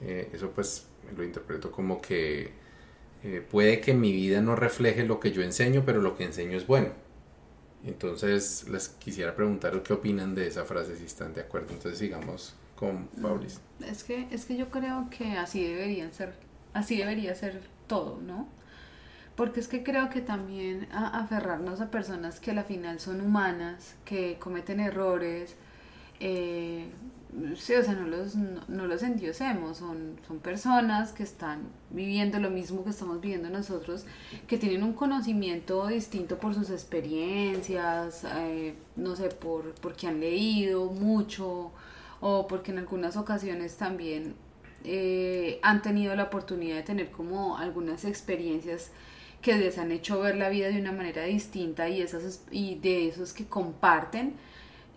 Eh, 0.02 0.30
eso 0.34 0.52
pues 0.52 0.88
lo 1.16 1.24
interpreto 1.24 1.72
como 1.72 2.02
que 2.02 2.52
eh, 3.24 3.44
puede 3.50 3.82
que 3.82 3.94
mi 3.94 4.12
vida 4.12 4.42
no 4.42 4.56
refleje 4.56 5.04
lo 5.04 5.20
que 5.20 5.32
yo 5.32 5.42
enseño, 5.42 5.84
pero 5.84 6.02
lo 6.02 6.16
que 6.16 6.26
enseño 6.26 6.58
es 6.58 6.68
bueno. 6.68 6.90
Entonces 7.86 8.68
les 8.70 8.90
quisiera 8.90 9.36
preguntar 9.36 9.82
qué 9.84 9.94
opinan 9.94 10.34
de 10.36 10.48
esa 10.48 10.66
frase, 10.66 10.98
si 10.98 11.06
están 11.06 11.34
de 11.34 11.42
acuerdo. 11.42 11.74
Entonces 11.74 12.00
sigamos 12.00 12.56
con 12.76 13.10
Fabrice. 13.22 13.60
Es 13.86 14.04
que, 14.04 14.28
es 14.32 14.46
que 14.46 14.58
yo 14.58 14.70
creo 14.70 15.08
que 15.10 15.38
así 15.38 15.64
deberían 15.64 16.14
ser, 16.14 16.34
así 16.74 16.98
debería 16.98 17.36
ser 17.36 17.62
todo, 17.88 18.20
¿no? 18.22 18.48
Porque 19.36 19.60
es 19.60 19.68
que 19.68 19.84
creo 19.84 20.10
que 20.10 20.22
también 20.22 20.88
aferrarnos 20.92 21.82
a 21.82 21.92
personas 21.92 22.40
que 22.40 22.52
a 22.52 22.54
la 22.54 22.64
final 22.64 23.00
son 23.00 23.20
humanas, 23.22 23.96
que 24.06 24.38
cometen 24.40 24.80
errores, 24.80 25.56
eh, 26.22 26.88
sí, 27.56 27.74
o 27.76 27.84
sea, 27.84 27.94
no 27.94 28.08
los, 28.08 28.36
no, 28.36 28.62
no 28.68 28.86
los 28.88 29.04
endiosemos, 29.04 29.78
son, 29.78 30.20
son 30.28 30.40
personas 30.40 31.12
que 31.12 31.24
están 31.24 31.64
viviendo 31.90 32.40
lo 32.40 32.50
mismo 32.50 32.84
que 32.84 32.92
estamos 32.92 33.22
viviendo 33.22 33.50
nosotros, 33.50 34.06
que 34.48 34.58
tienen 34.58 34.84
un 34.84 34.94
conocimiento 34.94 35.88
distinto 35.88 36.38
por 36.38 36.54
sus 36.54 36.70
experiencias, 36.70 38.26
eh, 38.36 38.76
no 38.96 39.16
sé, 39.16 39.30
por 39.30 39.74
porque 39.76 40.08
han 40.08 40.20
leído 40.20 40.86
mucho 40.92 41.72
o 42.22 42.48
porque 42.48 42.72
en 42.72 42.80
algunas 42.80 43.18
ocasiones 43.18 43.76
también 43.76 44.36
eh, 44.84 45.60
han 45.64 45.82
tenido 45.82 46.16
la 46.16 46.24
oportunidad 46.24 46.78
de 46.78 46.84
tener 46.84 47.12
como 47.12 47.58
algunas 47.58 48.06
experiencias 48.06 48.92
que 49.42 49.56
les 49.56 49.78
han 49.78 49.92
hecho 49.92 50.20
ver 50.22 50.38
la 50.38 50.50
vida 50.50 50.70
de 50.70 50.80
una 50.80 50.92
manera 50.92 51.24
distinta 51.24 51.88
y, 51.90 52.02
esas, 52.02 52.44
y 52.52 52.76
de 52.76 53.08
esos 53.08 53.34
que 53.34 53.46
comparten, 53.46 54.34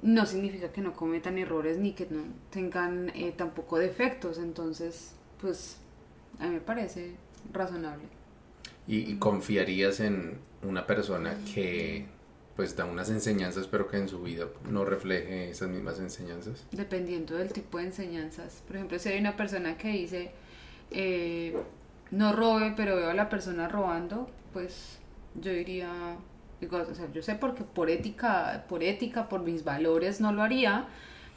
no 0.02 0.26
significa 0.26 0.72
que 0.72 0.80
no 0.80 0.94
cometan 0.94 1.38
errores 1.38 1.78
ni 1.78 1.92
que 1.92 2.06
no 2.10 2.22
tengan 2.50 3.10
eh, 3.14 3.32
tampoco 3.36 3.78
defectos. 3.78 4.38
Entonces, 4.38 5.12
pues 5.40 5.78
a 6.38 6.46
mí 6.46 6.54
me 6.54 6.60
parece 6.60 7.12
razonable. 7.52 8.04
¿Y, 8.86 9.10
y 9.10 9.18
confiarías 9.18 10.00
en 10.00 10.38
una 10.62 10.86
persona 10.86 11.36
que 11.54 12.06
pues 12.58 12.74
da 12.74 12.86
unas 12.86 13.08
enseñanzas 13.08 13.68
pero 13.68 13.86
que 13.86 13.98
en 13.98 14.08
su 14.08 14.20
vida 14.20 14.46
no 14.68 14.84
refleje 14.84 15.50
esas 15.50 15.68
mismas 15.68 16.00
enseñanzas? 16.00 16.64
Dependiendo 16.72 17.36
del 17.36 17.52
tipo 17.52 17.78
de 17.78 17.84
enseñanzas. 17.84 18.64
Por 18.66 18.74
ejemplo, 18.74 18.98
si 18.98 19.10
hay 19.10 19.20
una 19.20 19.36
persona 19.36 19.78
que 19.78 19.88
dice, 19.88 20.32
eh, 20.90 21.56
no 22.10 22.34
robe, 22.34 22.74
pero 22.76 22.96
veo 22.96 23.10
a 23.10 23.14
la 23.14 23.28
persona 23.28 23.68
robando, 23.68 24.28
pues 24.52 24.98
yo 25.36 25.52
diría, 25.52 26.16
digo, 26.60 26.78
o 26.78 26.94
sea, 26.94 27.10
yo 27.12 27.22
sé 27.22 27.34
porque 27.34 27.64
por 27.64 27.90
ética, 27.90 28.64
por 28.68 28.82
ética, 28.82 29.28
por 29.28 29.42
mis 29.42 29.64
valores 29.64 30.20
no 30.20 30.32
lo 30.32 30.42
haría, 30.42 30.86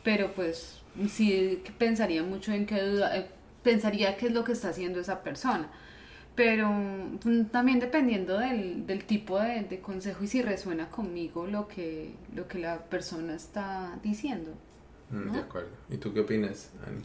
pero 0.04 0.34
pues 0.34 0.82
sí 1.10 1.64
pensaría 1.78 2.24
mucho 2.24 2.52
en 2.54 2.66
qué 2.66 2.82
duda- 2.82 3.16
eh, 3.18 3.28
pensaría 3.64 4.18
qué 4.18 4.28
es 4.28 4.34
lo 4.34 4.44
que 4.44 4.52
está 4.54 4.70
haciendo 4.70 5.00
esa 5.00 5.22
persona. 5.24 5.70
Pero 6.36 6.70
mm, 6.70 7.46
también 7.52 7.80
dependiendo 7.80 8.40
del, 8.40 8.88
del 8.88 9.04
tipo 9.06 9.40
de, 9.40 9.64
de 9.64 9.80
consejo 9.80 10.24
y 10.24 10.28
si 10.28 10.42
resuena 10.42 10.90
conmigo 10.90 11.46
lo 11.46 11.68
que, 11.68 12.14
lo 12.34 12.48
que 12.48 12.58
la 12.60 12.80
persona 12.86 13.36
está 13.36 14.00
diciendo. 14.02 14.52
Mm, 15.12 15.26
¿No? 15.28 15.34
De 15.34 15.40
acuerdo. 15.40 15.72
¿Y 15.90 15.98
tú 15.98 16.14
qué 16.14 16.22
opinas, 16.22 16.72
Ani? 16.88 17.04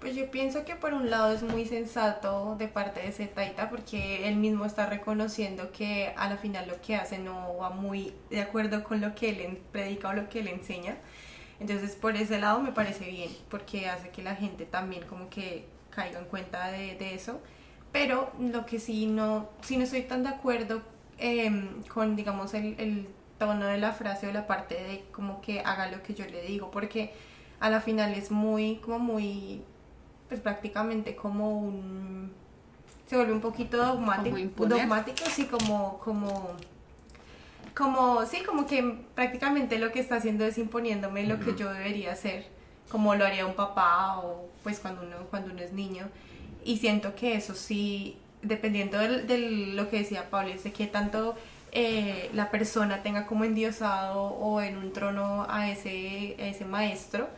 Pues 0.00 0.14
yo 0.14 0.30
pienso 0.30 0.64
que 0.64 0.76
por 0.76 0.92
un 0.92 1.10
lado 1.10 1.32
es 1.32 1.42
muy 1.42 1.64
sensato 1.64 2.54
de 2.58 2.68
parte 2.68 3.00
de 3.00 3.08
ese 3.08 3.26
taita 3.26 3.70
porque 3.70 4.28
él 4.28 4.36
mismo 4.36 4.66
está 4.66 4.86
reconociendo 4.86 5.72
que 5.72 6.12
a 6.16 6.28
la 6.28 6.36
final 6.36 6.68
lo 6.68 6.80
que 6.82 6.96
hace 6.96 7.18
no 7.18 7.56
va 7.56 7.70
muy 7.70 8.12
de 8.30 8.42
acuerdo 8.42 8.84
con 8.84 9.00
lo 9.00 9.14
que 9.14 9.30
él 9.30 9.58
predica 9.72 10.10
o 10.10 10.12
lo 10.12 10.28
que 10.28 10.40
él 10.40 10.48
enseña. 10.48 10.98
Entonces 11.60 11.96
por 11.96 12.14
ese 12.16 12.38
lado 12.38 12.60
me 12.60 12.72
parece 12.72 13.06
bien 13.10 13.30
porque 13.48 13.88
hace 13.88 14.10
que 14.10 14.22
la 14.22 14.36
gente 14.36 14.66
también 14.66 15.04
como 15.06 15.30
que 15.30 15.66
caiga 15.90 16.18
en 16.18 16.26
cuenta 16.26 16.68
de, 16.70 16.96
de 16.96 17.14
eso. 17.14 17.40
Pero 17.90 18.32
lo 18.38 18.66
que 18.66 18.78
sí 18.78 19.06
no, 19.06 19.48
sí 19.62 19.78
no 19.78 19.84
estoy 19.84 20.02
tan 20.02 20.22
de 20.24 20.28
acuerdo 20.28 20.82
em, 21.18 21.82
con 21.84 22.16
digamos 22.16 22.52
el, 22.54 22.76
el 22.78 23.08
tono 23.38 23.66
de 23.66 23.78
la 23.78 23.92
frase 23.92 24.28
o 24.28 24.32
la 24.32 24.46
parte 24.46 24.74
de 24.74 25.04
como 25.12 25.40
que 25.40 25.60
haga 25.60 25.90
lo 25.90 26.02
que 26.02 26.14
yo 26.14 26.26
le 26.26 26.42
digo 26.42 26.70
porque 26.70 27.12
a 27.60 27.70
la 27.70 27.80
final 27.80 28.14
es 28.14 28.30
muy 28.30 28.76
como 28.76 28.98
muy 28.98 29.62
pues 30.28 30.40
prácticamente 30.40 31.14
como 31.16 31.58
un 31.58 32.32
se 33.06 33.16
vuelve 33.16 33.32
un 33.32 33.40
poquito 33.40 33.76
dogmático 33.76 34.66
dogmático 34.66 35.24
sí 35.30 35.44
como 35.46 35.98
como 35.98 36.56
como 37.74 38.26
sí 38.26 38.42
como 38.42 38.66
que 38.66 38.98
prácticamente 39.14 39.78
lo 39.78 39.92
que 39.92 40.00
está 40.00 40.16
haciendo 40.16 40.44
es 40.44 40.58
imponiéndome 40.58 41.24
lo 41.24 41.38
que 41.38 41.54
yo 41.54 41.72
debería 41.72 42.12
hacer 42.12 42.56
como 42.88 43.14
lo 43.14 43.24
haría 43.24 43.46
un 43.46 43.54
papá 43.54 44.18
o 44.18 44.48
pues 44.62 44.80
cuando 44.80 45.02
uno 45.02 45.16
cuando 45.30 45.52
uno 45.52 45.62
es 45.62 45.72
niño. 45.72 46.08
Y 46.64 46.78
siento 46.78 47.14
que 47.14 47.34
eso 47.34 47.54
sí, 47.54 48.16
dependiendo 48.42 48.98
de 48.98 49.38
lo 49.74 49.88
que 49.88 49.98
decía 49.98 50.30
Pablo, 50.30 50.52
es 50.52 50.64
de 50.64 50.72
que 50.72 50.86
tanto 50.86 51.36
eh, 51.72 52.30
la 52.34 52.50
persona 52.50 53.02
tenga 53.02 53.26
como 53.26 53.44
endiosado 53.44 54.22
o 54.22 54.60
en 54.60 54.76
un 54.76 54.92
trono 54.92 55.46
a 55.48 55.70
ese, 55.70 56.34
ese 56.48 56.64
maestro, 56.64 57.28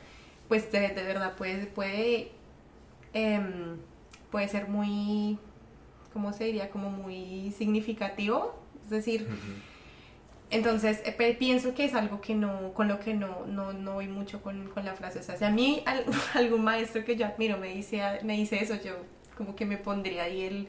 pues 0.49 0.71
de, 0.73 0.89
verdad 0.89 1.35
puede, 1.37 1.67
puede, 1.67 2.31
em, 3.13 3.77
puede 4.31 4.49
ser 4.49 4.69
muy, 4.69 5.39
¿cómo 6.13 6.33
se 6.33 6.45
diría? 6.45 6.71
Como 6.71 6.91
muy 6.91 7.53
significativo. 7.57 8.59
Es 8.85 8.91
decir, 8.91 9.29
entonces 10.51 11.03
eh, 11.05 11.37
pienso 11.39 11.75
que 11.75 11.85
es 11.85 11.95
algo 11.95 12.21
que 12.21 12.35
no, 12.35 12.73
con 12.73 12.89
lo 12.89 13.01
que 13.01 13.15
no, 13.15 13.47
no, 13.47 13.73
no 13.73 13.95
voy 13.95 14.09
mucho 14.09 14.43
con, 14.43 14.69
con 14.69 14.85
la 14.85 14.95
frase. 14.95 15.19
O 15.19 15.23
sea, 15.23 15.37
si 15.37 15.45
a 15.45 15.51
mí 15.51 15.83
algún 16.35 16.65
maestro 16.65 17.05
que 17.05 17.17
yo 17.17 17.27
admiro 17.27 17.59
me 17.59 17.75
dice, 17.75 18.03
me 18.25 18.35
dice 18.35 18.63
eso, 18.63 18.75
yo 18.83 18.97
como 19.37 19.55
que 19.55 19.65
me 19.67 19.77
pondría 19.77 20.25
ahí 20.25 20.43
el 20.43 20.69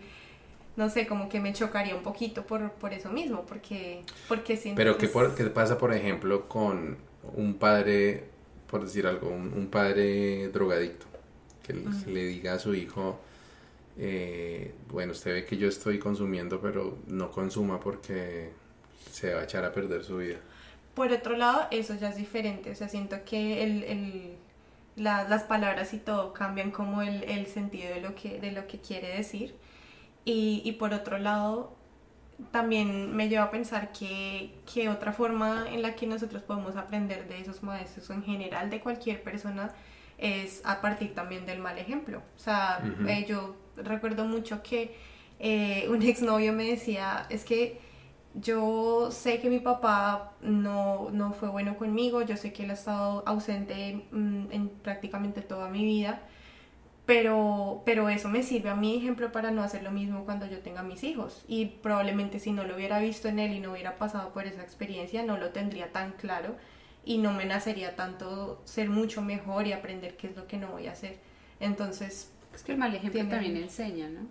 no 0.80 0.89
sé, 0.89 1.06
como 1.06 1.28
que 1.28 1.41
me 1.41 1.52
chocaría 1.52 1.93
un 1.93 2.04
poquito 2.04 2.47
por, 2.47 2.71
por 2.71 2.93
eso 2.93 3.10
mismo, 3.10 3.45
porque, 3.45 4.02
porque 4.30 4.56
siento 4.56 4.78
Pero 4.78 4.97
¿qué, 4.97 5.12
¿qué 5.36 5.43
pasa, 5.45 5.78
por 5.78 5.93
ejemplo, 5.93 6.47
con 6.47 6.97
un 7.36 7.56
padre, 7.56 8.23
por 8.67 8.86
decir 8.86 9.06
algo, 9.06 9.28
un, 9.28 9.67
padre 9.67 10.47
drogadicto, 10.47 11.06
que 11.73 12.12
le 12.12 12.25
diga 12.25 12.53
a 12.53 12.60
su 12.60 12.73
hijo, 12.73 13.19
eh, 13.97 14.73
bueno, 14.89 15.12
usted 15.12 15.34
ve 15.34 15.45
que 15.45 15.58
yo 15.58 15.67
estoy 15.67 15.99
consumiendo, 15.99 16.62
pero 16.62 16.97
no 17.08 17.32
consuma 17.32 17.79
porque 17.79 18.49
se 19.12 19.34
va 19.34 19.41
a 19.41 19.43
echar 19.43 19.65
a 19.65 19.73
perder 19.73 20.03
su 20.03 20.17
vida. 20.17 20.38
Por 20.93 21.12
otro 21.12 21.38
lado, 21.38 21.67
eso 21.71 21.95
ya 21.95 22.10
es 22.10 22.17
diferente, 22.17 22.71
o 22.71 22.75
sea, 22.75 22.89
siento 22.89 23.17
que 23.25 23.63
el, 23.63 23.84
el 23.84 24.36
las 24.95 25.43
palabras 25.43 25.93
y 25.93 25.97
todo 25.97 26.34
cambian 26.34 26.71
como 26.71 27.01
el, 27.01 27.23
el, 27.23 27.47
sentido 27.47 27.93
de 27.93 28.01
lo 28.01 28.15
que, 28.15 28.39
de 28.39 28.51
lo 28.51 28.67
que 28.67 28.79
quiere 28.79 29.15
decir. 29.15 29.55
Y, 30.25 30.62
y 30.65 30.73
por 30.73 30.93
otro 30.93 31.17
lado, 31.17 31.73
también 32.51 33.15
me 33.15 33.29
lleva 33.29 33.45
a 33.45 33.51
pensar 33.51 33.91
que, 33.91 34.51
que, 34.71 34.89
otra 34.89 35.13
forma 35.13 35.65
en 35.69 35.82
la 35.82 35.95
que 35.95 36.05
nosotros 36.05 36.43
podemos 36.43 36.75
aprender 36.75 37.27
de 37.27 37.39
esos 37.39 37.63
maestros 37.63 38.10
en 38.10 38.23
general 38.23 38.69
de 38.69 38.82
cualquier 38.82 39.23
persona 39.23 39.73
es 40.19 40.62
a 40.65 40.82
partir 40.82 41.13
también 41.13 41.45
del 41.45 41.60
mal 41.60 41.77
ejemplo. 41.77 42.21
O 42.36 42.39
sea, 42.39 42.82
eh, 43.08 43.25
yo 43.27 43.55
recuerdo 43.75 44.25
mucho 44.25 44.62
que 44.63 44.95
eh, 45.39 45.88
un 45.89 46.01
exnovio 46.01 46.53
me 46.53 46.65
decía, 46.65 47.25
es 47.29 47.43
que 47.43 47.79
yo 48.36 49.10
sé 49.12 49.39
que 49.39 49.49
mi 49.49 49.60
papá 49.60 50.34
no, 50.41 51.10
no, 51.12 51.34
fue 51.34 51.49
bueno 51.49 51.77
conmigo, 51.77 52.21
yo 52.21 52.38
sé 52.38 52.53
que 52.53 52.63
él 52.63 52.71
ha 52.71 52.73
estado 52.73 53.23
ausente 53.25 54.05
mm, 54.12 54.51
en 54.51 54.69
prácticamente 54.69 55.41
toda 55.41 55.67
mi 55.69 55.84
vida 55.84 56.21
pero, 57.10 57.82
pero 57.86 58.08
eso 58.08 58.29
me 58.29 58.43
sirve 58.43 58.69
a 58.69 58.75
mi 58.75 58.95
ejemplo 58.95 59.32
para 59.32 59.49
no 59.49 59.63
hacer 59.63 59.82
lo 59.82 59.89
mismo 59.89 60.25
cuando 60.25 60.45
yo 60.45 60.60
tenga 60.60 60.84
mis 60.84 61.03
hijos. 61.03 61.43
Y 61.47 61.65
probablemente 61.65 62.38
si 62.38 62.51
no 62.51 62.65
lo 62.65 62.75
hubiera 62.75 62.99
visto 62.99 63.27
en 63.27 63.39
él 63.39 63.51
y 63.53 63.60
no 63.60 63.71
hubiera 63.71 63.97
pasado 63.97 64.29
por 64.32 64.45
esa 64.45 64.62
experiencia, 64.62 65.23
no 65.23 65.36
lo 65.36 65.49
tendría 65.49 65.91
tan 65.91 66.12
claro 66.12 66.55
y 67.10 67.17
no 67.17 67.34
me 67.34 67.43
nacería 67.43 67.95
tanto 67.95 68.62
ser 68.65 68.88
mucho 68.88 69.24
mejor 69.24 69.65
y 69.65 69.74
aprender 69.74 70.15
qué 70.15 70.28
es 70.28 70.36
lo 70.36 70.45
que 70.45 70.58
no 70.58 70.67
voy 70.67 70.86
a 70.86 70.91
hacer. 70.91 71.17
Entonces... 71.60 72.30
Es 72.54 72.62
que 72.62 72.74
el 72.74 72.78
mal 72.78 72.93
ejemplo 72.93 73.28
también 73.28 73.58
enseña, 73.58 74.08
¿no? 74.10 74.28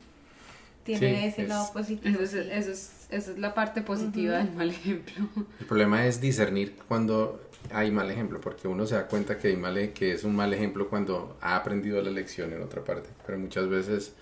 Tiene 0.84 1.26
ese 1.26 1.48
lado 1.48 1.72
positivo. 1.72 2.20
Eso 2.20 2.38
es, 2.38 2.68
eso, 3.10 3.32
es, 3.32 3.38
la 3.38 3.52
parte 3.52 3.82
positiva 3.82 4.38
del 4.38 4.52
mal 4.52 4.70
ejemplo. 4.70 5.26
El 5.58 5.66
problema 5.66 6.06
es 6.06 6.20
discernir 6.20 6.76
cuando 6.86 7.40
hay 7.72 7.90
mal 7.90 8.12
ejemplo, 8.12 8.40
porque 8.40 8.68
uno 8.68 8.86
se 8.86 8.94
da 8.94 9.08
cuenta 9.08 9.38
que, 9.38 9.48
hay 9.48 9.56
mal, 9.56 9.76
e, 9.76 9.92
que 9.92 10.12
es 10.12 10.22
un 10.22 10.36
mal 10.36 10.54
ejemplo 10.54 10.88
cuando 10.88 11.36
ha 11.40 11.56
aprendido 11.56 12.00
la 12.00 12.12
lección 12.12 12.52
en 12.52 12.62
otra 12.62 12.84
parte, 12.84 13.08
pero 13.26 13.40
muchas 13.40 13.68
veces 13.68 14.14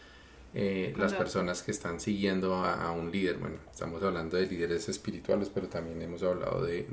eh, 0.59 0.95
las 0.97 1.12
personas 1.12 1.62
que 1.62 1.71
están 1.71 2.01
siguiendo 2.01 2.55
a, 2.55 2.90
un 2.90 3.11
líder, 3.11 3.37
bueno, 3.37 3.57
estamos 3.71 4.03
hablando 4.03 4.37
de 4.37 4.47
líderes 4.47 4.88
espirituales, 4.88 5.51
pero 5.53 5.69
también 5.69 6.01
hemos 6.01 6.23
hablado 6.23 6.64
de, 6.64 6.87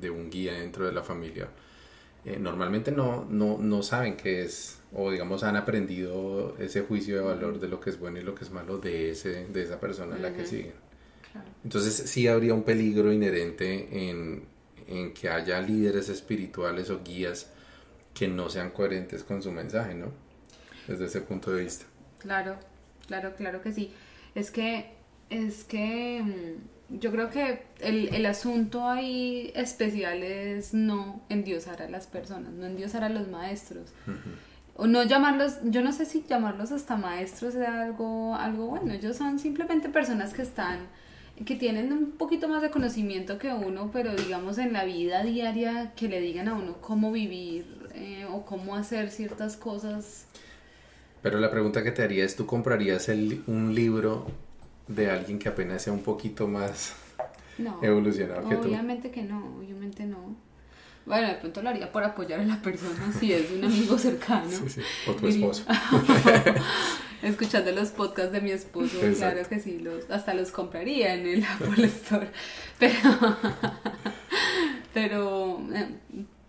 de, 0.00 0.10
un 0.10 0.30
guía 0.30 0.54
dentro 0.54 0.84
de 0.84 0.92
la 0.92 1.02
familia, 1.02 1.48
eh, 2.24 2.38
normalmente 2.38 2.90
no, 2.90 3.24
no, 3.30 3.58
no 3.58 3.82
saben 3.82 4.16
qué 4.16 4.42
es, 4.42 4.80
o 4.92 5.10
digamos 5.10 5.44
han 5.44 5.56
aprendido 5.56 6.56
ese 6.58 6.82
juicio 6.82 7.16
de 7.16 7.22
valor 7.22 7.60
de 7.60 7.68
lo 7.68 7.80
que 7.80 7.90
es 7.90 7.98
bueno 8.00 8.18
y 8.18 8.22
lo 8.22 8.34
que 8.34 8.44
es 8.44 8.50
malo 8.50 8.78
de, 8.78 9.10
ese, 9.10 9.46
de 9.46 9.62
esa 9.62 9.78
persona 9.78 10.16
a 10.16 10.18
la 10.18 10.34
que 10.34 10.44
siguen. 10.44 10.74
Entonces 11.62 11.94
sí 11.94 12.26
habría 12.26 12.54
un 12.54 12.64
peligro 12.64 13.12
inherente 13.12 14.08
en 14.10 14.42
en 14.88 15.12
que 15.12 15.28
haya 15.28 15.60
líderes 15.60 16.08
espirituales 16.08 16.90
o 16.90 17.02
guías 17.04 17.50
que 18.14 18.26
no 18.26 18.48
sean 18.48 18.70
coherentes 18.70 19.22
con 19.22 19.42
su 19.42 19.52
mensaje, 19.52 19.94
¿no? 19.94 20.10
Desde 20.88 21.04
ese 21.04 21.20
punto 21.20 21.52
de 21.52 21.62
vista. 21.62 21.84
Claro, 22.18 22.56
claro, 23.08 23.34
claro 23.34 23.60
que 23.60 23.72
sí. 23.72 23.90
Es 24.36 24.52
que, 24.52 24.92
es 25.30 25.64
que 25.64 26.22
mm, 26.22 26.98
yo 27.00 27.10
creo 27.10 27.30
que 27.30 27.64
el, 27.80 28.14
el 28.14 28.26
asunto 28.26 28.88
ahí 28.88 29.50
especial 29.56 30.22
es 30.22 30.72
no 30.72 31.22
endiosar 31.28 31.82
a 31.82 31.88
las 31.88 32.06
personas, 32.06 32.52
no 32.52 32.66
endiosar 32.66 33.02
a 33.02 33.08
los 33.08 33.26
maestros. 33.26 33.92
O 34.76 34.86
no 34.86 35.02
llamarlos, 35.02 35.58
yo 35.64 35.82
no 35.82 35.90
sé 35.90 36.04
si 36.04 36.22
llamarlos 36.22 36.70
hasta 36.70 36.96
maestros 36.96 37.56
es 37.56 37.66
algo, 37.66 38.36
algo 38.36 38.68
bueno, 38.68 38.92
ellos 38.92 39.16
son 39.16 39.40
simplemente 39.40 39.88
personas 39.88 40.32
que 40.32 40.42
están 40.42 40.78
que 41.44 41.54
tienen 41.54 41.92
un 41.92 42.12
poquito 42.12 42.48
más 42.48 42.62
de 42.62 42.70
conocimiento 42.70 43.38
que 43.38 43.52
uno, 43.52 43.90
pero 43.92 44.14
digamos 44.14 44.58
en 44.58 44.72
la 44.72 44.84
vida 44.84 45.22
diaria 45.22 45.92
que 45.94 46.08
le 46.08 46.20
digan 46.20 46.48
a 46.48 46.54
uno 46.54 46.80
cómo 46.80 47.12
vivir 47.12 47.88
eh, 47.94 48.26
o 48.30 48.44
cómo 48.44 48.74
hacer 48.74 49.10
ciertas 49.10 49.56
cosas. 49.56 50.26
Pero 51.22 51.38
la 51.38 51.50
pregunta 51.50 51.82
que 51.82 51.90
te 51.90 52.02
haría 52.02 52.24
es, 52.24 52.36
¿tú 52.36 52.46
comprarías 52.46 53.08
el, 53.08 53.42
un 53.46 53.74
libro 53.74 54.26
de 54.86 55.10
alguien 55.10 55.38
que 55.38 55.48
apenas 55.48 55.82
sea 55.82 55.92
un 55.92 56.02
poquito 56.02 56.46
más 56.46 56.94
evolucionado 57.82 58.48
que 58.48 58.56
tú? 58.56 58.68
Obviamente 58.68 59.10
que 59.10 59.22
no, 59.22 59.56
obviamente 59.58 60.04
no. 60.04 60.36
Bueno, 61.06 61.28
de 61.28 61.34
pronto 61.34 61.62
lo 61.62 61.70
haría 61.70 61.90
por 61.90 62.04
apoyar 62.04 62.40
a 62.40 62.44
la 62.44 62.60
persona 62.60 63.12
si 63.18 63.32
es 63.32 63.50
un 63.50 63.64
amigo 63.64 63.98
cercano. 63.98 64.50
Sí, 64.50 64.68
sí. 64.68 64.80
O 65.08 65.14
tu 65.14 65.26
esposo. 65.26 65.64
escuchando 67.22 67.72
los 67.72 67.88
podcasts 67.90 68.32
de 68.32 68.40
mi 68.40 68.50
esposo, 68.50 68.98
claro 69.16 69.48
que 69.48 69.58
sí, 69.60 69.78
los, 69.78 70.08
hasta 70.10 70.34
los 70.34 70.50
compraría 70.50 71.14
en 71.14 71.26
el 71.26 71.44
Apple 71.60 71.86
Store. 71.86 72.28
Pero, 72.78 72.92
pero, 74.94 75.60
eh, 75.74 75.88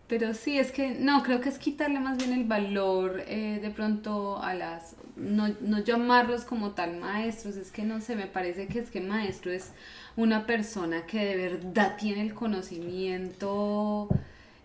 pero 0.09 0.33
sí, 0.33 0.57
es 0.57 0.71
que 0.71 0.95
no, 0.95 1.21
creo 1.21 1.39
que 1.39 1.49
es 1.49 1.59
quitarle 1.59 1.99
más 1.99 2.17
bien 2.17 2.33
el 2.33 2.45
valor 2.45 3.21
eh, 3.27 3.59
de 3.61 3.69
pronto 3.69 4.41
a 4.41 4.55
las, 4.55 4.95
no, 5.15 5.49
no 5.61 5.79
llamarlos 5.79 6.45
como 6.45 6.71
tal 6.71 6.97
maestros, 6.97 7.55
es 7.57 7.69
que 7.69 7.83
no 7.83 8.01
sé, 8.01 8.15
me 8.15 8.25
parece 8.25 8.65
que 8.65 8.79
es 8.79 8.89
que 8.89 9.01
maestro 9.01 9.51
es 9.51 9.69
una 10.17 10.47
persona 10.47 11.05
que 11.05 11.23
de 11.23 11.37
verdad 11.37 11.95
tiene 11.97 12.23
el 12.23 12.33
conocimiento. 12.33 14.09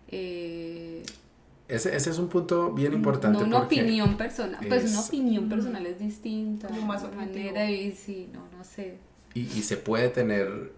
Eh, 0.07 1.03
ese, 1.67 1.95
ese, 1.95 2.09
es 2.09 2.17
un 2.17 2.27
punto 2.27 2.71
bien 2.71 2.93
importante. 2.93 3.37
No 3.37 3.45
una 3.45 3.59
opinión 3.59 4.17
personal, 4.17 4.65
pues 4.67 4.89
una 4.89 5.01
opinión 5.01 5.47
personal 5.47 5.85
es 5.85 5.99
distinta. 5.99 6.67
Como 6.69 6.81
más 6.87 7.03
manera 7.15 7.61
de 7.61 7.95
sí, 7.95 8.29
no, 8.33 8.41
no 8.57 8.63
sé. 8.63 8.97
Y, 9.35 9.41
y, 9.41 9.61
se 9.61 9.77
puede 9.77 10.09
tener 10.09 10.71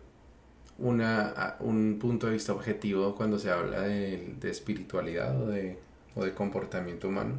una, 0.80 1.56
un 1.60 1.98
punto 2.00 2.28
de 2.28 2.34
vista 2.34 2.54
objetivo 2.54 3.16
cuando 3.16 3.40
se 3.40 3.50
habla 3.50 3.82
de, 3.82 4.36
de 4.40 4.50
espiritualidad 4.50 5.42
o 5.42 5.48
de, 5.48 5.80
o 6.16 6.24
de, 6.24 6.34
comportamiento 6.34 7.08
humano. 7.08 7.36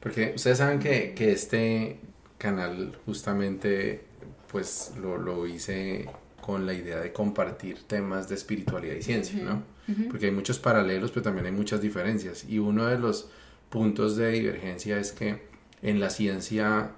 Porque 0.00 0.32
ustedes 0.36 0.58
saben 0.58 0.78
que, 0.78 1.14
que 1.14 1.32
este 1.32 2.00
canal 2.38 2.96
justamente 3.04 4.04
pues 4.50 4.92
lo, 5.00 5.18
lo 5.18 5.46
hice 5.46 6.08
con 6.40 6.64
la 6.64 6.72
idea 6.72 6.98
de 7.00 7.12
compartir 7.12 7.82
temas 7.86 8.28
de 8.28 8.34
espiritualidad 8.34 8.94
y 8.94 9.02
ciencia, 9.02 9.42
¿no? 9.42 9.62
porque 10.10 10.26
hay 10.26 10.32
muchos 10.32 10.58
paralelos, 10.58 11.10
pero 11.10 11.22
también 11.22 11.46
hay 11.46 11.52
muchas 11.52 11.80
diferencias. 11.80 12.44
Y 12.48 12.58
uno 12.58 12.86
de 12.86 12.98
los 12.98 13.30
puntos 13.68 14.16
de 14.16 14.30
divergencia 14.30 14.98
es 14.98 15.12
que 15.12 15.42
en 15.82 16.00
la 16.00 16.10
ciencia 16.10 16.92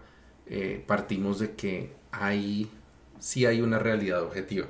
eh, 0.46 0.82
partimos 0.86 1.38
de 1.38 1.52
que 1.52 1.92
hay, 2.10 2.70
sí 3.20 3.46
hay 3.46 3.60
una 3.60 3.78
realidad 3.78 4.22
objetiva 4.22 4.66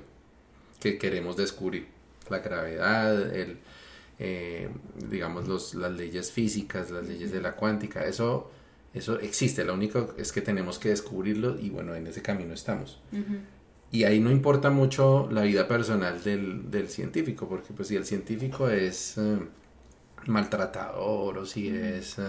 que 0.81 0.99
queremos 0.99 1.37
descubrir. 1.37 1.87
La 2.29 2.39
gravedad, 2.39 3.35
el, 3.35 3.59
eh, 4.19 4.69
digamos, 5.09 5.49
los, 5.49 5.75
las 5.75 5.93
leyes 5.93 6.31
físicas, 6.31 6.91
las 6.91 7.07
leyes 7.07 7.33
de 7.33 7.41
la 7.41 7.57
cuántica, 7.57 8.05
eso, 8.05 8.51
eso 8.95 9.19
existe. 9.19 9.65
Lo 9.65 9.75
único 9.75 10.15
es 10.19 10.31
que 10.33 10.41
tenemos 10.41 10.79
que 10.79 10.91
descubrirlo 10.91 11.59
y 11.59 11.71
bueno, 11.71 11.95
en 11.95 12.07
ese 12.07 12.23
camino 12.23 12.55
estamos. 12.55 13.01
Y 13.93 14.05
ahí 14.05 14.21
no 14.21 14.31
importa 14.31 14.71
mucho 14.71 15.29
la 15.33 15.43
vida 15.43 15.67
personal 15.67 16.23
del, 16.23 16.71
del 16.71 16.89
científico, 16.89 17.49
porque 17.49 17.73
pues 17.73 17.89
si 17.89 17.97
el 17.97 18.05
científico 18.05 18.69
es 18.69 19.19
eh, 19.19 19.39
maltratador 20.27 21.39
o 21.39 21.47
si 21.47 21.69
es, 21.69 22.19
eh, 22.19 22.23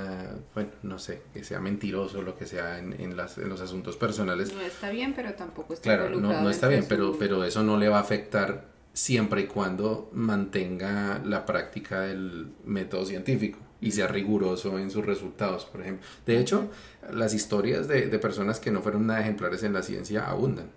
bueno, 0.54 0.70
no 0.84 1.00
sé, 1.00 1.22
que 1.34 1.44
sea 1.44 1.60
mentiroso, 1.60 2.22
lo 2.22 2.38
que 2.38 2.46
sea 2.46 2.80
en, 2.80 3.00
en, 3.00 3.18
las, 3.18 3.38
en, 3.38 3.50
los 3.50 3.62
asuntos 3.62 3.98
personales. 3.98 4.54
No 4.54 4.62
está 4.62 4.90
bien, 4.90 5.14
pero 5.14 5.34
tampoco 5.34 5.74
está 5.74 5.84
Claro, 5.84 6.10
no, 6.10 6.42
no 6.42 6.50
está 6.50 6.68
bien, 6.68 6.86
pero, 6.88 7.18
pero 7.18 7.44
eso 7.44 7.64
no 7.64 7.78
le 7.78 7.90
va 7.90 7.98
a 7.98 8.02
afectar 8.02 8.66
siempre 8.94 9.42
y 9.42 9.46
cuando 9.48 10.10
mantenga 10.14 11.22
la 11.24 11.46
práctica 11.46 12.02
del 12.02 12.48
método 12.66 13.06
científico. 13.06 13.60
y 13.84 13.92
sea 13.92 14.08
riguroso 14.08 14.78
en 14.78 14.92
sus 14.92 15.04
resultados, 15.04 15.66
por 15.66 15.82
ejemplo. 15.82 16.06
De 16.26 16.38
hecho, 16.40 16.70
las 17.12 17.34
historias 17.34 17.88
de, 17.88 18.06
de 18.08 18.20
personas 18.20 18.60
que 18.60 18.70
no 18.70 18.82
fueron 18.84 19.08
nada 19.08 19.22
ejemplares 19.22 19.64
en 19.64 19.74
la 19.74 19.82
ciencia 19.82 20.30
abundan. 20.30 20.70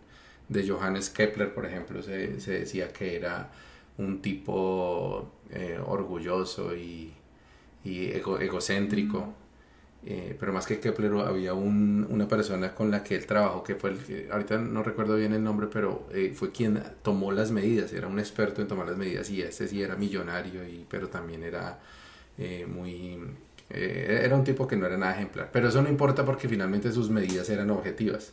De 0.49 0.67
Johannes 0.67 1.11
Kepler, 1.11 1.53
por 1.53 1.67
ejemplo, 1.67 2.03
se, 2.03 2.41
se 2.41 2.61
decía 2.61 2.89
que 2.95 3.17
era 3.17 3.51
un 3.99 4.21
tipo 4.21 5.31
eh, 5.51 5.79
orgulloso 5.85 6.77
y, 6.77 7.13
y 7.85 8.07
egocéntrico. 8.07 9.35
Eh, 10.07 10.37
pero 10.39 10.53
más 10.53 10.67
que 10.67 10.81
Kepler 10.81 11.13
había 11.15 11.55
un, 11.55 12.07
una 12.11 12.29
persona 12.29 12.75
con 12.75 12.91
la 12.91 13.03
que 13.03 13.15
él 13.17 13.25
trabajó, 13.25 13.63
que 13.65 13.75
fue 13.75 13.89
el 13.89 14.29
ahorita 14.31 14.59
no 14.59 14.83
recuerdo 14.83 15.17
bien 15.17 15.33
el 15.33 15.43
nombre, 15.43 15.67
pero 15.73 16.07
eh, 16.13 16.33
fue 16.35 16.53
quien 16.53 16.83
tomó 17.01 17.33
las 17.33 17.51
medidas, 17.51 17.91
era 17.95 18.07
un 18.07 18.19
experto 18.19 18.61
en 18.61 18.69
tomar 18.69 18.87
las 18.87 18.99
medidas 18.99 19.31
y 19.31 19.41
este 19.41 19.67
sí 19.67 19.81
era 19.81 19.97
millonario, 19.97 20.63
y, 20.69 20.85
pero 20.91 21.09
también 21.09 21.43
era 21.43 21.81
eh, 22.37 22.67
muy... 22.67 23.19
era 23.71 24.37
un 24.37 24.45
tipo 24.45 24.69
que 24.69 24.77
no 24.77 24.85
era 24.85 24.99
nada 24.99 25.15
ejemplar, 25.15 25.49
pero 25.51 25.69
eso 25.69 25.81
no 25.81 25.89
importa 25.89 26.23
porque 26.27 26.51
finalmente 26.51 26.93
sus 26.93 27.09
medidas 27.09 27.49
eran 27.49 27.71
objetivas. 27.71 28.31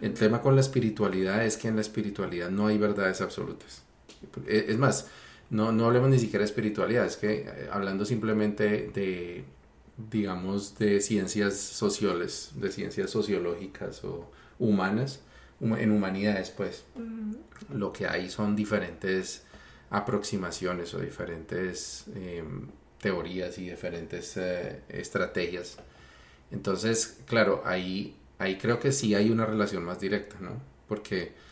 El 0.00 0.14
tema 0.14 0.40
con 0.40 0.54
la 0.54 0.60
espiritualidad 0.60 1.44
es 1.44 1.56
que 1.56 1.66
en 1.66 1.74
la 1.74 1.80
espiritualidad 1.80 2.50
no 2.50 2.68
hay 2.68 2.78
verdades 2.78 3.20
absolutas. 3.20 3.82
Es 4.46 4.78
más, 4.78 5.08
no, 5.50 5.72
no 5.72 5.86
hablemos 5.86 6.10
ni 6.10 6.18
siquiera 6.18 6.40
de 6.40 6.46
espiritualidad, 6.46 7.06
es 7.06 7.16
que 7.16 7.68
hablando 7.70 8.04
simplemente 8.04 8.90
de 8.94 9.44
digamos, 10.10 10.78
de 10.78 11.00
ciencias 11.00 11.56
sociales, 11.56 12.52
de 12.54 12.72
ciencias 12.72 13.10
sociológicas 13.10 14.02
o 14.04 14.30
humanas, 14.58 15.20
en 15.60 15.90
humanidades, 15.90 16.50
pues, 16.50 16.84
lo 17.72 17.92
que 17.92 18.06
hay 18.06 18.30
son 18.30 18.56
diferentes 18.56 19.44
aproximaciones 19.90 20.94
o 20.94 21.00
diferentes 21.00 22.04
em, 22.14 22.68
teorías 23.00 23.58
y 23.58 23.68
diferentes 23.68 24.36
eh, 24.38 24.80
estrategias. 24.88 25.76
Entonces, 26.50 27.18
claro, 27.26 27.62
ahí, 27.66 28.16
ahí 28.38 28.56
creo 28.56 28.80
que 28.80 28.92
sí 28.92 29.14
hay 29.14 29.30
una 29.30 29.44
relación 29.44 29.84
más 29.84 30.00
directa, 30.00 30.36
¿no? 30.40 30.52
Porque... 30.88 31.49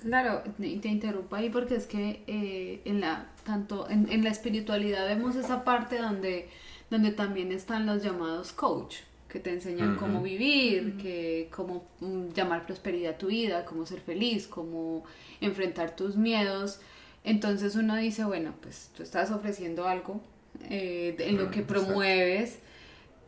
Claro, 0.00 0.42
te 0.58 0.88
interrumpo 0.88 1.36
ahí 1.36 1.50
porque 1.50 1.76
es 1.76 1.86
que 1.86 2.22
eh, 2.26 2.82
en 2.84 3.00
la, 3.00 3.26
tanto 3.44 3.88
en, 3.90 4.10
en 4.10 4.24
la 4.24 4.30
espiritualidad 4.30 5.06
vemos 5.06 5.36
esa 5.36 5.64
parte 5.64 5.98
donde 5.98 6.48
donde 6.90 7.10
también 7.10 7.52
están 7.52 7.86
los 7.86 8.02
llamados 8.02 8.52
coach, 8.52 8.96
que 9.28 9.40
te 9.40 9.52
enseñan 9.52 9.96
cómo 9.96 10.22
vivir, 10.22 10.96
que 10.96 11.48
cómo 11.54 11.86
mm, 12.00 12.28
llamar 12.28 12.64
prosperidad 12.64 13.14
a 13.14 13.18
tu 13.18 13.26
vida, 13.26 13.64
cómo 13.66 13.84
ser 13.84 14.00
feliz, 14.00 14.46
cómo 14.46 15.04
enfrentar 15.40 15.94
tus 15.94 16.16
miedos. 16.16 16.80
Entonces 17.24 17.76
uno 17.76 17.96
dice, 17.96 18.24
bueno, 18.24 18.54
pues 18.62 18.90
tú 18.96 19.02
estás 19.02 19.30
ofreciendo 19.30 19.86
algo 19.86 20.22
eh, 20.70 21.14
en 21.18 21.36
lo 21.36 21.50
que 21.50 21.62
promueves 21.62 22.58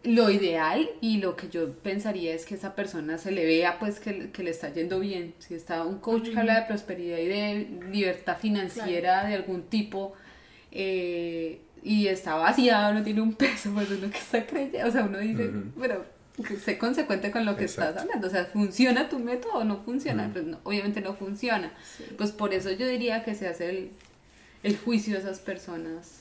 lo 0.03 0.31
ideal 0.31 0.89
y 1.01 1.19
lo 1.19 1.37
que 1.37 1.49
yo 1.49 1.73
pensaría 1.75 2.35
es 2.35 2.47
que 2.47 2.55
esa 2.55 2.75
persona 2.75 3.19
se 3.19 3.33
le 3.33 3.45
vea 3.45 3.79
pues 3.79 4.01
que, 4.01 4.31
le 4.37 4.51
está 4.51 4.73
yendo 4.73 4.99
bien. 5.01 5.35
Si 5.39 5.55
está 5.55 5.85
un 5.85 5.99
coach 5.99 6.31
que 6.31 6.39
habla 6.39 6.61
de 6.61 6.67
prosperidad 6.67 7.19
y 7.19 7.27
de 7.27 7.69
libertad 7.93 8.39
financiera 8.39 9.27
de 9.27 9.35
algún 9.35 9.65
tipo, 9.65 10.15
eh, 10.73 11.61
y 11.83 12.07
está 12.07 12.35
vaciado, 12.35 12.95
no 12.95 13.03
tiene 13.03 13.21
un 13.21 13.35
peso, 13.35 13.73
pues 13.75 13.91
uno 13.91 14.11
que 14.11 14.19
está 14.19 14.47
creyendo, 14.47 14.89
o 14.89 14.91
sea, 14.91 15.05
uno 15.05 15.19
dice, 15.19 15.51
pero 15.79 16.05
sé 16.63 16.79
consecuente 16.79 17.31
con 17.31 17.45
lo 17.45 17.57
que 17.57 17.65
estás 17.65 17.97
hablando, 17.97 18.27
o 18.27 18.31
sea, 18.31 18.47
¿funciona 18.47 19.09
tu 19.09 19.19
método 19.19 19.55
o 19.55 19.65
no 19.65 19.83
funciona? 19.83 20.31
Pues 20.33 20.45
obviamente 20.63 21.01
no 21.01 21.15
funciona. 21.15 21.73
Pues 22.17 22.33
por 22.33 22.55
eso 22.55 22.71
yo 22.71 22.87
diría 22.87 23.25
que 23.25 23.35
se 23.35 23.49
hace 23.49 23.91
el, 24.63 24.77
juicio 24.79 25.15
de 25.15 25.21
esas 25.21 25.41
personas 25.41 26.21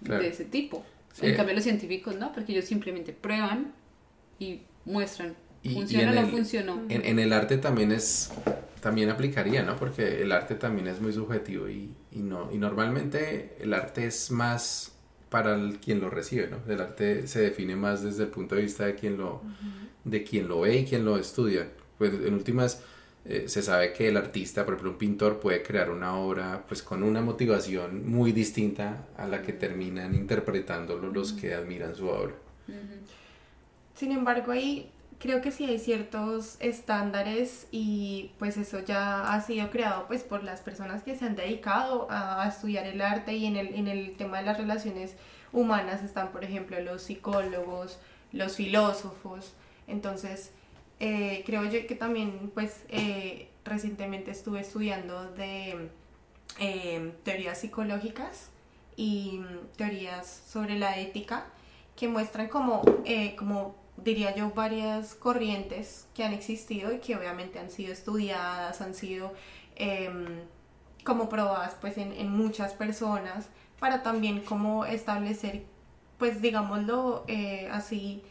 de 0.00 0.28
ese 0.28 0.44
tipo. 0.44 0.84
En 1.20 1.34
cambio 1.34 1.54
los 1.54 1.64
científicos 1.64 2.16
no, 2.16 2.32
porque 2.32 2.52
ellos 2.52 2.64
simplemente 2.64 3.12
prueban 3.12 3.72
y 4.38 4.62
muestran. 4.84 5.34
¿Funciona 5.64 6.12
o 6.12 6.14
no 6.14 6.28
funcionó? 6.28 6.82
En, 6.88 7.04
en, 7.04 7.18
el 7.18 7.32
arte 7.32 7.58
también 7.58 7.92
es 7.92 8.30
también 8.80 9.10
aplicaría, 9.10 9.62
¿no? 9.62 9.76
Porque 9.76 10.22
el 10.22 10.30
arte 10.30 10.54
también 10.54 10.86
es 10.86 11.00
muy 11.00 11.12
subjetivo 11.12 11.68
y, 11.68 11.90
y 12.12 12.20
no 12.20 12.50
y 12.52 12.58
normalmente 12.58 13.56
el 13.60 13.74
arte 13.74 14.06
es 14.06 14.30
más 14.30 14.92
para 15.28 15.54
el, 15.54 15.78
quien 15.78 16.00
lo 16.00 16.10
recibe, 16.10 16.48
¿no? 16.48 16.58
El 16.72 16.80
arte 16.80 17.26
se 17.26 17.40
define 17.40 17.76
más 17.76 18.02
desde 18.02 18.24
el 18.24 18.30
punto 18.30 18.54
de 18.54 18.62
vista 18.62 18.86
de 18.86 18.94
quien 18.94 19.18
lo, 19.18 19.42
de 20.04 20.24
quien 20.24 20.48
lo 20.48 20.60
ve 20.60 20.78
y 20.78 20.84
quien 20.84 21.04
lo 21.04 21.18
estudia. 21.18 21.68
Pues 21.98 22.14
en 22.14 22.34
últimas 22.34 22.82
eh, 23.24 23.44
se 23.48 23.62
sabe 23.62 23.92
que 23.92 24.08
el 24.08 24.16
artista, 24.16 24.64
por 24.64 24.74
ejemplo 24.74 24.92
un 24.92 24.98
pintor, 24.98 25.40
puede 25.40 25.62
crear 25.62 25.90
una 25.90 26.16
obra 26.16 26.64
pues 26.66 26.82
con 26.82 27.02
una 27.02 27.20
motivación 27.20 28.08
muy 28.08 28.32
distinta 28.32 29.06
a 29.16 29.26
la 29.26 29.42
que 29.42 29.52
terminan 29.52 30.14
interpretándolo 30.14 31.08
los 31.08 31.32
que 31.32 31.54
admiran 31.54 31.94
su 31.94 32.08
obra. 32.08 32.34
Sin 33.94 34.12
embargo, 34.12 34.52
ahí 34.52 34.90
creo 35.18 35.40
que 35.40 35.50
sí 35.50 35.64
hay 35.64 35.78
ciertos 35.78 36.56
estándares 36.60 37.66
y 37.70 38.30
pues 38.38 38.56
eso 38.56 38.80
ya 38.80 39.32
ha 39.32 39.40
sido 39.40 39.70
creado 39.70 40.06
pues 40.06 40.22
por 40.22 40.44
las 40.44 40.60
personas 40.60 41.02
que 41.02 41.16
se 41.16 41.24
han 41.24 41.34
dedicado 41.34 42.06
a, 42.10 42.46
estudiar 42.48 42.86
el 42.86 43.00
arte 43.00 43.34
y 43.34 43.46
en 43.46 43.56
el, 43.56 43.74
en 43.74 43.88
el 43.88 44.16
tema 44.16 44.38
de 44.38 44.44
las 44.44 44.58
relaciones 44.58 45.16
humanas 45.52 46.02
están 46.02 46.30
por 46.30 46.44
ejemplo 46.44 46.80
los 46.80 47.02
psicólogos, 47.02 47.98
los 48.32 48.56
filósofos, 48.56 49.54
entonces 49.86 50.52
eh, 51.00 51.42
creo 51.46 51.64
yo 51.64 51.86
que 51.86 51.94
también 51.94 52.50
pues 52.54 52.84
eh, 52.88 53.48
recientemente 53.64 54.30
estuve 54.30 54.60
estudiando 54.60 55.30
de 55.32 55.90
eh, 56.58 57.12
teorías 57.24 57.58
psicológicas 57.58 58.50
y 58.96 59.38
mm, 59.38 59.76
teorías 59.76 60.42
sobre 60.48 60.78
la 60.78 60.98
ética 60.98 61.46
que 61.96 62.08
muestran 62.08 62.48
como, 62.48 62.82
como 63.36 63.74
diría 63.96 64.34
yo, 64.34 64.50
varias 64.52 65.14
corrientes 65.14 66.06
que 66.14 66.24
han 66.24 66.32
existido 66.32 66.92
y 66.92 66.98
que 66.98 67.16
obviamente 67.16 67.58
han 67.58 67.70
sido 67.70 67.92
estudiadas, 67.92 68.80
han 68.80 68.94
sido 68.94 69.32
em, 69.76 70.40
como 71.04 71.28
probadas 71.28 71.74
pues 71.80 71.96
en, 71.98 72.30
muchas 72.30 72.74
personas 72.74 73.48
para 73.78 74.02
también 74.02 74.40
como 74.40 74.84
establecer 74.84 75.62
pues 76.18 76.42
digámoslo 76.42 77.24
eh, 77.28 77.68
así 77.72 78.22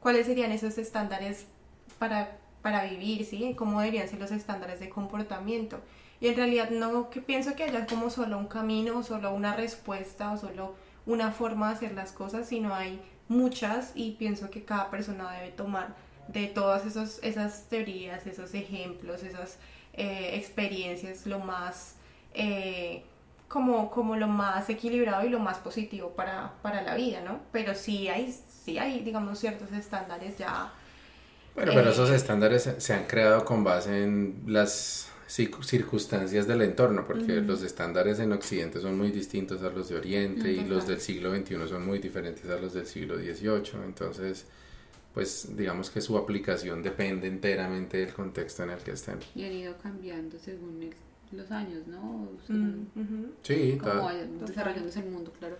cuáles 0.00 0.26
serían 0.26 0.52
esos 0.52 0.78
estándares 0.78 1.46
para, 1.92 2.38
para 2.62 2.84
vivir, 2.84 3.24
¿sí? 3.24 3.54
Cómo 3.56 3.80
deberían 3.80 4.08
ser 4.08 4.20
los 4.20 4.30
estándares 4.30 4.80
de 4.80 4.88
comportamiento. 4.88 5.80
Y 6.20 6.28
en 6.28 6.36
realidad 6.36 6.70
no 6.70 7.10
que 7.10 7.20
pienso 7.20 7.56
que 7.56 7.64
haya 7.64 7.86
como 7.86 8.10
solo 8.10 8.38
un 8.38 8.46
camino, 8.46 9.02
solo 9.02 9.34
una 9.34 9.56
respuesta 9.56 10.32
o 10.32 10.38
solo 10.38 10.74
una 11.04 11.32
forma 11.32 11.68
de 11.68 11.74
hacer 11.74 11.92
las 11.94 12.12
cosas, 12.12 12.48
sino 12.48 12.74
hay 12.74 13.00
muchas 13.28 13.92
y 13.94 14.12
pienso 14.12 14.50
que 14.50 14.64
cada 14.64 14.90
persona 14.90 15.30
debe 15.32 15.50
tomar 15.50 15.94
de 16.28 16.46
todas 16.46 16.86
esos, 16.86 17.18
esas 17.22 17.68
teorías, 17.68 18.26
esos 18.26 18.54
ejemplos, 18.54 19.22
esas 19.22 19.58
eh, 19.94 20.36
experiencias 20.36 21.26
lo 21.26 21.40
más 21.40 21.96
eh, 22.34 23.02
como, 23.48 23.90
como 23.90 24.16
lo 24.16 24.28
más 24.28 24.70
equilibrado 24.70 25.26
y 25.26 25.28
lo 25.28 25.38
más 25.38 25.58
positivo 25.58 26.10
para, 26.10 26.54
para 26.62 26.80
la 26.80 26.94
vida, 26.94 27.20
¿no? 27.20 27.40
Pero 27.52 27.74
sí 27.74 28.08
hay, 28.08 28.32
sí 28.32 28.78
hay, 28.78 29.00
digamos, 29.00 29.38
ciertos 29.38 29.70
estándares 29.72 30.38
ya. 30.38 30.72
Bueno, 31.54 31.72
pero 31.74 31.90
esos 31.90 32.10
eh, 32.10 32.16
estándares 32.16 32.68
se 32.78 32.94
han 32.94 33.04
creado 33.04 33.44
con 33.44 33.62
base 33.62 34.02
en 34.02 34.42
las 34.46 35.12
circunstancias 35.26 36.46
del 36.46 36.60
entorno, 36.62 37.06
porque 37.06 37.40
los 37.40 37.62
estándares 37.62 38.18
en 38.18 38.32
Occidente 38.32 38.80
son 38.80 38.98
muy 38.98 39.10
distintos 39.10 39.62
a 39.62 39.70
los 39.70 39.88
de 39.88 39.96
Oriente 39.96 40.52
y 40.52 40.64
los 40.64 40.86
del 40.86 41.00
siglo 41.00 41.34
XXI 41.34 41.68
son 41.68 41.86
muy 41.86 41.98
diferentes 42.00 42.48
a 42.50 42.56
los 42.58 42.74
del 42.74 42.86
siglo 42.86 43.16
XVIII, 43.16 43.82
entonces 43.84 44.44
pues 45.14 45.56
digamos 45.56 45.90
que 45.90 46.00
su 46.00 46.16
aplicación 46.16 46.82
depende 46.82 47.28
enteramente 47.28 47.98
del 47.98 48.12
contexto 48.14 48.62
en 48.64 48.70
el 48.70 48.78
que 48.78 48.92
estén. 48.92 49.18
Y 49.34 49.44
han 49.44 49.52
ido 49.52 49.76
cambiando 49.78 50.38
según 50.38 50.90
los 51.30 51.50
años, 51.50 51.86
¿no? 51.86 52.28
sí, 53.42 53.78
como 53.80 54.10
desarrollándose 54.46 55.00
el 55.00 55.06
mundo, 55.06 55.32
claro. 55.38 55.56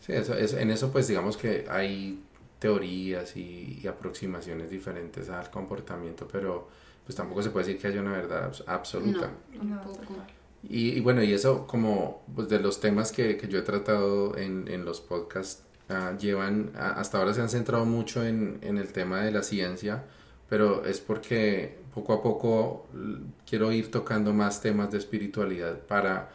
Sí, 0.00 0.12
eso, 0.12 0.34
es, 0.34 0.52
en 0.52 0.70
eso 0.70 0.90
pues 0.90 1.08
digamos 1.08 1.36
que 1.36 1.66
hay 1.68 2.22
teorías 2.58 3.36
y 3.36 3.86
aproximaciones 3.86 4.70
diferentes 4.70 5.28
al 5.28 5.50
comportamiento, 5.50 6.26
pero 6.30 6.68
pues 7.08 7.16
tampoco 7.16 7.42
se 7.42 7.48
puede 7.48 7.64
decir 7.64 7.80
que 7.80 7.88
haya 7.88 8.02
una 8.02 8.12
verdad 8.12 8.52
absoluta. 8.66 9.30
No, 9.62 9.80
Y, 10.68 11.00
bueno, 11.00 11.22
y 11.22 11.32
eso 11.32 11.66
como 11.66 12.22
pues 12.34 12.50
de 12.50 12.60
los 12.60 12.80
temas 12.80 13.12
que, 13.12 13.38
que 13.38 13.48
yo 13.48 13.60
he 13.60 13.62
tratado 13.62 14.36
en, 14.36 14.68
en 14.68 14.84
los 14.84 15.00
podcasts, 15.00 15.62
ah, 15.88 16.12
llevan, 16.20 16.70
hasta 16.76 17.16
ahora 17.16 17.32
se 17.32 17.40
han 17.40 17.48
centrado 17.48 17.86
mucho 17.86 18.22
en, 18.26 18.58
en, 18.60 18.76
el 18.76 18.92
tema 18.92 19.22
de 19.22 19.30
la 19.30 19.42
ciencia, 19.42 20.04
pero 20.50 20.84
es 20.84 21.00
porque 21.00 21.78
poco 21.94 22.12
a 22.12 22.22
poco 22.22 22.86
quiero 23.48 23.72
ir 23.72 23.90
tocando 23.90 24.34
más 24.34 24.60
temas 24.60 24.90
de 24.90 24.98
espiritualidad 24.98 25.80
para 25.80 26.30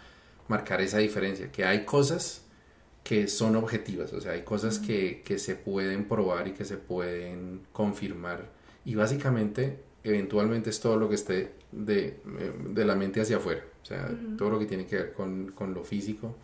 marcar 0.47 0.81
esa 0.81 0.97
diferencia, 0.97 1.51
que 1.51 1.65
hay 1.65 1.85
cosas 1.85 2.41
que 3.03 3.27
son 3.27 3.55
objetivas, 3.55 4.13
o 4.13 4.21
sea, 4.21 4.31
hay 4.31 4.43
cosas 4.43 4.79
que, 4.79 5.21
que 5.23 5.37
se 5.37 5.55
pueden 5.55 6.07
probar 6.07 6.47
y 6.47 6.51
que 6.51 6.63
se 6.63 6.77
pueden 6.77 7.61
confirmar. 7.73 8.49
Y 8.85 8.95
básicamente 8.95 9.79
eventualmente 10.03 10.69
es 10.69 10.79
todo 10.79 10.97
lo 10.97 11.09
que 11.09 11.15
esté 11.15 11.53
de, 11.71 12.19
de 12.69 12.85
la 12.85 12.95
mente 12.95 13.21
hacia 13.21 13.37
afuera. 13.37 13.63
O 13.81 13.85
sea, 13.85 14.09
todo 14.37 14.51
lo 14.51 14.59
que 14.59 14.65
tiene 14.65 14.85
que 14.85 14.95
ver 14.95 15.13
con, 15.13 15.51
con, 15.51 15.73
lo 15.73 15.83
físico 15.83 16.37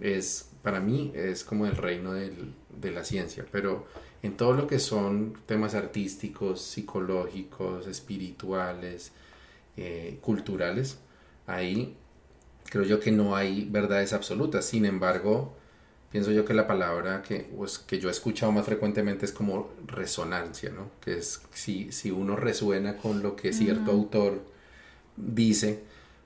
es 0.00 0.50
para 0.62 0.80
mí 0.80 1.12
es 1.14 1.44
como 1.44 1.66
el 1.66 1.76
reino 1.76 2.12
de 2.12 2.90
la 2.90 3.04
ciencia, 3.04 3.46
pero 3.50 3.86
en 4.22 4.36
todo 4.36 4.54
lo 4.54 4.66
que 4.66 4.78
son 4.78 5.34
temas 5.46 5.74
artísticos, 5.74 6.62
psicológicos, 6.62 7.86
espirituales, 7.86 9.12
eh, 9.76 10.18
culturales, 10.22 10.98
ahí 11.46 11.96
creo 12.70 12.84
yo 12.84 13.00
que 13.00 13.12
no 13.12 13.36
hay 13.36 13.68
verdades 13.70 14.12
absolutas. 14.14 14.64
Sin 14.64 14.86
embargo, 14.86 15.54
pienso 16.14 16.30
yo 16.30 16.44
que 16.44 16.54
la 16.54 16.68
palabra 16.68 17.22
que, 17.22 17.40
pues, 17.40 17.76
que 17.76 17.98
yo 17.98 18.08
he 18.08 18.12
escuchado 18.12 18.52
más 18.52 18.64
frecuentemente 18.64 19.24
es 19.26 19.32
como 19.32 19.72
resonancia, 19.84 20.70
¿no? 20.70 20.92
Que 21.00 21.18
es 21.18 21.42
si, 21.52 21.90
si 21.90 22.12
uno 22.12 22.36
resuena 22.36 22.98
con 22.98 23.20
lo 23.20 23.34
que 23.34 23.52
cierto 23.52 23.90
autor 23.90 24.40
dice, 25.16 25.82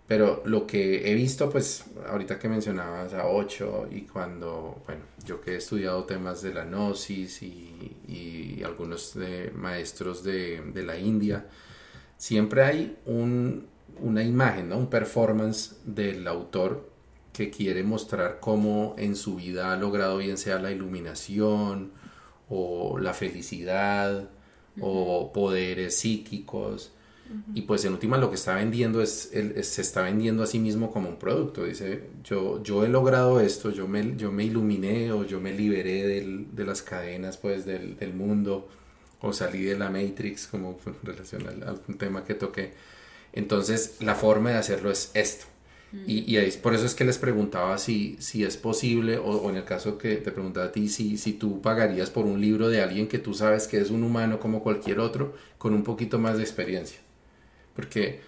pero 0.06 0.42
lo 0.44 0.66
que 0.66 1.10
he 1.10 1.14
visto, 1.14 1.48
pues 1.48 1.84
ahorita 2.06 2.38
que 2.38 2.50
mencionabas 2.50 3.14
a 3.14 3.28
Ocho 3.28 3.88
y 3.90 4.02
cuando, 4.02 4.82
bueno, 4.84 5.04
yo 5.24 5.40
que 5.40 5.52
he 5.52 5.56
estudiado 5.56 6.04
temas 6.04 6.42
de 6.42 6.52
la 6.52 6.66
gnosis 6.66 7.40
y, 7.40 7.96
y 8.06 8.62
algunos 8.64 9.14
de 9.14 9.52
maestros 9.54 10.22
de, 10.22 10.60
de 10.70 10.82
la 10.82 10.98
India, 10.98 11.46
siempre 12.18 12.62
hay 12.62 12.98
un, 13.06 13.66
una 14.00 14.22
imagen, 14.22 14.68
¿no? 14.68 14.76
un 14.76 14.90
performance 14.90 15.76
del 15.86 16.28
autor 16.28 16.87
que 17.38 17.50
quiere 17.50 17.84
mostrar 17.84 18.38
cómo 18.40 18.96
en 18.98 19.14
su 19.14 19.36
vida 19.36 19.72
ha 19.72 19.76
logrado 19.76 20.18
bien 20.18 20.36
sea 20.36 20.58
la 20.58 20.72
iluminación 20.72 21.92
o 22.48 22.98
la 22.98 23.14
felicidad 23.14 24.28
o 24.80 25.32
poderes 25.32 25.94
psíquicos. 25.94 26.90
Y 27.54 27.62
pues 27.62 27.84
en 27.84 27.92
última 27.92 28.16
lo 28.18 28.30
que 28.30 28.34
está 28.34 28.56
vendiendo 28.56 29.00
es, 29.02 29.30
se 29.30 29.82
está 29.82 30.02
vendiendo 30.02 30.42
a 30.42 30.46
sí 30.46 30.58
mismo 30.58 30.90
como 30.90 31.10
un 31.10 31.16
producto. 31.16 31.62
Dice, 31.62 32.08
yo, 32.24 32.60
yo 32.64 32.84
he 32.84 32.88
logrado 32.88 33.38
esto, 33.38 33.70
yo 33.70 33.86
me, 33.86 34.16
yo 34.16 34.32
me 34.32 34.42
iluminé 34.42 35.12
o 35.12 35.24
yo 35.24 35.38
me 35.40 35.52
liberé 35.52 36.24
de 36.50 36.64
las 36.64 36.82
cadenas 36.82 37.36
pues 37.36 37.64
del, 37.64 37.96
del 37.98 38.14
mundo 38.14 38.66
o 39.20 39.32
salí 39.32 39.62
de 39.62 39.78
la 39.78 39.90
Matrix 39.90 40.48
como 40.48 40.76
en 40.86 40.96
relación 41.04 41.46
al, 41.46 41.78
tema 41.98 42.24
que 42.24 42.34
toqué. 42.34 42.72
Entonces, 43.32 43.98
la 44.00 44.16
forma 44.16 44.50
de 44.50 44.56
hacerlo 44.56 44.90
es 44.90 45.12
esto. 45.14 45.46
Y, 46.06 46.36
y 46.36 46.50
por 46.62 46.74
eso 46.74 46.84
es 46.84 46.94
que 46.94 47.04
les 47.04 47.16
preguntaba 47.16 47.78
si, 47.78 48.16
si 48.20 48.44
es 48.44 48.58
posible, 48.58 49.16
o, 49.16 49.48
en 49.48 49.56
el 49.56 49.64
caso 49.64 49.96
que 49.96 50.16
te 50.16 50.30
preguntaba 50.32 50.66
a 50.66 50.72
ti, 50.72 50.88
si, 50.88 51.16
si 51.16 51.32
tú 51.32 51.62
pagarías 51.62 52.10
por 52.10 52.26
un 52.26 52.40
libro 52.40 52.68
de 52.68 52.82
alguien 52.82 53.08
que 53.08 53.18
tú 53.18 53.32
sabes 53.32 53.66
que 53.66 53.80
es 53.80 53.90
un 53.90 54.02
humano 54.02 54.38
como 54.38 54.62
cualquier 54.62 55.00
otro, 55.00 55.34
con 55.56 55.72
un 55.72 55.84
poquito 55.84 56.18
más 56.18 56.36
de 56.36 56.42
experiencia. 56.42 57.00
Porque 57.74 58.20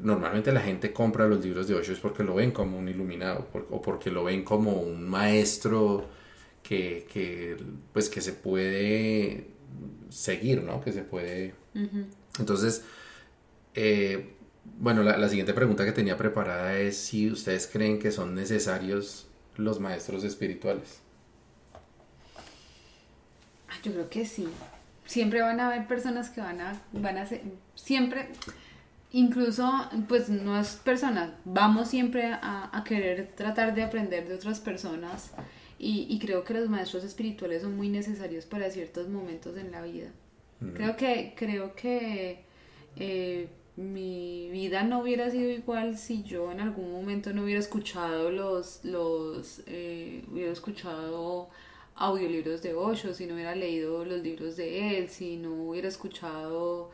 normalmente 0.00 0.50
la 0.50 0.60
gente 0.60 0.92
compra 0.92 1.28
los 1.28 1.44
libros 1.44 1.68
de 1.68 1.74
Osho 1.74 1.92
es 1.92 2.00
porque 2.00 2.24
lo 2.24 2.34
ven 2.34 2.50
como 2.50 2.78
un 2.78 2.88
iluminado, 2.88 3.46
o 3.70 3.80
porque 3.80 4.10
lo 4.10 4.24
ven 4.24 4.42
como 4.42 4.72
un 4.72 5.08
maestro 5.08 6.08
que, 6.64 7.06
que, 7.12 7.56
pues, 7.92 8.08
que 8.08 8.20
se 8.20 8.32
puede 8.32 9.46
seguir, 10.10 10.62
¿no? 10.62 10.80
Que 10.80 10.92
se 10.92 11.02
puede... 11.02 11.54
Entonces, 12.40 12.82
eh, 13.74 14.34
bueno, 14.78 15.02
la, 15.02 15.28
siguiente 15.28 15.54
pregunta 15.54 15.84
que 15.84 15.92
tenía 15.92 16.16
preparada 16.16 16.76
es 16.78 16.96
si 16.96 17.30
ustedes 17.30 17.66
creen 17.66 17.98
que 17.98 18.10
son 18.10 18.34
necesarios 18.34 19.26
los 19.56 19.80
maestros 19.80 20.24
espirituales. 20.24 21.00
Ah, 23.68 23.74
yo 23.82 23.92
creo 23.92 24.08
que 24.08 24.24
sí. 24.24 24.48
Siempre 25.04 25.40
van 25.40 25.60
a 25.60 25.68
haber 25.68 25.86
personas 25.86 26.30
que 26.30 26.40
van 26.40 26.60
a, 26.60 26.80
van 26.92 27.18
a 27.18 27.26
ser, 27.26 27.42
siempre, 27.74 28.28
incluso, 29.10 29.70
pues 30.06 30.28
no 30.28 30.60
es 30.60 30.76
personas, 30.76 31.30
vamos 31.44 31.88
siempre 31.88 32.26
a, 32.26 32.70
a 32.76 32.84
querer 32.84 33.32
tratar 33.34 33.74
de 33.74 33.82
aprender 33.82 34.28
de 34.28 34.34
otras 34.34 34.60
personas 34.60 35.32
y, 35.78 36.06
y, 36.10 36.18
creo 36.18 36.44
que 36.44 36.54
los 36.54 36.68
maestros 36.68 37.04
espirituales 37.04 37.62
son 37.62 37.76
muy 37.76 37.88
necesarios 37.88 38.44
para 38.46 38.68
ciertos 38.68 39.08
momentos 39.08 39.56
en 39.56 39.70
la 39.70 39.80
vida. 39.82 40.10
Creo 40.74 40.96
que, 40.96 41.34
creo 41.36 41.76
que 41.76 42.42
eh, 42.96 43.48
mi 43.78 44.50
vida 44.50 44.82
no 44.82 44.98
hubiera 45.00 45.30
sido 45.30 45.50
igual 45.50 45.96
si 45.96 46.24
yo 46.24 46.50
en 46.50 46.58
algún 46.58 46.90
momento 46.90 47.32
no 47.32 47.44
hubiera 47.44 47.60
escuchado 47.60 48.32
los, 48.32 48.84
los 48.84 49.62
eh, 49.66 50.24
hubiera 50.28 50.50
escuchado 50.52 51.48
audiolibros 51.94 52.60
de 52.60 52.74
Osho, 52.74 53.14
si 53.14 53.26
no 53.26 53.34
hubiera 53.34 53.54
leído 53.54 54.04
los 54.04 54.20
libros 54.20 54.56
de 54.56 54.98
él, 54.98 55.08
si 55.08 55.36
no 55.36 55.52
hubiera 55.52 55.86
escuchado, 55.86 56.90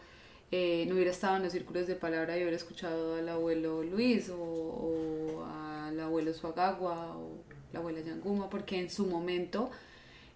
eh, 0.51 0.85
no 0.87 0.94
hubiera 0.97 1.11
estado 1.11 1.37
en 1.37 1.44
los 1.44 1.53
círculos 1.53 1.87
de 1.87 1.94
palabra 1.94 2.37
y 2.37 2.42
hubiera 2.42 2.57
escuchado 2.57 3.14
al 3.16 3.31
abuelo 3.31 3.83
Luis 3.83 4.29
o, 4.29 4.37
o 4.37 5.44
al 5.47 5.99
abuelo 5.99 6.35
Suagagua 6.35 7.16
o 7.16 7.31
la 7.73 7.79
abuela 7.79 8.01
Yanguma, 8.01 8.51
porque 8.51 8.79
en 8.79 8.90
su 8.90 9.07
momento 9.07 9.70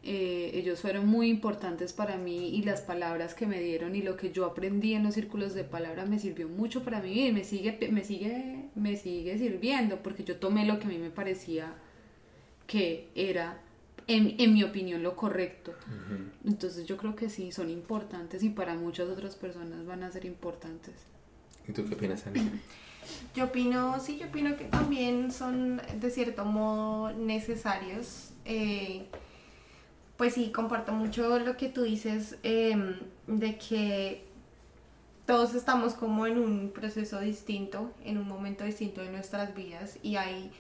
eh, 0.05 0.53
ellos 0.55 0.81
fueron 0.81 1.07
muy 1.07 1.29
importantes 1.29 1.93
para 1.93 2.17
mí 2.17 2.51
y 2.51 2.63
las 2.63 2.83
palabras 2.83 3.35
que 3.35 3.47
me 3.47 3.61
dieron 3.61 3.97
y 3.97 4.03
lo 4.03 4.17
que 4.17 4.31
yo 4.31 4.47
aprendí 4.47 4.95
en 4.95 5.03
los 5.03 5.15
círculos 5.15 5.55
de 5.55 5.65
palabra 5.65 6.07
me 6.07 6.19
sirvió 6.19 6.49
mucho 6.49 6.85
para 6.85 7.01
mí 7.01 7.27
y 7.27 7.33
me 7.33 7.43
sigue, 7.43 7.77
me 7.91 8.05
sigue, 8.05 8.69
me 8.77 8.97
sigue 8.97 9.37
sirviendo 9.39 10.03
porque 10.03 10.23
yo 10.23 10.37
tomé 10.37 10.67
lo 10.67 10.79
que 10.79 10.87
a 10.87 10.89
mí 10.89 10.99
me 10.99 11.11
parecía 11.11 11.75
que 12.69 13.09
era, 13.17 13.61
en, 14.07 14.37
en 14.39 14.55
mi 14.55 14.63
opinión, 14.63 15.03
lo 15.03 15.17
correcto. 15.17 15.75
Entonces 16.45 16.87
yo 16.87 16.97
creo 16.97 17.17
que 17.17 17.29
sí, 17.29 17.51
son 17.51 17.71
importantes 17.71 18.43
y 18.45 18.51
para 18.51 18.75
muchas 18.75 19.09
otras 19.09 19.35
personas 19.35 19.85
van 19.85 20.05
a 20.05 20.13
ser 20.13 20.27
importantes. 20.27 20.95
¿Y 21.67 21.73
tú 21.73 21.85
qué 21.89 21.95
opinas, 21.95 22.27
Ani? 22.27 22.41
Yo 23.35 23.45
opino, 23.47 23.99
sí, 24.01 24.19
yo 24.19 24.27
opino 24.27 24.55
que 24.59 24.65
también 24.65 25.33
son 25.33 25.81
de 25.99 26.11
cierto 26.11 26.45
modo 26.45 27.11
necesarios. 27.15 28.33
Eh, 28.45 29.07
pues 30.19 30.35
sí, 30.35 30.51
comparto 30.51 30.93
mucho 30.93 31.39
lo 31.39 31.57
que 31.57 31.69
tú 31.69 31.85
dices 31.85 32.37
em, 32.43 32.97
de 33.29 33.57
que 33.57 34.25
todos 35.27 35.55
estamos 35.55 35.95
como 35.95 36.27
en 36.27 36.39
un 36.39 36.73
proceso 36.73 37.21
distinto, 37.21 37.93
en 38.05 38.19
un 38.19 38.27
momento 38.27 38.65
distinto 38.65 39.01
de 39.01 39.11
nuestras 39.11 39.55
vidas 39.55 39.97
y 40.03 40.17
hay, 40.17 40.51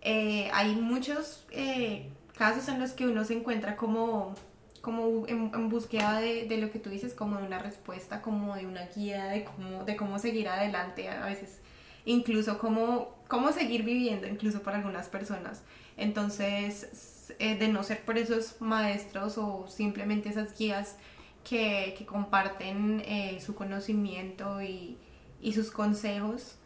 eh, 0.00 0.50
hay 0.54 0.74
muchos 0.76 1.44
eh, 1.50 2.08
casos 2.38 2.68
en 2.68 2.80
los 2.80 2.92
que 2.92 3.06
uno 3.06 3.24
se 3.24 3.34
encuentra 3.34 3.76
como, 3.76 4.34
como 4.80 5.26
en, 5.26 5.68
búsqueda 5.68 6.18
de, 6.18 6.46
de, 6.46 6.56
lo 6.56 6.70
que 6.70 6.78
tú 6.78 6.88
dices, 6.88 7.12
como 7.12 7.36
de 7.36 7.46
una 7.46 7.58
respuesta, 7.58 8.22
como 8.22 8.56
de 8.56 8.66
una 8.66 8.86
guía 8.86 9.26
de 9.26 9.44
cómo, 9.44 9.84
de 9.84 9.94
cómo 9.96 10.18
seguir 10.18 10.48
adelante, 10.48 11.10
a 11.10 11.26
veces 11.26 11.60
incluso 12.06 12.58
cómo, 12.58 13.14
cómo 13.28 13.52
seguir 13.52 13.82
viviendo, 13.82 14.26
incluso 14.26 14.62
para 14.62 14.78
algunas 14.78 15.08
personas. 15.08 15.62
Entonces, 15.98 17.15
eh, 17.38 17.56
de 17.56 17.68
no 17.68 17.82
ser 17.82 18.04
por 18.04 18.18
esos 18.18 18.60
maestros 18.60 19.38
o 19.38 19.66
simplemente 19.68 20.28
esas 20.28 20.56
guías 20.56 20.96
que, 21.44 21.94
que 21.96 22.06
comparten 22.06 23.02
eh, 23.06 23.40
su 23.44 23.54
conocimiento 23.54 24.62
y, 24.62 24.98
y, 25.40 25.52
sus 25.52 25.70
consejos, 25.70 26.56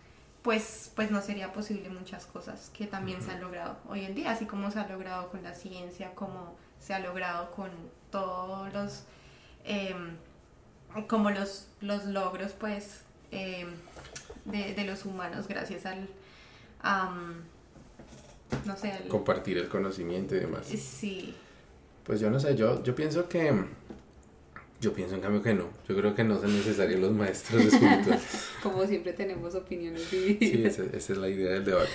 pues, 0.42 0.92
pues 0.96 1.10
no 1.10 1.20
sería 1.20 1.52
posible 1.52 1.90
muchas 1.90 2.26
cosas 2.26 2.70
que 2.70 2.86
también 2.86 3.22
se 3.22 3.30
han 3.30 3.40
logrado 3.40 3.78
hoy 3.88 4.04
en 4.04 4.14
día, 4.14 4.30
así 4.30 4.46
como 4.46 4.70
se 4.70 4.80
ha 4.80 4.88
logrado 4.88 5.30
con 5.30 5.42
la 5.42 5.54
ciencia, 5.54 6.14
como 6.14 6.56
se 6.78 6.94
ha 6.94 6.98
logrado 6.98 7.50
con 7.52 7.70
todos 8.10 8.72
los, 8.72 9.04
em, 9.64 10.16
como 11.06 11.30
los, 11.30 11.68
los 11.80 12.04
logros, 12.06 12.52
pues, 12.52 13.04
em, 13.30 13.68
de, 14.46 14.74
de, 14.74 14.84
los 14.84 15.04
humanos 15.04 15.46
gracias 15.46 15.84
al 15.84 16.08
no 18.64 18.76
sé. 18.76 18.92
Compartir 19.08 19.58
el 19.58 19.68
conocimiento 19.68 20.34
y 20.34 20.40
demás. 20.40 20.66
Sí. 20.66 21.34
Pues 22.04 22.20
yo 22.20 22.30
no 22.30 22.40
sé, 22.40 22.56
yo, 22.56 22.82
yo 22.82 22.94
pienso 22.94 23.28
que... 23.28 23.52
Yo 24.80 24.94
pienso 24.94 25.14
en 25.14 25.20
cambio 25.20 25.42
que 25.42 25.52
no. 25.52 25.64
Yo 25.86 25.94
creo 25.94 26.14
que 26.14 26.24
no 26.24 26.40
son 26.40 26.56
necesarios 26.56 27.00
los 27.00 27.12
maestros 27.12 27.64
espirituales. 27.66 28.22
Como 28.62 28.86
siempre 28.86 29.12
tenemos 29.12 29.54
opiniones 29.54 30.10
divididas. 30.10 30.76
Sí, 30.76 30.82
esa, 30.94 31.12
es 31.12 31.18
la 31.18 31.28
idea 31.28 31.52
del 31.52 31.64
debate. 31.66 31.90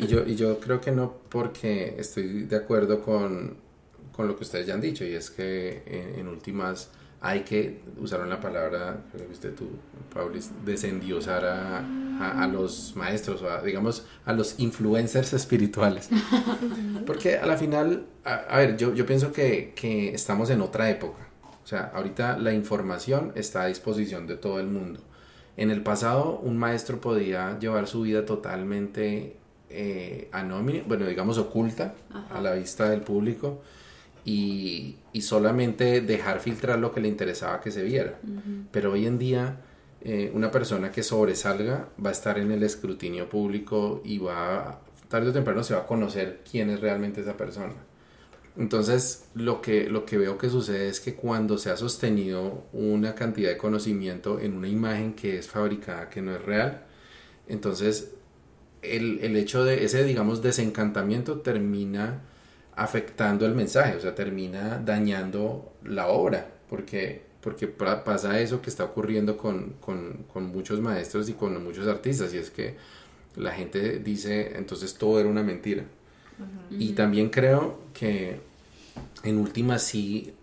Y, 0.00 0.06
yo, 0.08 0.26
y 0.26 0.34
yo 0.34 0.58
creo 0.58 0.80
que 0.80 0.90
no 0.90 1.14
porque 1.28 1.94
estoy 1.96 2.42
de 2.42 2.56
acuerdo 2.56 3.02
con, 3.02 3.56
con 4.10 4.26
lo 4.26 4.36
que 4.36 4.42
ustedes 4.42 4.66
ya 4.66 4.74
han 4.74 4.80
dicho 4.80 5.04
y 5.04 5.14
es 5.14 5.30
que 5.30 5.82
en 5.86 6.26
últimas 6.26 6.90
hay 7.20 7.40
que, 7.40 7.80
usaron 8.00 8.28
la 8.28 8.40
palabra, 8.40 9.04
creo 9.12 9.26
que 9.26 9.32
usted 9.32 9.54
tú, 9.54 9.68
Paulis, 10.12 10.50
desendiosar 10.64 11.44
a, 11.44 12.42
a, 12.42 12.46
los 12.46 12.94
maestros, 12.96 13.42
o 13.42 13.50
a, 13.50 13.60
digamos, 13.62 14.04
a 14.24 14.32
los 14.32 14.58
influencers 14.58 15.32
espirituales. 15.32 16.08
Porque 17.06 17.38
a 17.38 17.46
la 17.46 17.56
final, 17.56 18.06
a, 18.24 18.58
ver, 18.58 18.76
yo, 18.76 18.94
yo 18.94 19.04
pienso 19.04 19.32
que, 19.32 19.72
que, 19.74 20.14
estamos 20.14 20.50
en 20.50 20.60
otra 20.60 20.90
época. 20.90 21.28
O 21.64 21.66
sea, 21.66 21.90
ahorita 21.94 22.38
la 22.38 22.52
información 22.52 23.32
está 23.34 23.62
a 23.62 23.66
disposición 23.66 24.26
de 24.26 24.36
todo 24.36 24.60
el 24.60 24.68
mundo. 24.68 25.00
En 25.56 25.70
el 25.70 25.82
pasado, 25.82 26.38
un 26.38 26.56
maestro 26.56 27.00
podía 27.00 27.58
llevar 27.58 27.88
su 27.88 28.02
vida 28.02 28.24
totalmente 28.24 29.36
eh, 29.70 30.28
anónima, 30.32 30.84
bueno, 30.86 31.04
digamos, 31.04 31.36
oculta 31.36 31.94
a 32.30 32.40
la 32.40 32.52
vista 32.52 32.88
del 32.88 33.00
público 33.00 33.60
y, 34.28 34.96
solamente 35.20 36.00
dejar 36.00 36.38
filtrar 36.38 36.78
lo 36.78 36.92
que 36.92 37.00
le 37.00 37.08
interesaba 37.08 37.60
que 37.60 37.72
se 37.72 37.82
viera. 37.82 38.20
Pero 38.70 38.92
hoy 38.92 39.04
en 39.04 39.18
día 39.18 39.60
eh, 40.00 40.30
una 40.32 40.52
persona 40.52 40.92
que 40.92 41.02
sobresalga 41.02 41.88
va 42.04 42.10
a 42.10 42.12
estar 42.12 42.38
en 42.38 42.52
el 42.52 42.62
escrutinio 42.62 43.28
público 43.28 44.00
y 44.04 44.18
va 44.18 44.80
tarde 45.08 45.30
o 45.30 45.32
temprano 45.32 45.64
se 45.64 45.74
va 45.74 45.80
a 45.80 45.86
conocer 45.86 46.42
quién 46.48 46.70
es 46.70 46.80
realmente 46.80 47.20
esa 47.20 47.36
persona. 47.36 47.74
Entonces, 48.56 49.24
lo 49.34 49.60
que, 49.60 49.88
lo 49.88 50.04
que 50.04 50.18
veo 50.18 50.38
que 50.38 50.50
sucede 50.50 50.88
es 50.88 51.00
que 51.00 51.14
cuando 51.14 51.58
se 51.58 51.70
ha 51.70 51.76
sostenido 51.76 52.64
una 52.72 53.14
cantidad 53.14 53.50
de 53.50 53.56
conocimiento 53.56 54.38
en 54.40 54.54
una 54.54 54.68
imagen 54.68 55.14
que 55.14 55.38
es 55.38 55.48
fabricada, 55.48 56.10
que 56.10 56.22
no 56.22 56.34
es 56.34 56.42
real, 56.42 56.84
entonces 57.48 58.12
el, 58.82 59.18
el 59.22 59.36
hecho 59.36 59.64
de 59.64 59.84
ese, 59.84 60.04
digamos, 60.04 60.42
desencantamiento 60.42 61.40
termina 61.40 62.22
afectando 62.78 63.44
el 63.44 63.54
mensaje, 63.54 63.96
o 63.96 64.00
sea, 64.00 64.14
termina 64.14 64.80
dañando 64.84 65.72
la 65.82 66.06
obra, 66.06 66.48
porque, 66.70 67.22
porque 67.40 67.66
pasa 67.66 68.40
eso 68.40 68.62
que 68.62 68.70
está 68.70 68.84
ocurriendo 68.84 69.36
con, 69.36 69.74
con, 69.80 70.24
con 70.32 70.44
muchos 70.46 70.80
maestros 70.80 71.28
y 71.28 71.32
con 71.32 71.62
muchos 71.64 71.88
artistas, 71.88 72.32
y 72.32 72.38
es 72.38 72.50
que 72.50 72.76
la 73.34 73.50
gente 73.50 73.98
dice, 73.98 74.56
entonces 74.56 74.94
todo 74.94 75.18
era 75.18 75.28
una 75.28 75.42
mentira. 75.42 75.84
Y 76.70 76.92
también 76.92 77.30
creo 77.30 77.80
que 77.92 78.38
en 79.24 79.38
última 79.38 79.80
sí, 79.80 80.34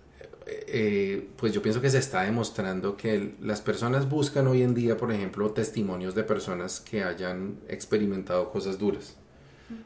eh, 0.46 1.30
pues 1.38 1.54
yo 1.54 1.62
pienso 1.62 1.80
que 1.80 1.90
se 1.90 2.00
está 2.00 2.24
demostrando 2.24 2.98
que 2.98 3.36
las 3.42 3.62
personas 3.62 4.10
buscan 4.10 4.48
hoy 4.48 4.62
en 4.62 4.74
día, 4.74 4.98
por 4.98 5.14
ejemplo, 5.14 5.52
testimonios 5.52 6.14
de 6.14 6.24
personas 6.24 6.82
que 6.82 7.02
hayan 7.06 7.60
experimentado 7.70 8.52
cosas 8.52 8.78
duras. 8.78 9.16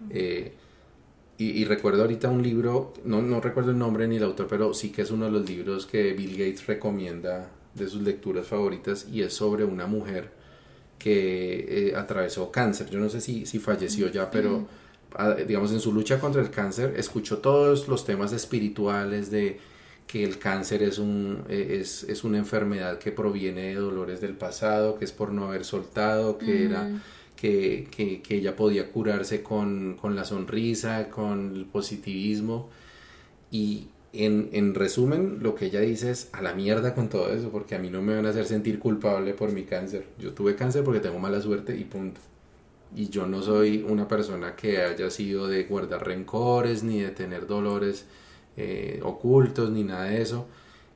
Eh, 0.09 0.53
y, 1.41 1.63
recuerdo 1.63 2.01
ahorita 2.01 2.29
un 2.29 2.43
libro, 2.43 2.93
no, 3.05 3.21
no 3.21 3.39
recuerdo 3.39 3.71
el 3.71 3.77
nombre 3.77 4.05
ni 4.09 4.17
el 4.17 4.23
autor, 4.23 4.47
pero 4.49 4.73
sí 4.73 4.91
que 4.91 5.03
es 5.03 5.11
uno 5.11 5.23
de 5.23 5.31
los 5.31 5.49
libros 5.49 5.85
que 5.85 6.11
Bill 6.11 6.31
Gates 6.31 6.67
recomienda 6.67 7.49
de 7.73 7.87
sus 7.87 8.01
lecturas 8.01 8.45
favoritas 8.45 9.07
y 9.09 9.21
es 9.21 9.35
sobre 9.35 9.63
una 9.63 9.87
mujer 9.87 10.31
que 10.97 11.91
eh, 11.91 11.95
atravesó 11.95 12.51
cáncer. 12.51 12.89
Yo 12.89 12.99
no 12.99 13.07
sé 13.07 13.21
si, 13.21 13.45
si 13.45 13.57
falleció 13.57 14.11
ya, 14.11 14.29
pero 14.29 14.67
digamos, 15.47 15.71
en 15.71 15.79
su 15.79 15.93
lucha 15.93 16.19
contra 16.19 16.41
el 16.41 16.49
cáncer, 16.49 16.95
escuchó 16.97 17.37
todos 17.37 17.87
los 17.87 18.05
temas 18.05 18.33
espirituales 18.33 19.31
de 19.31 19.61
que 20.07 20.25
el 20.25 20.39
cáncer 20.39 20.83
es, 20.83 20.99
un, 20.99 21.45
e, 21.47 21.77
es, 21.79 22.03
es 22.03 22.25
una 22.25 22.37
enfermedad 22.37 22.99
que 22.99 23.13
proviene 23.13 23.69
de 23.69 23.75
dolores 23.75 24.19
del 24.19 24.33
pasado, 24.33 24.99
que 24.99 25.05
es 25.05 25.13
por 25.13 25.31
no 25.31 25.45
haber 25.45 25.63
soltado, 25.63 26.37
que 26.37 26.65
era 26.65 27.01
que, 27.39 27.87
que, 27.91 28.35
ella 28.35 28.55
podía 28.55 28.91
curarse 28.91 29.41
con, 29.43 29.95
con, 29.95 30.15
la 30.15 30.25
sonrisa, 30.25 31.09
con 31.09 31.55
el 31.55 31.65
positivismo. 31.65 32.69
Y 33.51 33.87
en, 34.13 34.49
en, 34.53 34.75
resumen, 34.75 35.39
lo 35.41 35.55
que 35.55 35.67
ella 35.67 35.79
dice 35.79 36.11
es 36.11 36.29
a 36.33 36.41
la 36.41 36.53
mierda 36.53 36.93
con 36.93 37.09
todo 37.09 37.31
eso, 37.31 37.49
porque 37.49 37.75
a 37.75 37.79
mí 37.79 37.89
no 37.89 38.01
me 38.01 38.15
van 38.15 38.25
a 38.25 38.29
hacer 38.29 38.45
sentir 38.45 38.79
culpable 38.79 39.33
por 39.33 39.51
mi 39.53 39.63
cáncer. 39.63 40.05
Yo 40.19 40.33
tuve 40.33 40.55
cáncer 40.55 40.83
porque 40.83 40.99
tengo 40.99 41.19
mala 41.19 41.41
suerte 41.41 41.77
y 41.77 41.83
punto 41.85 42.19
y 42.95 43.09
yo 43.09 43.27
no 43.27 43.43
soy 43.43 43.85
una 43.87 44.07
persona 44.07 44.55
que 44.55 44.81
haya 44.81 45.11
sido 45.11 45.47
de 45.47 45.63
guardar 45.65 46.07
rencores 46.07 46.83
ni 46.83 46.99
de 46.99 47.09
tener 47.11 47.45
dolores 47.45 48.05
eh, 48.57 48.99
ocultos 49.03 49.69
ni 49.69 49.83
nada 49.83 50.05
de 50.05 50.23
eso 50.23 50.47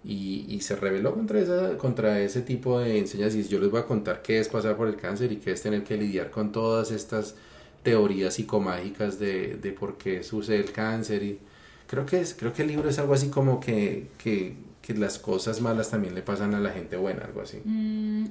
y, 0.03 0.45
y, 0.49 0.61
se 0.61 0.75
rebeló 0.75 1.13
contra, 1.13 1.39
esa, 1.39 1.77
contra 1.77 2.19
ese 2.19 2.41
tipo 2.41 2.79
de 2.79 2.99
enseñanzas. 2.99 3.45
Y 3.45 3.47
yo 3.47 3.59
les 3.59 3.71
voy 3.71 3.79
a 3.79 3.85
contar 3.85 4.21
qué 4.21 4.39
es 4.39 4.49
pasar 4.49 4.75
por 4.75 4.87
el 4.87 4.97
cáncer 4.97 5.31
y 5.31 5.37
qué 5.37 5.51
es 5.51 5.61
tener 5.61 5.83
que 5.83 5.97
lidiar 5.97 6.29
con 6.29 6.51
todas 6.51 6.91
estas 6.91 7.35
teorías 7.83 8.33
psicomágicas 8.33 9.19
de, 9.19 9.55
de 9.55 9.71
por 9.71 9.97
qué 9.97 10.23
sucede 10.23 10.57
el 10.57 10.71
cáncer. 10.71 11.23
Y 11.23 11.39
creo 11.87 12.05
que, 12.05 12.19
es, 12.19 12.33
creo 12.33 12.53
que 12.53 12.63
el 12.63 12.69
libro 12.69 12.89
es 12.89 12.99
algo 12.99 13.13
así 13.13 13.29
como 13.29 13.59
que, 13.59 14.07
que, 14.17 14.55
que 14.81 14.93
las 14.93 15.19
cosas 15.19 15.61
malas 15.61 15.89
también 15.89 16.15
le 16.15 16.21
pasan 16.21 16.53
a 16.53 16.59
la 16.59 16.71
gente 16.71 16.97
buena, 16.97 17.23
algo 17.25 17.41
así. 17.41 17.61
Mm, 17.63 18.25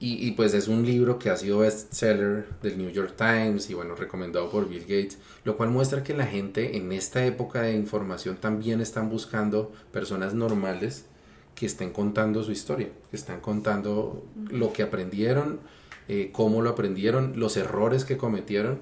y, 0.00 0.32
pues 0.32 0.52
es 0.52 0.68
un 0.68 0.84
libro 0.84 1.18
que 1.18 1.30
ha 1.30 1.36
sido 1.36 1.60
bestseller 1.60 2.46
del 2.62 2.76
New 2.76 2.90
York 2.90 3.14
Times 3.16 3.70
y 3.70 3.74
bueno, 3.74 3.94
recomendado 3.94 4.50
por 4.50 4.68
Bill 4.68 4.82
Gates, 4.82 5.18
lo 5.44 5.56
cual 5.56 5.70
muestra 5.70 6.02
que 6.02 6.12
la 6.12 6.26
gente 6.26 6.76
en 6.76 6.92
esta 6.92 7.24
época 7.24 7.62
de 7.62 7.74
información 7.74 8.36
también 8.36 8.82
están 8.82 9.08
buscando 9.08 9.72
personas 9.92 10.34
normales 10.34 11.06
que 11.54 11.64
estén 11.64 11.90
contando 11.90 12.42
su 12.42 12.52
historia, 12.52 12.88
que 13.10 13.16
están 13.16 13.40
contando 13.40 14.26
lo 14.50 14.74
que 14.74 14.82
aprendieron, 14.82 15.60
eh, 16.08 16.30
cómo 16.32 16.60
lo 16.60 16.70
aprendieron, 16.70 17.34
los 17.36 17.56
errores 17.56 18.04
que 18.04 18.18
cometieron. 18.18 18.80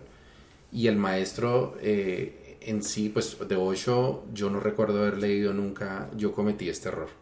Y 0.73 0.89
el 0.89 0.97
maestro 0.97 1.77
eh, 1.83 2.59
en 2.63 2.83
sí, 2.83 3.11
pues 3.11 3.37
de 3.47 3.55
Osho 3.55 4.25
yo 4.33 4.51
no 4.51 4.59
recuerdo 4.59 5.03
haber 5.03 5.19
leído 5.19 5.53
nunca, 5.53 6.11
yo 6.17 6.33
cometí 6.33 6.69
este 6.69 6.89
error 6.89 7.22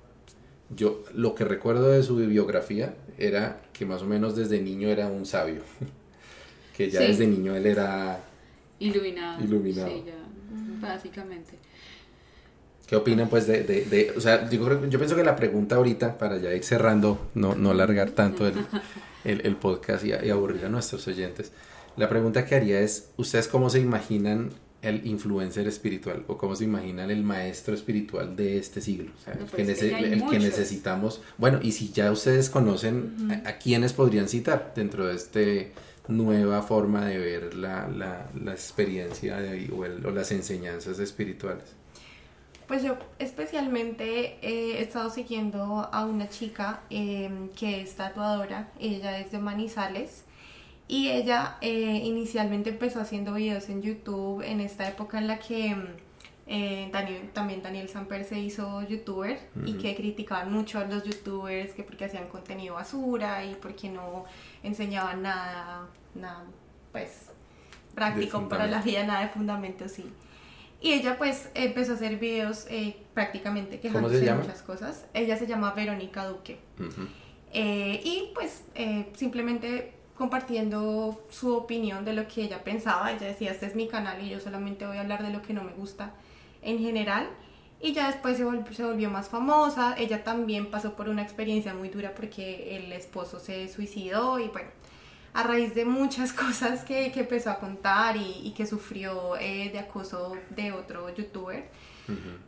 yo 0.75 1.03
lo 1.14 1.35
que 1.35 1.45
recuerdo 1.45 1.89
de 1.89 2.03
su 2.03 2.16
biografía 2.16 2.95
era 3.18 3.62
que 3.73 3.87
más 3.87 4.03
o 4.03 4.07
menos 4.07 4.37
desde 4.37 4.61
niño 4.61 4.89
era 4.89 5.09
un 5.09 5.27
sabio. 5.27 5.62
que 6.77 6.91
ya 6.91 7.01
desde 7.01 7.27
niño 7.27 7.55
él 7.55 7.66
era 7.66 8.21
iluminado. 8.79 9.43
Iluminado. 9.43 9.89
Sí, 9.89 10.05
ya, 10.07 10.14
básicamente. 10.81 11.59
¿Qué 12.87 12.97
opinan 12.97 13.29
pues 13.29 13.47
de, 13.47 13.62
de, 13.62 13.85
de 13.85 14.12
o 14.16 14.21
sea, 14.21 14.49
yo, 14.51 14.89
yo, 14.89 14.99
pienso 14.99 15.14
que 15.14 15.23
la 15.23 15.37
pregunta 15.37 15.77
ahorita, 15.77 16.18
para 16.18 16.39
ya 16.39 16.53
ir 16.53 16.64
cerrando, 16.64 17.31
no, 17.35 17.55
no 17.55 17.71
alargar 17.71 18.11
tanto 18.11 18.49
el, 18.49 18.55
el, 19.25 19.47
el 19.47 19.57
podcast 19.57 20.05
y, 20.05 20.09
y, 20.09 20.31
aburrir 20.31 20.64
a 20.64 20.68
nuestros 20.68 21.07
oyentes, 21.07 21.53
la 21.97 22.09
pregunta 22.09 22.45
que 22.47 22.57
haría 22.57 22.81
es, 22.81 23.11
¿ustedes 23.16 23.47
cómo 23.47 23.71
se 23.71 23.79
imaginan 23.79 24.51
el 24.83 25.07
influencer 25.07 25.68
espiritual 25.68 26.24
o 26.26 26.39
cómo 26.39 26.57
se 26.57 26.64
imaginan 26.64 27.11
el 27.11 27.22
maestro 27.22 27.74
espiritual 27.74 28.35
de 28.35 28.59
este 28.59 28.81
siglo, 28.81 29.12
o 29.14 29.22
sea, 29.22 29.35
el, 29.35 29.47
que, 29.47 29.62
el 29.62 30.26
que, 30.26 30.39
necesitamos. 30.39 31.20
Bueno, 31.37 31.59
y 31.62 31.72
si 31.72 31.91
ya 31.91 32.11
ustedes 32.11 32.49
conocen 32.49 33.43
a, 33.45 33.59
quiénes 33.59 33.93
podrían 33.93 34.28
citar 34.28 34.72
dentro 34.74 35.07
de 35.07 35.16
esta 35.16 35.41
nueva 36.09 36.62
forma 36.62 37.05
de 37.05 37.18
ver 37.18 37.55
la, 37.55 37.89
la, 37.89 38.31
la 38.35 38.53
experiencia 38.53 39.37
de, 39.37 39.70
o, 39.70 39.81
o, 39.81 40.11
las 40.11 40.33
enseñanzas 40.33 40.99
espirituales. 40.99 41.64
Pues 42.66 42.83
yo 42.83 42.97
especialmente 43.18 44.39
he 44.43 44.81
estado 44.81 45.11
siguiendo 45.11 45.89
a 45.93 46.05
una 46.05 46.28
chica 46.28 46.83
em, 46.89 47.49
que 47.49 47.83
es 47.83 47.97
tatuadora, 47.97 48.70
ella 48.78 49.18
es 49.18 49.33
de 49.33 49.39
Manizales 49.39 50.24
y 50.91 51.09
ella 51.09 51.57
eh, 51.61 52.03
inicialmente 52.03 52.70
empezó 52.70 53.01
haciendo 53.01 53.34
videos 53.34 53.68
en 53.68 53.80
YouTube 53.80 54.43
en 54.43 54.61
esta 54.61 54.88
época 54.88 55.18
en 55.18 55.28
la 55.28 55.38
que 55.38 55.72
mm, 55.72 55.86
eh, 56.49 56.88
Daniel, 56.93 57.30
también 57.32 57.62
Daniel 57.62 57.88
Samper 57.88 58.24
se 58.24 58.41
hizo 58.41 58.82
youtuber 58.88 59.38
y 59.64 59.74
que 59.74 59.95
criticaban 59.95 60.51
mucho 60.51 60.80
a 60.80 60.86
los 60.86 61.05
youtubers 61.05 61.74
que 61.74 61.84
porque 61.84 62.07
hacían 62.07 62.26
contenido 62.26 62.74
basura 62.74 63.45
y 63.45 63.55
porque 63.55 63.88
no 63.88 64.24
enseñaban 64.64 65.22
nada, 65.22 65.86
nada 66.16 66.43
pues 66.91 67.30
práctico 67.95 68.49
para 68.49 68.66
la 68.66 68.82
vida, 68.82 69.07
nada 69.07 69.20
de 69.20 69.28
fundamento, 69.28 69.88
sí. 69.88 70.12
Y 70.80 70.95
ella 70.95 71.18
pues 71.18 71.51
empezó 71.55 71.93
a 71.93 71.95
hacer 71.95 72.16
videos 72.16 72.66
eh, 72.68 72.97
prácticamente 73.14 73.78
quejándose 73.78 74.18
de 74.18 74.34
muchas 74.34 74.62
cosas. 74.62 75.07
Ella 75.14 75.36
se 75.36 75.47
llama 75.47 75.72
Verónica 75.72 76.26
Duque. 76.26 76.59
y 77.55 78.30
pues 78.34 78.64
simplemente 79.14 79.99
compartiendo 80.21 81.18
su 81.31 81.57
opinión 81.57 82.05
de 82.05 82.12
lo 82.12 82.29
que 82.29 82.43
ella 82.43 82.62
pensaba. 82.62 83.11
Ella 83.11 83.29
decía, 83.29 83.53
este 83.53 83.64
es 83.64 83.75
mi 83.75 83.89
canal 83.89 84.23
y 84.23 84.29
yo 84.29 84.39
solamente 84.39 84.87
voy 84.87 84.99
a 84.99 85.01
hablar 85.01 85.23
de 85.23 85.33
lo 85.33 85.41
que 85.41 85.55
no 85.55 85.64
me 85.64 85.73
gusta 85.73 86.12
en 86.61 86.79
general. 86.79 87.27
Y 87.81 87.95
ya 87.95 88.09
después 88.09 88.37
se 88.37 88.45
volvió, 88.45 88.71
se 88.75 88.85
volvió 88.85 89.09
más 89.09 89.31
famosa. 89.31 89.95
Ella 89.97 90.23
también 90.23 90.71
pasó 90.71 90.95
por 90.95 91.09
una 91.09 91.23
experiencia 91.23 91.73
muy 91.73 91.89
dura 91.89 92.14
porque 92.14 92.77
el 92.77 92.93
esposo 92.93 93.41
se 93.41 93.66
suicidó 93.68 94.39
y 94.39 94.49
bueno, 94.49 94.68
a 95.33 95.43
raíz 95.43 95.75
de 95.75 95.87
muchas 95.87 96.33
cosas 96.45 96.85
que, 96.85 97.11
que 97.12 97.21
empezó 97.21 97.49
a 97.49 97.59
contar 97.59 98.18
y, 98.18 98.43
y 98.45 98.51
que 98.51 98.66
sufrió 98.66 99.39
eh, 99.39 99.71
de 99.73 99.79
acoso 99.79 100.37
de 100.51 100.73
otro 100.73 101.09
youtuber, 101.14 101.71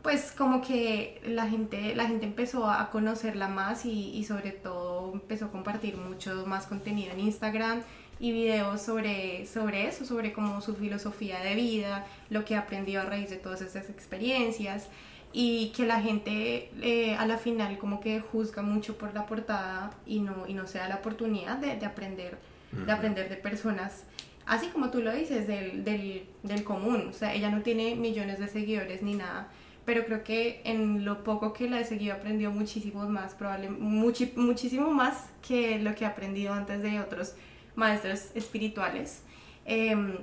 pues 0.01 0.31
como 0.31 0.61
que 0.61 1.21
la 1.25 1.47
gente, 1.47 1.95
la 1.95 2.07
gente 2.07 2.25
empezó 2.25 2.69
a 2.69 2.89
conocerla 2.89 3.47
más 3.47 3.85
y, 3.85 4.11
y, 4.15 4.23
sobre 4.23 4.51
todo 4.51 5.11
empezó 5.13 5.45
a 5.45 5.51
compartir 5.51 5.97
mucho 5.97 6.45
más 6.45 6.67
contenido 6.67 7.13
en 7.13 7.19
Instagram 7.21 7.81
y 8.19 8.31
videos 8.31 8.81
sobre, 8.81 9.45
sobre 9.45 9.87
eso, 9.87 10.05
sobre 10.05 10.33
como 10.33 10.61
su 10.61 10.75
filosofía 10.75 11.39
de 11.39 11.55
vida, 11.55 12.05
lo 12.29 12.45
que 12.45 12.55
aprendió 12.55 13.01
a 13.01 13.05
raíz 13.05 13.29
de 13.29 13.37
todas 13.37 13.61
esas 13.61 13.89
experiencias 13.89 14.87
y 15.33 15.73
que 15.75 15.85
la 15.85 15.99
gente 15.99 16.69
eh, 16.81 17.15
a 17.15 17.25
la 17.25 17.37
final 17.37 17.77
como 17.79 17.99
que 17.99 18.21
juzga 18.21 18.61
mucho 18.61 18.97
por 18.97 19.13
la 19.13 19.25
portada 19.25 19.91
y 20.05 20.19
no, 20.19 20.47
y 20.47 20.53
no 20.53 20.67
se 20.67 20.77
da 20.77 20.87
la 20.87 20.95
oportunidad 20.95 21.57
de, 21.57 21.75
de 21.75 21.85
aprender, 21.85 22.37
de 22.71 22.91
aprender 22.91 23.29
de 23.29 23.35
personas 23.35 24.03
así 24.45 24.67
como 24.67 24.89
tú 24.89 25.01
lo 25.01 25.13
dices, 25.13 25.47
del, 25.47 25.83
del, 25.83 26.27
del, 26.43 26.63
común. 26.63 27.07
O 27.09 27.13
sea, 27.13 27.33
ella 27.33 27.49
no 27.49 27.61
tiene 27.61 27.95
millones 27.95 28.39
de 28.39 28.47
seguidores 28.47 29.01
ni 29.01 29.15
nada, 29.15 29.49
pero 29.85 30.05
creo 30.05 30.23
que 30.23 30.61
en 30.63 31.05
lo 31.05 31.23
poco 31.23 31.53
que 31.53 31.69
la 31.69 31.79
he 31.79 31.85
seguido 31.85 32.15
aprendió 32.15 32.51
muchísimo 32.51 33.07
más, 33.09 33.33
probablemente 33.33 34.33
muchísimo 34.35 34.91
más 34.91 35.29
que 35.45 35.79
lo 35.79 35.95
que 35.95 36.05
he 36.05 36.07
aprendido 36.07 36.53
antes 36.53 36.81
de 36.81 36.99
otros 36.99 37.35
maestros 37.75 38.31
espirituales. 38.35 39.23
Em, 39.65 40.17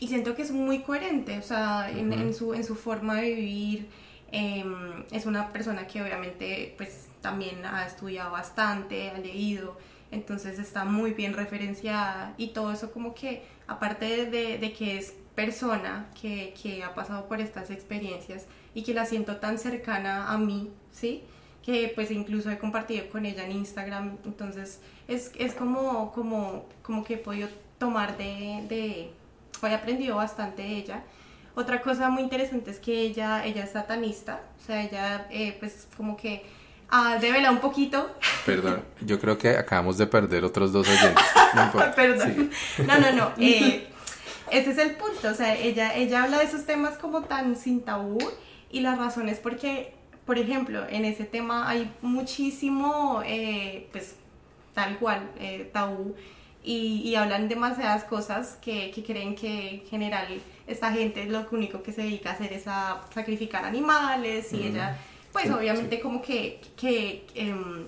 y 0.00 0.08
siento 0.08 0.34
que 0.34 0.42
es 0.42 0.52
muy 0.52 0.80
coherente, 0.80 1.38
o 1.38 1.42
sea, 1.42 1.90
en, 1.90 2.12
en, 2.12 2.32
su, 2.34 2.54
en 2.54 2.64
su 2.64 2.76
forma 2.76 3.16
de 3.16 3.34
vivir. 3.34 3.88
Em, 4.30 5.04
es 5.10 5.24
una 5.24 5.52
persona 5.52 5.86
que 5.86 6.02
obviamente 6.02 6.74
pues 6.76 7.08
también 7.22 7.64
ha 7.64 7.86
estudiado 7.86 8.30
bastante, 8.30 9.10
ha 9.10 9.18
leído 9.18 9.78
entonces 10.10 10.58
está 10.58 10.84
muy 10.84 11.12
bien 11.12 11.34
referenciada 11.34 12.34
y 12.36 12.48
todo 12.48 12.72
eso 12.72 12.92
como 12.92 13.14
que, 13.14 13.42
aparte 13.66 14.26
de, 14.26 14.58
de 14.58 14.72
que 14.72 14.98
es 14.98 15.14
persona 15.34 16.06
que, 16.20 16.54
que, 16.60 16.82
ha 16.82 16.94
pasado 16.94 17.28
por 17.28 17.40
estas 17.40 17.70
experiencias 17.70 18.46
y 18.74 18.82
que 18.82 18.92
la 18.94 19.06
siento 19.06 19.36
tan 19.36 19.58
cercana 19.58 20.32
a 20.32 20.38
mí, 20.38 20.70
¿sí? 20.90 21.22
Que 21.62 21.92
pues 21.94 22.10
incluso 22.10 22.50
he 22.50 22.58
compartido 22.58 23.08
con 23.08 23.24
ella 23.24 23.44
en 23.44 23.52
Instagram, 23.52 24.18
entonces 24.24 24.80
es, 25.06 25.30
es 25.38 25.54
como, 25.54 26.10
como, 26.12 26.66
como 26.82 27.04
que 27.04 27.14
he 27.14 27.18
podido 27.18 27.48
tomar 27.78 28.16
de, 28.16 28.64
de, 28.68 29.12
he 29.62 29.74
aprendido 29.74 30.16
bastante 30.16 30.62
de 30.62 30.76
ella. 30.76 31.04
Otra 31.54 31.82
cosa 31.82 32.08
muy 32.08 32.22
interesante 32.22 32.70
es 32.70 32.78
que 32.78 33.00
ella, 33.00 33.44
ella 33.44 33.64
es 33.64 33.70
satanista, 33.70 34.42
o 34.60 34.64
sea, 34.64 34.82
ella 34.82 35.26
eh, 35.30 35.56
pues 35.58 35.88
como 35.96 36.16
que 36.16 36.44
ah, 36.90 37.18
devela 37.20 37.50
un 37.50 37.58
poquito. 37.58 38.14
Perdón, 38.44 38.84
yo 39.00 39.18
creo 39.18 39.36
que 39.38 39.50
acabamos 39.50 39.98
de 39.98 40.06
perder 40.06 40.44
otros 40.44 40.72
dos 40.72 40.88
oyentes. 40.88 41.24
No 41.54 41.94
Perdón. 41.94 42.50
No, 42.86 42.98
no, 42.98 43.12
no. 43.12 43.32
Eh, 43.38 43.88
ese 44.50 44.70
es 44.70 44.78
el 44.78 44.92
punto, 44.92 45.28
o 45.28 45.34
sea, 45.34 45.54
ella, 45.54 45.94
ella 45.94 46.24
habla 46.24 46.38
de 46.38 46.44
esos 46.44 46.64
temas 46.64 46.96
como 46.96 47.22
tan 47.22 47.56
sin 47.56 47.82
tabú 47.82 48.18
y 48.70 48.80
la 48.80 48.94
razón 48.94 49.28
es 49.28 49.38
porque, 49.38 49.94
por 50.24 50.38
ejemplo, 50.38 50.86
en 50.88 51.04
ese 51.04 51.24
tema 51.24 51.68
hay 51.68 51.92
muchísimo, 52.02 53.22
eh, 53.24 53.88
pues, 53.92 54.16
tal 54.74 54.98
cual, 54.98 55.30
eh, 55.38 55.68
tabú 55.72 56.14
y, 56.62 57.02
y, 57.04 57.14
hablan 57.14 57.48
demasiadas 57.48 58.04
cosas 58.04 58.58
que, 58.60 58.90
que, 58.90 59.02
creen 59.02 59.34
que 59.34 59.70
en 59.70 59.86
general 59.86 60.26
esta 60.66 60.92
gente 60.92 61.24
lo 61.26 61.46
único 61.50 61.82
que 61.82 61.92
se 61.92 62.02
dedica 62.02 62.30
a 62.30 62.32
hacer 62.34 62.52
es 62.52 62.66
a 62.66 63.00
sacrificar 63.14 63.64
animales 63.64 64.52
y 64.52 64.66
ella, 64.66 64.96
pues 65.40 65.50
obviamente 65.52 66.00
como 66.00 66.20
que, 66.20 66.60
que 66.76 67.24
eh, 67.34 67.86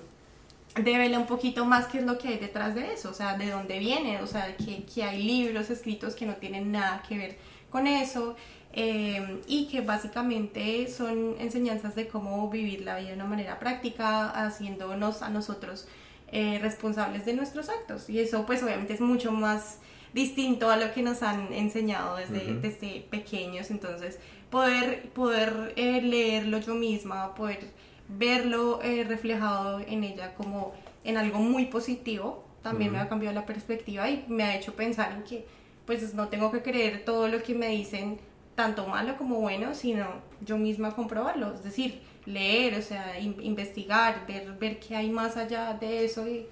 devela 0.81 1.19
un 1.19 1.25
poquito 1.25 1.65
más 1.65 1.87
qué 1.87 1.99
es 1.99 2.05
lo 2.05 2.17
que 2.17 2.29
hay 2.29 2.37
detrás 2.37 2.75
de 2.75 2.93
eso, 2.93 3.09
o 3.09 3.13
sea, 3.13 3.37
de 3.37 3.49
dónde 3.49 3.77
viene, 3.79 4.21
o 4.21 4.27
sea, 4.27 4.55
que, 4.55 4.83
que 4.83 5.03
hay 5.03 5.21
libros 5.23 5.69
escritos 5.69 6.15
que 6.15 6.25
no 6.25 6.35
tienen 6.35 6.71
nada 6.71 7.03
que 7.07 7.17
ver 7.17 7.37
con 7.69 7.87
eso 7.87 8.37
em, 8.71 9.41
y 9.47 9.67
que 9.67 9.81
básicamente 9.81 10.87
son 10.89 11.35
enseñanzas 11.39 11.93
de 11.95 12.07
cómo 12.07 12.49
vivir 12.49 12.81
la 12.81 12.97
vida 12.97 13.09
de 13.09 13.15
una 13.15 13.25
manera 13.25 13.59
práctica, 13.59 14.29
haciéndonos 14.29 15.21
a 15.21 15.29
nosotros 15.29 15.87
eh, 16.31 16.57
responsables 16.61 17.25
de 17.25 17.33
nuestros 17.33 17.67
actos. 17.67 18.09
Y 18.09 18.19
eso 18.19 18.45
pues 18.45 18.63
obviamente 18.63 18.93
es 18.93 19.01
mucho 19.01 19.33
más 19.33 19.79
distinto 20.13 20.69
a 20.69 20.77
lo 20.77 20.93
que 20.93 21.01
nos 21.01 21.21
han 21.21 21.51
enseñado 21.51 22.15
desde, 22.15 22.53
desde 22.55 23.01
pequeños, 23.09 23.71
entonces 23.71 24.19
poder, 24.51 25.09
poder 25.09 25.73
eh, 25.77 26.01
leerlo 26.01 26.59
yo 26.59 26.75
misma, 26.75 27.33
poder 27.33 27.71
verlo 28.07 28.81
eh, 28.83 29.03
reflejado 29.03 29.79
en 29.79 30.03
ella 30.03 30.35
como 30.35 30.73
en 31.03 31.17
algo 31.17 31.39
muy 31.39 31.65
positivo, 31.65 32.43
también 32.61 32.91
me 32.91 32.99
ha 32.99 33.09
cambiado 33.09 33.33
la 33.33 33.47
perspectiva 33.47 34.07
y 34.07 34.23
me 34.27 34.43
ha 34.43 34.55
hecho 34.55 34.75
pensar 34.75 35.13
en 35.13 35.23
que 35.23 35.47
pues 35.87 36.13
no 36.13 36.27
tengo 36.27 36.51
que 36.51 36.61
creer 36.61 37.03
todo 37.05 37.27
lo 37.27 37.41
que 37.41 37.55
me 37.55 37.69
dicen, 37.69 38.19
tanto 38.53 38.85
malo 38.85 39.17
como 39.17 39.39
bueno, 39.39 39.73
sino 39.73 40.05
yo 40.45 40.57
misma 40.57 40.93
comprobarlo, 40.93 41.55
es 41.55 41.63
decir, 41.63 42.01
leer, 42.25 42.75
o 42.75 42.81
sea, 42.83 43.19
investigar, 43.19 44.27
ver, 44.27 44.51
ver 44.59 44.79
qué 44.79 44.95
hay 44.95 45.09
más 45.09 45.37
allá 45.37 45.73
de 45.73 46.05
eso 46.05 46.27
y 46.27 46.45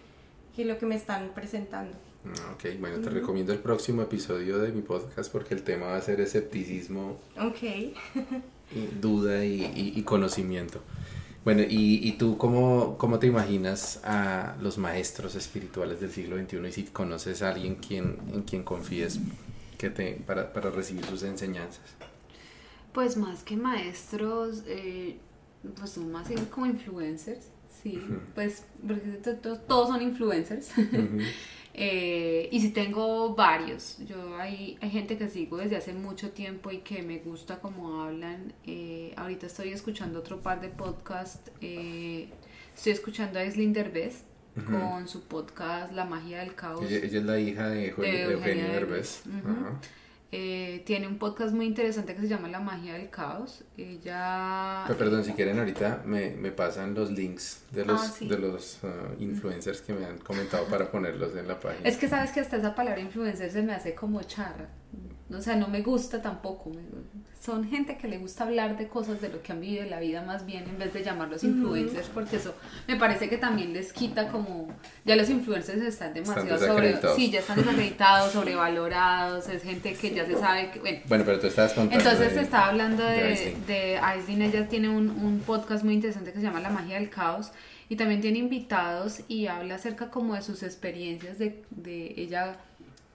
que 0.56 0.66
lo 0.66 0.80
que 0.80 0.88
me 0.88 0.95
están 0.95 1.30
presentando. 1.36 1.95
Ah, 2.26 2.53
ok, 2.53 2.80
bueno, 2.80 2.99
te 2.99 3.09
recomiendo 3.09 3.53
el 3.53 3.59
próximo 3.59 4.01
episodio 4.01 4.59
de 4.59 4.72
mi 4.72 4.82
podcast 4.82 5.32
porque 5.32 5.53
el 5.53 5.63
tema 5.63 5.88
va 5.88 5.97
a 5.97 6.01
ser 6.01 6.20
escepticismo, 6.20 7.17
okay. 7.39 7.93
duda 9.01 9.45
y, 9.45 9.93
y, 9.95 10.03
conocimiento. 10.03 10.82
Bueno, 11.45 11.61
¿y, 11.61 12.05
y 12.07 12.11
tú 12.13 12.38
cómo, 12.38 12.97
cómo, 12.97 13.20
te 13.20 13.28
imaginas 13.28 14.01
a 14.03 14.57
los 14.61 14.78
maestros 14.78 15.36
espirituales 15.36 16.01
del 16.01 16.11
siglo 16.11 16.38
XXI 16.38 16.67
y 16.67 16.72
si 16.74 16.84
conoces 16.84 17.41
a 17.41 17.51
alguien 17.51 17.76
quien, 17.76 18.17
en 18.34 18.43
quien 18.43 18.63
confíes 18.63 19.20
que 19.78 19.89
te, 19.89 20.22
para, 20.28 20.51
para 20.51 20.70
recibir 20.70 21.05
sus 21.05 21.24
enseñanzas? 21.24 21.86
Pues 22.91 23.15
más 23.15 23.43
que 23.43 23.55
maestros, 23.55 24.63
eh, 24.67 25.17
pues 25.78 25.91
son 25.91 26.11
más 26.11 26.28
como 26.51 26.65
influencers, 26.65 27.45
sí, 27.82 28.01
pues 28.36 28.65
porque 28.86 29.38
todos 29.67 29.88
son 29.88 30.01
influencers. 30.01 30.72
Eh, 31.82 32.50
y 32.52 32.60
si 32.60 32.72
tengo 32.72 33.36
varios, 33.36 34.00
yo 34.06 34.38
hay, 34.38 34.78
hay 34.82 34.90
gente 34.90 35.18
que 35.18 35.30
sigo 35.30 35.56
desde 35.56 35.78
hace 35.78 35.94
mucho 35.94 36.32
tiempo 36.32 36.72
y 36.72 36.80
que 36.80 37.02
me 37.04 37.20
gusta 37.20 37.60
cómo 37.60 38.02
hablan. 38.02 38.54
Eh, 38.66 39.14
ahorita 39.16 39.46
estoy 39.46 39.70
escuchando 39.70 40.20
otro 40.20 40.42
par 40.42 40.60
de 40.60 40.68
podcasts. 40.68 41.50
Eh, 41.62 42.28
estoy 42.76 42.92
escuchando 42.92 43.40
a 43.40 43.44
Aislinn 43.44 43.72
Derbez 43.72 44.24
con 44.66 45.08
su 45.08 45.24
podcast 45.24 45.94
La 45.94 46.04
magia 46.04 46.40
del 46.40 46.54
caos. 46.54 46.84
Ella, 46.84 46.98
es 47.06 47.24
la 47.24 47.40
hija 47.40 47.70
de, 47.70 47.88
Eugenio, 47.88 48.74
Derbez. 48.74 49.24
Eh, 50.32 50.84
tiene 50.86 51.08
un 51.08 51.18
podcast 51.18 51.54
muy 51.54 51.66
interesante 51.66 52.14
que 52.14 52.22
se 52.22 52.28
llama 52.28 52.48
La 52.50 52.60
magia 52.60 52.94
del 52.94 53.10
caos. 53.10 53.64
Ella... 53.78 54.86
perdón, 54.98 55.24
si 55.24 55.34
quieren 55.34 55.58
ahorita 55.58 56.04
me, 56.06 56.32
me, 56.32 56.52
pasan 56.52 56.94
los 56.94 57.10
links 57.10 57.64
de 57.72 57.86
los, 57.86 58.02
ah, 58.02 58.16
de 58.22 58.38
los 58.38 58.80
uh, 58.84 59.22
influencers 59.22 59.82
que 59.82 59.94
me 59.94 60.06
han 60.06 60.20
comentado 60.20 60.66
para 60.66 60.92
ponerlos 60.92 61.36
en 61.36 61.48
la 61.48 61.60
página. 61.60 61.88
Es 61.90 61.98
que 61.98 62.08
sabes 62.08 62.32
que 62.32 62.42
hasta 62.42 62.58
esa 62.58 62.76
palabra 62.76 63.02
influencer 63.02 63.50
se 63.50 63.64
me 63.64 63.74
hace 63.74 63.96
como 63.96 64.22
charra. 64.22 64.70
O 65.32 65.42
sea, 65.42 65.56
no 65.56 65.68
me 65.68 65.82
gusta 65.82 66.22
tampoco. 66.22 66.72
Son 67.40 67.70
gente 67.70 67.98
que 67.98 68.08
le 68.08 68.18
gusta 68.18 68.46
hablar 68.46 68.78
de 68.78 68.88
cosas 68.88 69.22
de 69.22 69.30
lo 69.30 69.44
que 69.44 69.52
han 69.52 69.62
vivido 69.62 69.84
en 69.84 69.92
la 69.92 70.00
vida 70.00 70.24
más 70.24 70.46
bien 70.46 70.64
en 70.64 70.80
vez 70.80 70.92
de 70.92 71.04
llamarlos 71.04 71.44
influencers, 71.44 72.08
porque 72.08 72.38
eso 72.38 72.56
me 72.88 72.96
parece 72.96 73.30
que 73.30 73.38
también 73.38 73.72
les 73.72 73.94
quita 73.94 74.30
como... 74.30 74.68
Ya 75.06 75.16
los 75.16 75.30
influencers 75.30 75.82
están 75.84 76.16
demasiado 76.16 76.58
sobre... 76.58 77.00
Sí, 77.16 77.30
ya 77.30 77.40
están 77.40 77.58
desacreditados, 77.58 78.34
sobrevalorados, 78.34 79.48
es 79.50 79.62
gente 79.62 79.94
que 79.94 80.16
ya 80.16 80.26
se 80.26 80.36
sabe 80.36 80.72
que... 80.72 81.04
Bueno, 81.08 81.24
pero 81.24 81.40
tú 81.40 81.48
estabas 81.48 81.74
contando... 81.74 82.04
Entonces 82.04 82.34
de, 82.34 82.42
estaba 82.42 82.68
hablando 82.68 83.04
de, 83.04 83.56
de 83.68 83.98
Aislinn, 84.00 84.42
ella 84.42 84.68
tiene 84.68 84.90
un, 84.90 85.10
un 85.10 85.42
podcast 85.46 85.84
muy 85.84 85.94
interesante 85.94 86.34
que 86.34 86.40
se 86.40 86.46
llama 86.46 86.60
La 86.60 86.72
magia 86.72 86.96
del 86.96 87.10
caos 87.10 87.52
y 87.88 87.96
también 87.96 88.22
tiene 88.22 88.40
invitados 88.40 89.22
y 89.28 89.46
habla 89.48 89.76
acerca 89.76 90.10
como 90.10 90.36
de 90.36 90.42
sus 90.42 90.64
experiencias 90.64 91.38
de, 91.38 91.64
de 91.70 92.14
ella 92.18 92.58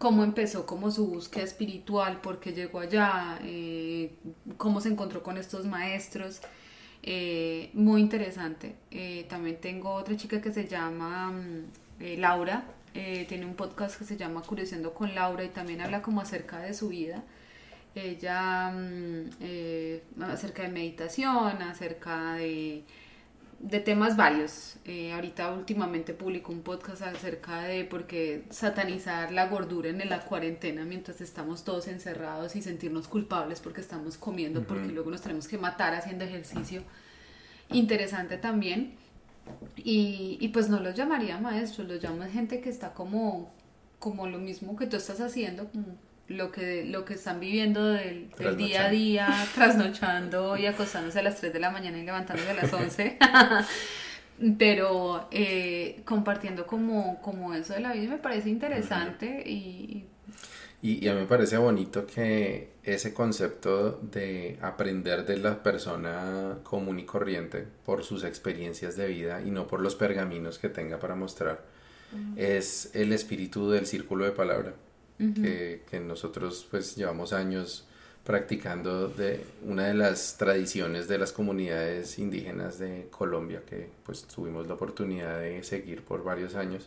cómo 0.05 0.23
empezó 0.23 0.67
como 0.67 0.91
su 0.91 1.07
búsqueda 1.07 1.45
espiritual, 1.45 2.21
por 2.21 2.39
qué 2.39 2.53
llegó 2.53 2.81
allá, 2.81 3.39
eh, 3.43 4.13
cómo 4.59 4.83
se 4.83 4.91
encontró 4.91 5.23
con 5.23 5.39
estos 5.39 5.65
maestros. 5.65 6.43
Eh, 7.03 7.71
muy 7.73 8.03
interesante. 8.03 8.75
Eh, 8.91 9.25
también 9.31 9.59
tengo 9.63 9.95
otra 9.95 10.15
chica 10.15 10.43
que 10.43 10.53
se 10.53 10.69
llama 10.69 11.31
mm, 11.31 12.19
Laura, 12.19 12.67
tiene 12.93 13.47
un 13.47 13.55
podcast 13.55 13.99
que 13.99 14.05
se 14.05 14.19
llama 14.19 14.43
Curioseando 14.43 14.93
con 14.93 15.15
Laura 15.15 15.43
y 15.43 15.49
también 15.49 15.81
habla 15.81 16.03
como 16.03 16.21
acerca 16.21 16.59
de 16.59 16.75
su 16.75 16.89
vida. 16.91 17.25
Ella 17.95 18.73
mm, 18.73 20.23
acerca 20.23 20.65
de 20.65 20.69
meditación, 20.69 21.63
acerca 21.63 22.35
de 22.35 22.85
de 23.59 23.81
temas 23.81 24.17
varios. 24.17 24.77
Eh, 24.85 25.13
ahorita 25.13 25.53
últimamente 25.53 26.15
publicó 26.15 26.53
un 26.53 26.63
podcast 26.63 27.03
acerca 27.03 27.63
de 27.63 27.85
por 27.85 28.07
qué 28.07 28.45
satanizar 28.51 29.33
la 29.33 29.49
gordura 29.49 29.89
en 29.89 30.09
la 30.09 30.21
cuarentena 30.21 30.85
mientras 30.85 31.21
estamos 31.21 31.65
todos 31.65 31.89
encerrados 31.89 32.57
y 32.57 32.63
sentirnos 32.63 33.09
culpables 33.09 33.61
porque 33.61 33.81
estamos 33.81 34.19
comiendo, 34.19 34.65
porque 34.65 34.89
luego 34.89 35.11
nos 35.11 35.23
tenemos 35.23 35.49
que 35.49 35.59
matar 35.59 35.95
haciendo 35.95 36.25
ejercicio. 36.25 36.83
Interesante 37.71 38.37
también. 38.37 38.95
Y, 39.77 40.39
y 40.41 40.49
pues 40.49 40.69
no 40.69 40.81
los 40.81 40.95
llamaría 40.95 41.39
maestros, 41.39 41.87
los 41.87 42.03
llamo 42.03 42.23
gente 42.25 42.61
que 42.61 42.71
está 42.71 42.95
como, 42.95 43.53
como 43.99 44.27
lo 44.27 44.39
mismo 44.39 44.77
que 44.77 44.87
tú 44.87 44.97
estás 44.97 45.21
haciendo, 45.21 45.71
como 45.71 45.99
lo 46.29 46.51
que, 46.51 46.85
lo 46.85 47.05
que 47.05 47.15
están 47.15 47.41
viviendo 47.41 47.85
del, 47.85 48.31
día 48.57 48.87
a 48.87 48.91
día, 48.91 49.29
trasnochando 49.55 50.57
y 50.57 50.67
acostándose 50.67 51.19
a 51.19 51.23
las 51.23 51.37
3 51.41 51.53
de 51.53 51.61
la 51.61 51.71
mañana 51.71 51.99
y 51.99 52.05
levantándose 52.05 52.51
a 52.51 52.55
las 52.55 52.73
11. 52.73 53.19
Pero 54.59 55.29
eh, 55.31 56.03
compartiendo 56.05 56.67
como, 56.67 57.21
como 57.21 57.55
eso 57.55 57.75
de 57.75 57.81
la 57.81 57.93
vida 57.93 58.11
me 58.11 58.19
parece 58.19 58.49
interesante 58.49 59.45
y, 59.47 60.07
y... 60.83 61.07
a 61.07 61.15
mí 61.15 61.21
me 61.21 61.27
parece 61.27 61.57
bonito 61.57 62.05
que 62.05 62.71
ese 62.83 63.15
concepto 63.15 64.01
de 64.03 64.59
aprender 64.61 65.25
de 65.25 65.37
la 65.37 65.63
persona 65.63 66.59
común 66.65 66.99
y 66.99 67.05
corriente 67.05 67.65
por 67.85 68.03
sus 68.03 68.25
experiencias 68.25 68.97
de 68.97 69.07
vida 69.07 69.41
y 69.41 69.53
no 69.53 69.69
por 69.69 69.81
los 69.81 69.95
pergaminos 69.95 70.59
que 70.59 70.69
tenga 70.69 70.99
para 70.99 71.15
mostrar 71.15 71.63
es 72.37 72.91
el 72.95 73.13
espíritu 73.13 73.71
del 73.71 73.87
círculo 73.87 74.25
de 74.25 74.31
palabra 74.31 74.75
que, 75.19 76.01
nosotros 76.01 76.67
pues 76.71 76.97
llevamos 76.97 77.33
años 77.33 77.87
practicando 78.25 79.09
de 79.09 79.45
una 79.65 79.87
de 79.87 79.95
las 79.95 80.37
tradiciones 80.39 81.09
de 81.09 81.19
las 81.19 81.33
comunidades 81.33 82.19
indígenas 82.19 82.79
de 82.79 83.09
Colombia 83.11 83.63
que 83.67 83.91
pues 84.05 84.25
tuvimos 84.25 84.67
la 84.67 84.75
oportunidad 84.75 85.41
de 85.41 85.63
seguir 85.63 86.03
por 86.03 86.25
varios 86.25 86.55
años 86.55 86.87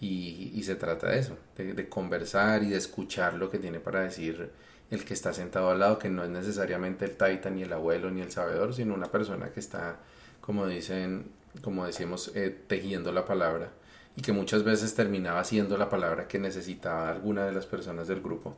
y, 0.00 0.52
y 0.54 0.62
se 0.64 0.74
trata 0.74 1.10
de 1.10 1.20
eso, 1.20 1.36
de, 1.56 1.74
de, 1.74 1.88
conversar 1.88 2.62
y 2.62 2.70
de 2.70 2.76
escuchar 2.76 3.34
lo 3.34 3.50
que 3.50 3.58
tiene 3.58 3.80
para 3.80 4.02
decir 4.02 4.50
el 4.90 5.04
que 5.04 5.14
está 5.14 5.32
sentado 5.32 5.70
al 5.70 5.80
lado, 5.80 5.98
que 5.98 6.08
no 6.08 6.24
es 6.24 6.30
necesariamente 6.30 7.04
el 7.04 7.16
taita 7.16 7.50
ni 7.50 7.62
el 7.62 7.72
abuelo 7.72 8.10
ni 8.10 8.20
el 8.20 8.30
sabedor, 8.30 8.74
sino 8.74 8.94
una 8.94 9.10
persona 9.10 9.50
que 9.50 9.60
está, 9.60 9.98
como 10.40 10.66
dicen, 10.66 11.30
como 11.62 11.84
decimos, 11.84 12.32
eh, 12.34 12.56
tejiendo 12.66 13.12
la 13.12 13.24
palabra 13.24 13.70
y 14.18 14.20
que 14.20 14.32
muchas 14.32 14.64
veces 14.64 14.96
terminaba 14.96 15.44
siendo 15.44 15.78
la 15.78 15.88
palabra 15.88 16.26
que 16.26 16.40
necesitaba 16.40 17.08
alguna 17.08 17.46
de 17.46 17.52
las 17.52 17.66
personas 17.66 18.08
del 18.08 18.20
grupo. 18.20 18.56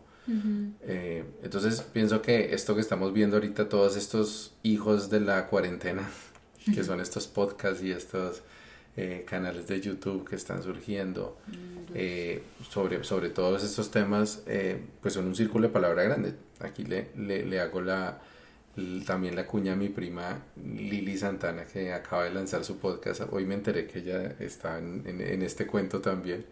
Eh, 0.80 1.22
entonces 1.42 1.82
pienso 1.82 2.22
que 2.22 2.54
esto 2.54 2.74
que 2.74 2.80
estamos 2.80 3.12
viendo 3.12 3.36
ahorita, 3.36 3.68
todos 3.68 3.94
estos 3.94 4.54
hijos 4.62 5.10
de 5.10 5.20
la 5.20 5.48
cuarentena, 5.48 6.08
que 6.64 6.82
son 6.82 6.98
estos 6.98 7.26
podcasts 7.26 7.82
y 7.82 7.90
estos 7.90 8.40
eh, 8.96 9.26
canales 9.28 9.68
de 9.68 9.82
YouTube 9.82 10.26
que 10.26 10.36
están 10.36 10.62
surgiendo, 10.62 11.36
eh, 11.94 12.42
sobre, 12.66 13.04
sobre 13.04 13.28
todos 13.28 13.62
estos 13.62 13.90
temas, 13.90 14.42
pues 15.02 15.12
son 15.12 15.26
un 15.26 15.36
círculo 15.36 15.68
de 15.68 15.74
palabra 15.74 16.04
grande. 16.04 16.36
Aquí 16.60 16.84
le, 16.84 17.10
le 17.14 17.60
hago 17.60 17.82
la, 17.82 18.18
también 19.06 19.36
la 19.36 19.46
cuña 19.46 19.72
a 19.72 19.76
mi 19.76 19.88
prima 19.88 20.42
Lili 20.56 21.16
Santana 21.16 21.64
que 21.64 21.92
acaba 21.92 22.24
de 22.24 22.30
lanzar 22.34 22.64
su 22.64 22.78
podcast. 22.78 23.22
Hoy 23.30 23.44
me 23.44 23.54
enteré 23.54 23.86
que 23.86 24.00
ella 24.00 24.36
está 24.38 24.78
en, 24.78 25.02
en, 25.06 25.42
este 25.42 25.66
cuento 25.66 26.00
también. 26.00 26.44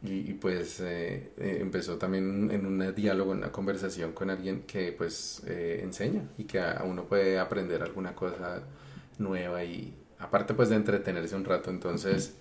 Y, 0.00 0.34
pues 0.34 0.78
eh, 0.80 1.32
eh, 1.38 1.58
empezó 1.60 1.96
también 1.96 2.50
en 2.52 2.66
un 2.66 2.94
diálogo, 2.94 3.32
en 3.32 3.38
una 3.38 3.50
conversación 3.50 4.12
con 4.12 4.30
alguien 4.30 4.62
que 4.62 4.92
pues 4.92 5.42
eh, 5.46 5.80
enseña 5.82 6.22
y 6.38 6.44
que 6.44 6.60
a, 6.60 6.84
uno 6.84 7.04
puede 7.04 7.36
aprender 7.38 7.82
alguna 7.82 8.14
cosa 8.14 8.62
nueva 9.18 9.64
y 9.64 9.92
aparte 10.20 10.54
pues 10.54 10.68
de 10.68 10.76
entretenerse 10.76 11.34
un 11.34 11.44
rato. 11.44 11.70
Entonces, 11.70 12.36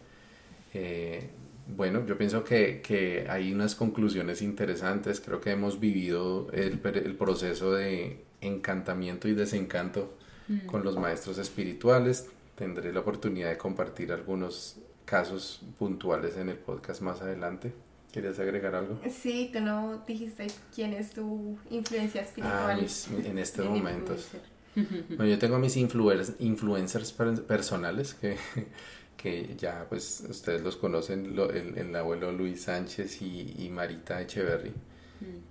bueno, 1.75 2.05
yo 2.05 2.17
pienso 2.17 2.43
que, 2.43 2.81
que, 2.81 3.25
hay 3.27 3.51
unas 3.51 3.75
conclusiones 3.75 4.41
interesantes. 4.43 5.19
Creo 5.19 5.41
que 5.41 5.51
hemos 5.51 5.79
vivido 5.79 6.49
el, 6.51 6.79
el 6.83 7.15
proceso 7.15 7.73
de 7.73 8.26
encantamiento 8.41 9.27
y 9.27 9.33
desencanto 9.33 10.13
mm. 10.47 10.65
con 10.67 10.83
los 10.83 10.97
maestros 10.97 11.38
espirituales. 11.38 12.29
Tendré 12.55 12.91
la 12.91 13.01
oportunidad 13.01 13.49
de 13.49 13.57
compartir 13.57 14.11
algunos 14.11 14.77
casos 15.05 15.61
puntuales 15.79 16.38
en 16.38 16.49
el 16.49 16.57
podcast 16.57 17.01
más 17.01 17.21
adelante. 17.21 17.73
¿Querías 18.11 18.39
agregar 18.39 18.75
algo? 18.75 18.99
Sí, 19.09 19.49
tú 19.53 19.59
no 19.59 20.03
dijiste 20.07 20.47
quién 20.73 20.93
es 20.93 21.11
tu 21.11 21.57
influencia 21.69 22.21
espiritual. 22.21 22.79
Ah, 22.79 23.19
en 23.25 23.38
estos 23.38 23.65
momentos. 23.65 24.29
Bueno, 24.75 25.25
yo 25.25 25.39
tengo 25.39 25.57
mis 25.57 25.75
influencers 25.75 27.11
personales 27.11 28.13
que, 28.13 28.38
que 29.17 29.55
ya 29.57 29.85
pues 29.89 30.23
ustedes 30.29 30.61
los 30.61 30.77
conocen, 30.77 31.35
el, 31.75 31.95
abuelo 31.95 32.31
Luis 32.31 32.63
Sánchez 32.63 33.21
y, 33.21 33.55
y 33.57 33.69
Marita 33.69 34.21
Echeverry. 34.21 34.73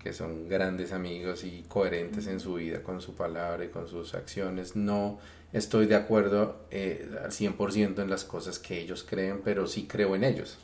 Que 0.03 0.13
son 0.13 0.49
grandes 0.49 0.93
amigos 0.93 1.45
y 1.45 1.65
coherentes 1.69 2.27
en 2.27 2.41
su 2.41 2.55
vida 2.55 2.83
con 2.83 3.01
su 3.01 3.15
palabra 3.15 3.65
y 3.65 3.69
con 3.69 3.89
sus 3.89 4.15
acciones. 4.15 4.77
No 4.77 5.19
estoy 5.53 5.87
de 5.87 5.97
acuerdo 5.97 6.67
eh, 6.71 7.09
al 7.23 7.31
100% 7.31 8.03
en 8.03 8.11
las 8.11 8.25
cosas 8.25 8.59
que 8.59 8.81
ellos 8.81 9.05
creen, 9.09 9.41
pero 9.45 9.67
sí 9.67 9.87
creo 9.87 10.15
en 10.15 10.25
ellos. 10.25 10.59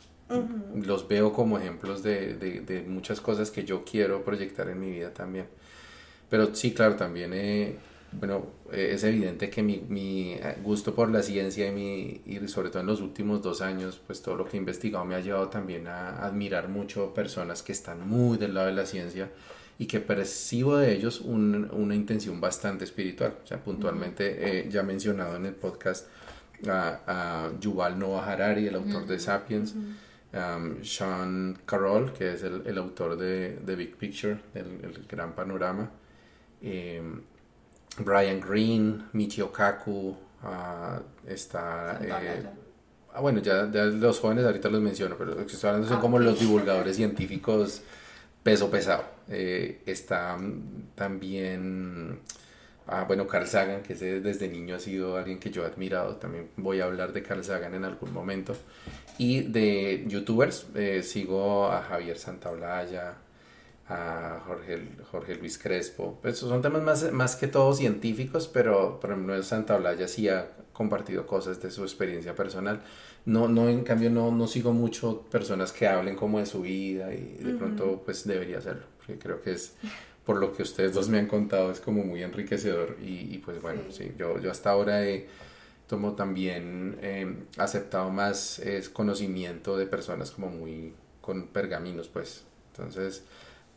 Los 0.74 1.08
veo 1.08 1.34
como 1.34 1.58
ejemplos 1.58 2.02
de, 2.02 2.34
de, 2.34 2.82
muchas 2.82 3.20
cosas 3.20 3.50
que 3.50 3.64
yo 3.64 3.84
quiero 3.84 4.24
proyectar 4.24 4.66
en 4.70 4.80
mi 4.80 4.90
vida 4.90 5.12
también. 5.12 5.46
Pero 6.30 6.54
sí, 6.54 6.72
claro, 6.72 6.96
también 6.96 7.34
he 7.34 7.76
bueno, 8.12 8.46
eh, 8.72 8.90
es 8.94 9.04
evidente 9.04 9.48
que 9.50 9.62
mi, 9.62 9.84
mi, 9.88 10.32
eh, 10.34 10.58
gusto 10.62 10.94
por 10.94 11.10
la 11.10 11.22
ciencia 11.22 11.68
y, 11.68 11.72
mi, 11.72 12.20
y 12.26 12.48
sobre 12.48 12.70
todo 12.70 12.80
en 12.80 12.86
los 12.86 13.00
últimos 13.00 13.42
dos 13.42 13.62
años, 13.62 14.00
pues 14.06 14.22
todo 14.22 14.36
lo 14.36 14.44
que 14.44 14.56
he 14.56 14.60
investigado 14.60 15.04
me 15.04 15.14
ha 15.14 15.20
llevado 15.20 15.48
también 15.48 15.86
a 15.86 16.24
admirar 16.24 16.68
mucho 16.68 17.14
personas 17.14 17.62
que 17.62 17.72
están 17.72 18.06
muy 18.06 18.38
del 18.38 18.54
lado 18.54 18.66
de 18.66 18.74
la 18.74 18.86
ciencia 18.86 19.30
y 19.78 19.86
que 19.86 20.00
percibo 20.00 20.76
de 20.76 20.92
ellos 20.92 21.20
una 21.20 21.94
intención 21.94 22.40
bastante 22.40 22.84
espiritual. 22.84 23.36
O 23.42 23.46
sea, 23.46 23.62
puntualmente 23.62 24.60
he 24.60 24.70
ya 24.70 24.82
mencionado 24.82 25.36
en 25.36 25.46
el 25.46 25.54
podcast 25.54 26.06
a, 26.68 27.00
a 27.06 27.60
Yuval 27.60 27.98
Noah 27.98 28.30
Harari, 28.30 28.66
el 28.66 28.74
autor 28.76 29.06
de 29.06 29.18
Sapiens, 29.18 29.74
um, 29.74 30.84
Sean 30.84 31.58
Carroll, 31.64 32.12
que 32.12 32.34
es 32.34 32.42
el, 32.42 32.62
el 32.66 32.78
autor 32.78 33.16
de 33.16 33.58
The 33.64 33.74
Big 33.74 33.96
Picture, 33.96 34.38
el, 34.54 34.84
el 34.84 35.06
gran 35.08 35.34
panorama. 35.34 35.90
Eh, 36.60 37.02
Brian 37.98 38.40
Green, 38.40 39.08
Michio 39.12 39.52
Kaku, 39.52 40.16
uh, 40.42 41.26
está... 41.26 41.98
Eh, 42.00 42.46
ah, 43.12 43.20
bueno, 43.20 43.40
ya, 43.40 43.64
los 43.64 44.18
jóvenes 44.20 44.44
ahorita 44.44 44.68
los 44.68 44.80
menciono, 44.80 45.16
pero 45.16 45.34
los 45.34 45.46
que 45.46 45.52
estoy 45.52 45.68
hablando 45.68 45.88
son 45.88 46.00
como 46.00 46.18
los 46.18 46.38
divulgadores 46.38 46.96
científicos 46.96 47.82
peso 48.42 48.70
pesado. 48.70 49.04
Eh, 49.28 49.82
está 49.86 50.36
también... 50.94 52.20
Ah, 52.86 53.04
bueno, 53.06 53.28
Carl 53.28 53.46
Sagan, 53.46 53.82
que 53.82 53.94
desde 53.94 54.48
niño 54.48 54.74
ha 54.74 54.80
sido 54.80 55.16
alguien 55.16 55.38
que 55.38 55.50
yo 55.50 55.62
he 55.62 55.66
admirado. 55.66 56.16
También 56.16 56.48
voy 56.56 56.80
a 56.80 56.84
hablar 56.84 57.12
de 57.12 57.22
Carl 57.22 57.44
Sagan 57.44 57.74
en 57.74 57.84
algún 57.84 58.12
momento. 58.12 58.56
Y 59.18 59.42
de 59.42 60.04
youtubers, 60.08 60.66
eh, 60.74 61.02
sigo 61.04 61.70
a 61.70 61.82
Javier 61.82 62.18
Santaolalla, 62.18 63.14
a 63.92 64.40
Jorge, 64.46 64.88
Jorge 65.10 65.34
Luis 65.36 65.58
Crespo. 65.58 66.18
Pues 66.22 66.38
son 66.38 66.62
temas 66.62 66.82
más, 66.82 67.12
más 67.12 67.36
que 67.36 67.46
todo 67.46 67.74
científicos, 67.74 68.48
pero 68.48 68.98
por 69.00 69.10
ejemplo 69.10 69.40
Santa 69.42 69.76
Olaya 69.76 70.08
sí 70.08 70.28
ha 70.28 70.50
compartido 70.72 71.26
cosas 71.26 71.60
de 71.60 71.70
su 71.70 71.82
experiencia 71.82 72.34
personal. 72.34 72.82
No, 73.24 73.48
no 73.48 73.68
en 73.68 73.84
cambio 73.84 74.10
no, 74.10 74.30
no 74.30 74.46
sigo 74.46 74.72
mucho 74.72 75.22
personas 75.30 75.72
que 75.72 75.86
hablen 75.86 76.16
como 76.16 76.38
de 76.38 76.46
su 76.46 76.62
vida 76.62 77.12
y 77.14 77.38
de 77.40 77.54
pronto 77.54 78.02
pues 78.04 78.26
debería 78.26 78.58
hacerlo, 78.58 78.84
porque 78.96 79.18
creo 79.18 79.40
que 79.42 79.52
es 79.52 79.74
por 80.24 80.38
lo 80.38 80.52
que 80.52 80.62
ustedes 80.62 80.94
dos 80.94 81.08
me 81.08 81.18
han 81.18 81.26
contado 81.26 81.70
es 81.70 81.80
como 81.80 82.04
muy 82.04 82.22
enriquecedor 82.22 82.96
y, 83.00 83.38
pues 83.38 83.60
bueno, 83.60 83.82
sí, 83.90 84.12
yo, 84.16 84.38
yo 84.38 84.50
hasta 84.50 84.70
ahora 84.70 85.04
he 85.06 85.28
tomo 85.86 86.14
también 86.14 86.96
eh, 87.02 87.36
aceptado 87.58 88.10
más 88.10 88.58
es 88.60 88.88
conocimiento 88.88 89.76
de 89.76 89.86
personas 89.86 90.30
como 90.30 90.48
muy 90.48 90.94
con 91.20 91.48
pergaminos 91.48 92.08
pues 92.08 92.44
entonces 92.70 93.24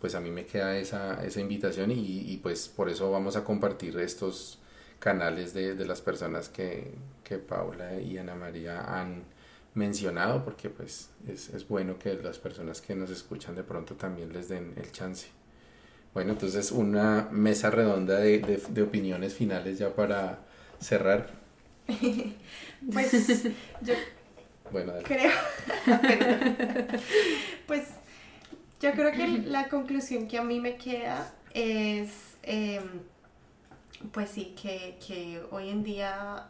pues 0.06 0.14
a 0.14 0.22
mí 0.22 0.30
me 0.30 0.45
queda 0.45 0.78
esa, 0.78 1.26
esa 1.26 1.41
invitación 1.41 1.89
y, 1.89 2.39
pues 2.43 2.68
por 2.68 2.89
eso 2.89 3.10
vamos 3.10 3.36
a 3.38 3.43
compartir 3.43 3.97
estos 3.97 4.60
canales 4.99 5.56
de, 5.56 5.74
de 5.74 5.84
las 5.88 5.99
personas 5.99 6.47
que, 6.47 6.91
que, 7.24 7.39
Paula 7.39 7.99
y 7.99 8.20
Ana 8.20 8.36
María 8.36 8.82
han 8.82 9.24
mencionado 9.74 10.45
porque 10.45 10.70
pues 10.70 11.10
es, 11.28 11.49
es, 11.49 11.68
bueno 11.68 11.97
que 11.97 12.14
las 12.14 12.38
personas 12.38 12.82
que 12.82 12.93
nos 12.93 13.10
escuchan 13.10 13.56
de 13.56 13.64
pronto 13.64 13.95
también 13.95 14.32
les 14.32 14.47
den 14.47 14.76
el 14.78 14.91
chance. 14.91 15.30
Bueno, 16.14 16.34
entonces 16.34 16.72
una 16.72 17.28
mesa 17.32 17.72
redonda 17.72 18.20
de, 18.20 18.38
de, 18.41 18.58
de 18.58 18.82
opiniones 18.84 19.34
finales 19.34 19.80
ya 19.80 19.95
para 19.95 20.38
cerrar. 20.80 21.32
pues 22.93 23.43
yo 23.82 23.95
bueno, 24.72 24.93
creo, 25.03 25.32
pues 27.66 27.88
yo 28.82 28.92
creo 28.92 29.12
que 29.12 29.28
la 29.28 29.70
conclusión 29.70 30.28
que 30.28 30.38
a 30.38 30.44
mí 30.44 30.60
me 30.60 30.76
queda 30.76 31.34
es, 31.54 32.38
em, 32.44 32.84
pues 34.12 34.30
sí, 34.30 34.56
que, 34.62 35.42
hoy 35.52 35.70
en 35.70 35.84
día 35.84 36.48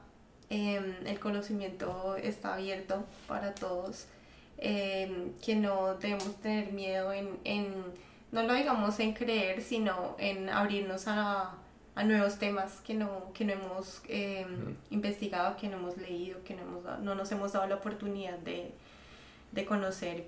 em, 0.50 0.96
el 1.06 1.20
conocimiento 1.20 2.16
está 2.18 2.56
abierto 2.56 3.06
para 3.28 3.54
todos, 3.54 4.08
em, 4.58 5.34
que 5.44 5.56
no 5.56 5.96
debemos 5.96 6.36
tener 6.42 6.72
miedo 6.74 7.12
en, 7.14 7.74
no 8.32 8.44
lo 8.44 8.54
digamos 8.54 9.00
en 9.00 9.14
creer, 9.14 9.62
sino 9.62 10.16
en 10.20 10.50
abrirnos 10.50 11.08
a, 11.08 11.56
nuevos 12.04 12.38
temas 12.40 12.82
que 12.82 12.94
no, 12.94 13.32
que 13.34 13.46
no 13.46 13.54
hemos 13.54 14.02
investigado, 14.90 15.56
que 15.56 15.70
no 15.70 15.78
hemos 15.78 15.98
leído, 15.98 16.44
que 16.44 16.54
no, 16.54 16.64
hemos, 16.64 17.00
no 17.00 17.16
nos 17.16 17.32
hemos 17.32 17.54
dado 17.54 17.68
la 17.68 17.76
oportunidad 17.76 18.38
de, 18.40 18.74
de 19.54 19.66
conocer. 19.66 20.28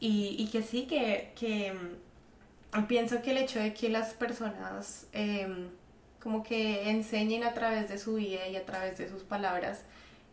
Y, 0.00 0.48
que 0.52 0.62
sí, 0.62 0.86
que, 0.86 1.32
que 1.34 1.72
mm, 2.72 2.84
pienso 2.86 3.20
que 3.20 3.32
el 3.32 3.38
hecho 3.38 3.58
de 3.58 3.74
que 3.74 3.88
las 3.88 4.14
personas 4.14 5.06
em, 5.12 5.70
como 6.20 6.42
que 6.42 6.90
enseñen 6.90 7.44
a 7.44 7.54
través 7.54 7.88
de 7.88 7.98
su 7.98 8.14
vida 8.14 8.46
y 8.48 8.56
a 8.56 8.64
través 8.64 8.98
de 8.98 9.08
sus 9.08 9.22
palabras 9.22 9.82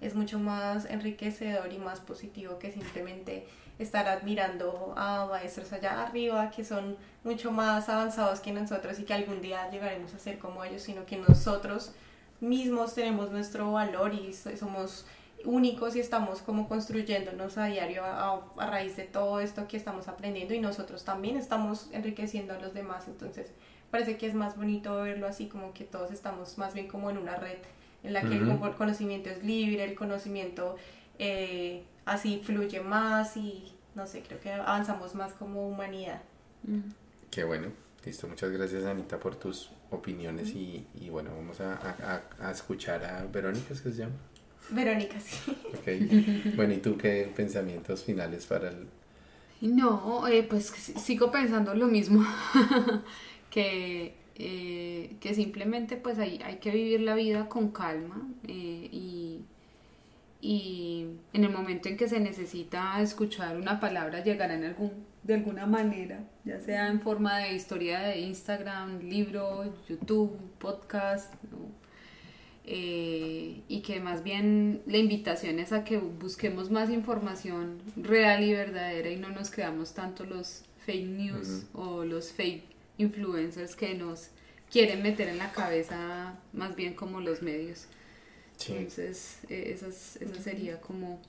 es 0.02 0.14
mucho 0.14 0.40
más 0.40 0.86
enriquecedor 0.86 1.72
y 1.72 1.78
más 1.78 2.00
positivo 2.00 2.60
que 2.60 2.72
simplemente 2.72 3.48
estar 3.80 4.08
admirando 4.08 4.94
a 4.98 5.26
maestros 5.26 5.74
allá 5.74 6.04
arriba 6.04 6.52
que 6.52 6.64
son 6.64 6.98
mucho 7.24 7.52
más 7.52 7.90
avanzados 7.90 8.40
que 8.40 8.52
nosotros 8.52 9.00
y 9.00 9.04
que 9.04 9.14
algún 9.14 9.42
día 9.42 9.70
llegaremos 9.72 10.14
a 10.14 10.20
ser 10.20 10.38
como 10.38 10.64
ellos, 10.64 10.84
sino 10.84 11.06
que 11.06 11.18
nosotros 11.18 11.92
mismos 12.40 12.94
tenemos 12.94 13.32
nuestro 13.32 13.72
valor 13.72 14.14
y 14.14 14.34
somos 14.34 15.06
únicos 15.46 15.96
y 15.96 16.00
estamos 16.00 16.42
como 16.42 16.68
construyéndonos 16.68 17.58
a 17.58 17.66
diario 17.66 18.04
a, 18.04 18.42
raíz 18.58 18.96
de 18.96 19.04
todo 19.04 19.40
esto 19.40 19.68
que 19.68 19.78
estamos 19.78 20.08
aprendiendo 20.08 20.54
y 20.54 20.60
nosotros 20.60 21.04
también 21.04 21.38
estamos 21.38 21.90
enriqueciendo 21.92 22.54
a 22.54 22.60
los 22.60 22.74
demás. 22.74 23.08
Entonces 23.08 23.52
parece 23.92 24.18
que 24.18 24.28
es 24.28 24.34
más 24.34 24.58
bonito 24.58 24.96
verlo 24.98 25.28
así 25.28 25.48
como 25.48 25.74
que 25.74 25.84
todos 25.84 26.12
estamos 26.12 26.58
más 26.58 26.74
bien 26.74 26.88
como 26.88 27.10
en 27.10 27.18
una 27.18 27.36
red 27.36 27.58
en 28.04 28.14
la 28.14 28.22
que 28.22 28.36
el 28.38 28.76
conocimiento 28.76 29.30
es 29.30 29.44
libre, 29.44 29.84
el 29.84 29.96
conocimiento 29.96 30.76
eh, 31.18 31.84
así 32.06 32.42
fluye 32.44 32.82
más 32.82 33.36
y 33.36 33.74
no 33.96 34.06
sé, 34.06 34.22
creo 34.22 34.40
que 34.40 34.52
avanzamos 34.52 35.16
más 35.16 35.34
como 35.34 35.68
humanidad. 35.68 36.22
Mm. 36.64 36.92
Qué 37.32 37.44
bueno. 37.44 37.70
Listo, 38.06 38.28
muchas 38.28 38.52
gracias 38.52 38.86
Anita 38.86 39.20
por 39.20 39.36
tus 39.36 39.72
opiniones 39.90 40.50
y, 40.50 40.86
y, 40.94 41.10
bueno, 41.10 41.32
vamos 41.36 41.60
a, 41.60 41.74
a, 41.74 42.22
a 42.40 42.52
escuchar 42.52 43.04
a 43.04 43.24
Verónica, 43.26 43.74
¿es 43.74 43.82
que 43.82 43.92
se 43.92 43.98
llama? 44.02 44.14
Verónica, 44.70 45.20
sí. 45.20 45.56
Okay. 45.80 46.54
Bueno, 46.56 46.74
¿y 46.74 46.78
tú 46.78 46.98
qué 46.98 47.32
pensamientos 47.36 48.04
finales 48.04 48.46
para 48.46 48.70
el... 48.70 48.88
No, 49.62 50.28
eh, 50.28 50.44
pues 50.44 50.66
sigo 50.66 51.32
pensando 51.32 51.74
lo 51.74 51.88
mismo, 51.88 52.26
que, 53.50 54.14
eh, 54.36 55.16
que 55.20 55.34
simplemente 55.34 55.96
pues 55.96 56.20
hay, 56.20 56.42
hay 56.44 56.58
que 56.58 56.72
vivir 56.72 57.02
la 57.02 57.16
vida 57.16 57.48
con 57.48 57.72
calma 57.72 58.28
eh, 58.48 58.90
y, 58.92 59.42
y 60.42 61.08
en 61.34 61.44
el 61.44 61.52
momento 61.52 61.88
en 61.88 61.98
que 61.98 62.10
se 62.10 62.20
necesita 62.20 63.02
escuchar 63.02 63.58
una 63.58 63.80
palabra 63.80 64.24
llegará 64.24 64.56
en 64.56 64.66
algún, 64.66 64.92
de 65.24 65.36
alguna 65.36 65.66
manera, 65.66 66.20
ya 66.44 66.60
sea 66.60 66.90
en 66.90 67.02
forma 67.02 67.38
de 67.40 67.54
historia 67.54 68.00
de 68.02 68.20
Instagram, 68.20 69.00
libro, 69.00 69.74
YouTube, 69.88 70.38
podcast, 70.60 71.34
eh, 72.68 73.62
y 73.68 73.82
que 73.82 74.00
más 74.00 74.24
bien 74.24 74.82
la 74.88 74.98
invitación 74.98 75.60
es 75.60 75.72
a 75.72 75.84
que 75.84 75.98
busquemos 75.98 76.72
más 76.72 76.90
información 76.90 77.80
real 77.96 78.44
y 78.44 78.54
verdadera 78.54 79.10
y 79.10 79.18
no 79.18 79.30
nos 79.30 79.52
creamos 79.52 79.94
tanto 79.94 80.26
los 80.26 80.64
fake 80.86 81.08
news 81.08 81.66
o 81.74 82.04
los 82.04 82.32
fake 82.32 82.64
influencers 82.98 83.76
que 83.76 83.94
nos 83.94 84.30
quieren 84.72 85.04
meter 85.04 85.28
en 85.28 85.38
la 85.38 85.52
cabeza 85.52 86.40
más 86.54 86.76
bien 86.76 86.96
como 86.96 87.22
los 87.22 87.42
medios. 87.42 87.86
Entonces, 88.68 89.40
eh, 89.50 89.72
esa, 89.76 89.88
esa 89.88 90.42
sería 90.42 90.82
como 90.82 91.22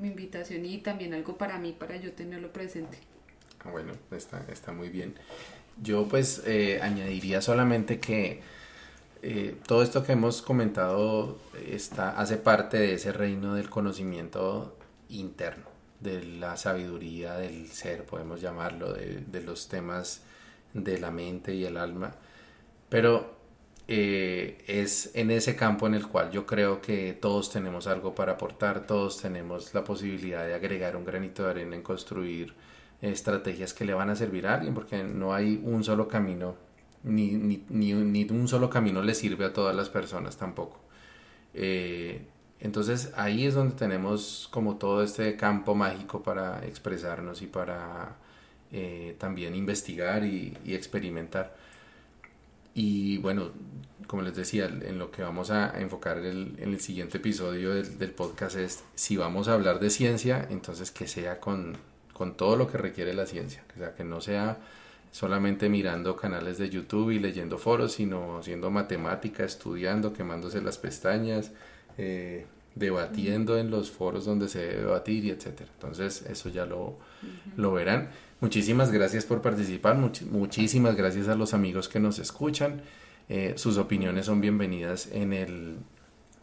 mi 0.00 0.08
invitación 0.08 0.64
y 0.64 0.78
también 0.78 1.14
algo 1.14 1.36
para 1.36 1.58
mí, 1.58 1.72
para 1.72 1.96
yo 1.96 2.12
tenerlo 2.12 2.52
presente. 2.52 2.98
Ah, 3.60 3.70
bueno, 3.70 3.92
está, 4.10 4.44
está 4.50 4.72
muy 4.72 4.88
bien. 4.88 5.14
Yo 5.80 6.08
pues 6.08 6.42
eh, 6.46 6.80
añadiría 6.82 7.40
solamente 7.40 8.00
que 8.00 8.40
eh, 9.22 9.56
todo 9.68 9.84
esto 9.84 10.02
que 10.02 10.12
hemos 10.12 10.42
comentado 10.42 11.38
está, 11.68 12.18
hace 12.18 12.38
parte 12.38 12.78
de 12.78 12.94
ese 12.94 13.12
reino 13.12 13.54
del 13.54 13.70
conocimiento 13.70 14.76
interno, 15.08 15.66
de 16.00 16.24
la 16.24 16.56
sabiduría 16.56 17.34
del 17.34 17.68
ser, 17.68 18.04
podemos 18.04 18.40
llamarlo, 18.40 18.92
de, 18.92 19.42
los 19.42 19.68
temas 19.68 20.22
de 20.74 20.98
la 20.98 21.12
mente 21.12 21.54
y 21.54 21.64
el 21.64 21.76
alma. 21.76 22.16
Pero 22.88 23.36
eh, 23.86 24.58
es 24.66 25.12
en 25.14 25.30
ese 25.30 25.54
campo 25.54 25.86
en 25.86 25.94
el 25.94 26.08
cual 26.08 26.32
yo 26.32 26.44
creo 26.44 26.80
que 26.80 27.12
todos 27.12 27.50
tenemos 27.50 27.86
algo 27.86 28.16
para 28.16 28.32
aportar, 28.32 28.86
todos 28.88 29.22
tenemos 29.22 29.72
la 29.72 29.84
posibilidad 29.84 30.44
de 30.44 30.54
agregar 30.54 30.96
un 30.96 31.04
granito 31.04 31.44
de 31.44 31.50
arena 31.50 31.76
en 31.76 31.82
construir 31.82 32.54
estrategias 33.00 33.72
que 33.72 33.84
le 33.84 33.94
van 33.94 34.10
a 34.10 34.16
servir 34.16 34.48
a 34.48 34.54
alguien, 34.54 34.74
porque 34.74 35.04
no 35.04 35.32
hay 35.32 35.60
un 35.64 35.84
solo 35.84 36.08
camino 36.08 36.56
ni, 37.04 37.32
ni, 37.32 37.64
ni, 37.68 38.24
un 38.24 38.48
solo 38.48 38.70
camino 38.70 39.02
le 39.02 39.14
sirve 39.14 39.44
a 39.44 39.52
todas 39.52 39.74
las 39.74 39.88
personas 39.88 40.36
tampoco. 40.36 40.80
Eh, 41.54 42.22
entonces 42.60 43.12
ahí 43.16 43.46
es 43.46 43.54
donde 43.54 43.74
tenemos 43.74 44.48
como 44.52 44.76
todo 44.76 45.02
este 45.02 45.36
campo 45.36 45.74
mágico 45.74 46.22
para 46.22 46.64
expresarnos 46.64 47.42
y 47.42 47.46
para 47.46 48.16
eh, 48.70 49.16
también 49.18 49.54
investigar 49.54 50.24
y, 50.24 50.56
experimentar. 50.66 51.56
Y 52.74 53.18
bueno, 53.18 53.50
como 54.06 54.22
les 54.22 54.34
decía, 54.34 54.66
en 54.66 54.98
lo 54.98 55.10
que 55.10 55.22
vamos 55.22 55.50
a 55.50 55.78
enfocar 55.80 56.18
en 56.18 56.56
el 56.58 56.80
siguiente 56.80 57.18
episodio 57.18 57.74
del, 57.74 57.98
del, 57.98 58.12
podcast 58.12 58.56
es 58.56 58.84
si 58.94 59.16
vamos 59.16 59.48
a 59.48 59.54
hablar 59.54 59.78
de 59.78 59.90
ciencia, 59.90 60.46
entonces 60.48 60.90
que 60.90 61.06
sea 61.06 61.40
con, 61.40 61.76
con 62.12 62.36
todo 62.36 62.56
lo 62.56 62.70
que 62.70 62.78
requiere 62.78 63.12
la 63.12 63.26
ciencia, 63.26 63.64
o 63.74 63.78
sea, 63.78 63.94
que 63.94 64.04
no 64.04 64.20
sea 64.20 64.58
solamente 65.12 65.68
mirando 65.68 66.16
canales 66.16 66.58
de 66.58 66.70
YouTube 66.70 67.10
y 67.10 67.20
leyendo 67.20 67.58
foros, 67.58 67.92
sino 67.92 68.38
haciendo 68.38 68.70
matemática, 68.70 69.44
estudiando, 69.44 70.12
quemándose 70.12 70.60
las 70.62 70.78
pestañas, 70.78 71.52
eh, 71.98 72.46
debatiendo 72.74 73.58
en 73.58 73.70
los 73.70 73.90
foros 73.90 74.24
donde 74.24 74.48
se 74.48 74.60
debe 74.60 74.80
debatir 74.80 75.26
y 75.26 75.30
etcétera. 75.30 75.70
Entonces, 75.74 76.22
eso 76.22 76.48
ya 76.48 76.64
lo, 76.64 76.96
lo 77.56 77.72
verán. 77.72 78.08
Muchísimas 78.40 78.90
gracias 78.90 79.26
por 79.26 79.42
participar, 79.42 79.96
muchísimas 79.96 80.96
gracias 80.96 81.28
a 81.28 81.36
los 81.36 81.54
amigos 81.54 81.88
que 81.88 82.00
nos 82.00 82.18
escuchan. 82.18 82.80
Eh, 83.28 83.52
sus 83.56 83.76
opiniones 83.76 84.26
son 84.26 84.40
bienvenidas 84.40 85.08
en 85.12 85.34
el 85.34 85.76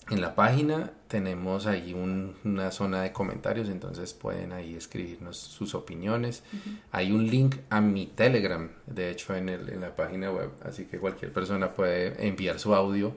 en 0.10 0.22
la 0.22 0.36
página 0.36 0.92
tenemos 1.08 1.66
ahí 1.66 1.94
una 1.94 2.72
zona 2.72 3.02
de 3.02 3.12
comentarios, 3.12 3.70
entonces 3.70 4.14
pueden 4.14 4.52
ahí 4.54 4.76
escribirnos 4.76 5.38
sus 5.38 5.76
opiniones. 5.76 6.44
Hay 6.92 7.12
un 7.12 7.28
link 7.28 7.56
a 7.70 7.82
mi 7.82 8.08
Telegram, 8.08 8.70
de 8.88 9.12
hecho, 9.12 9.36
en, 9.36 9.50
el, 9.50 9.70
en 9.70 9.82
la 9.82 9.96
página 9.96 10.32
web, 10.32 10.50
así 10.64 10.86
que 10.86 11.00
cualquier 11.00 11.32
persona 11.32 11.74
puede 11.74 12.28
enviar 12.28 12.60
su 12.60 12.74
audio 12.74 13.14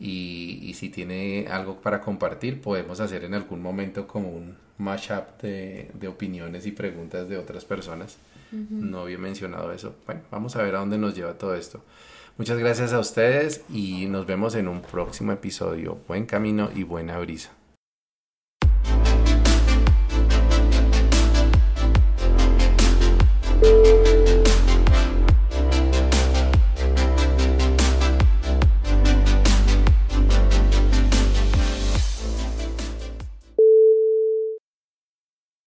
y, 0.00 0.58
y, 0.62 0.74
si 0.74 0.88
tiene 0.88 1.46
algo 1.48 1.80
para 1.80 2.00
compartir, 2.00 2.60
podemos 2.60 3.00
hacer 3.00 3.24
en 3.24 3.34
algún 3.34 3.62
momento 3.62 4.06
como 4.06 4.30
un 4.30 4.56
mashup 4.78 5.40
de, 5.42 5.90
de 5.94 6.08
opiniones 6.08 6.66
y 6.66 6.72
preguntas 6.72 7.28
de 7.28 7.38
otras 7.38 7.64
personas. 7.64 8.18
No 8.52 9.00
había 9.00 9.16
mencionado 9.16 9.72
eso. 9.72 9.94
Bueno, 10.04 10.20
vamos 10.30 10.56
a 10.56 10.62
ver 10.62 10.74
a 10.74 10.80
dónde 10.80 10.98
nos 10.98 11.14
lleva 11.14 11.38
todo 11.38 11.54
esto. 11.54 11.80
Muchas 12.38 12.58
gracias 12.58 12.92
a 12.92 12.98
ustedes 12.98 13.62
y 13.68 14.06
nos 14.06 14.26
vemos 14.26 14.54
en 14.54 14.66
un 14.66 14.80
próximo 14.80 15.32
episodio. 15.32 15.98
Buen 16.08 16.24
camino 16.24 16.70
y 16.74 16.82
buena 16.82 17.18
brisa. 17.18 17.50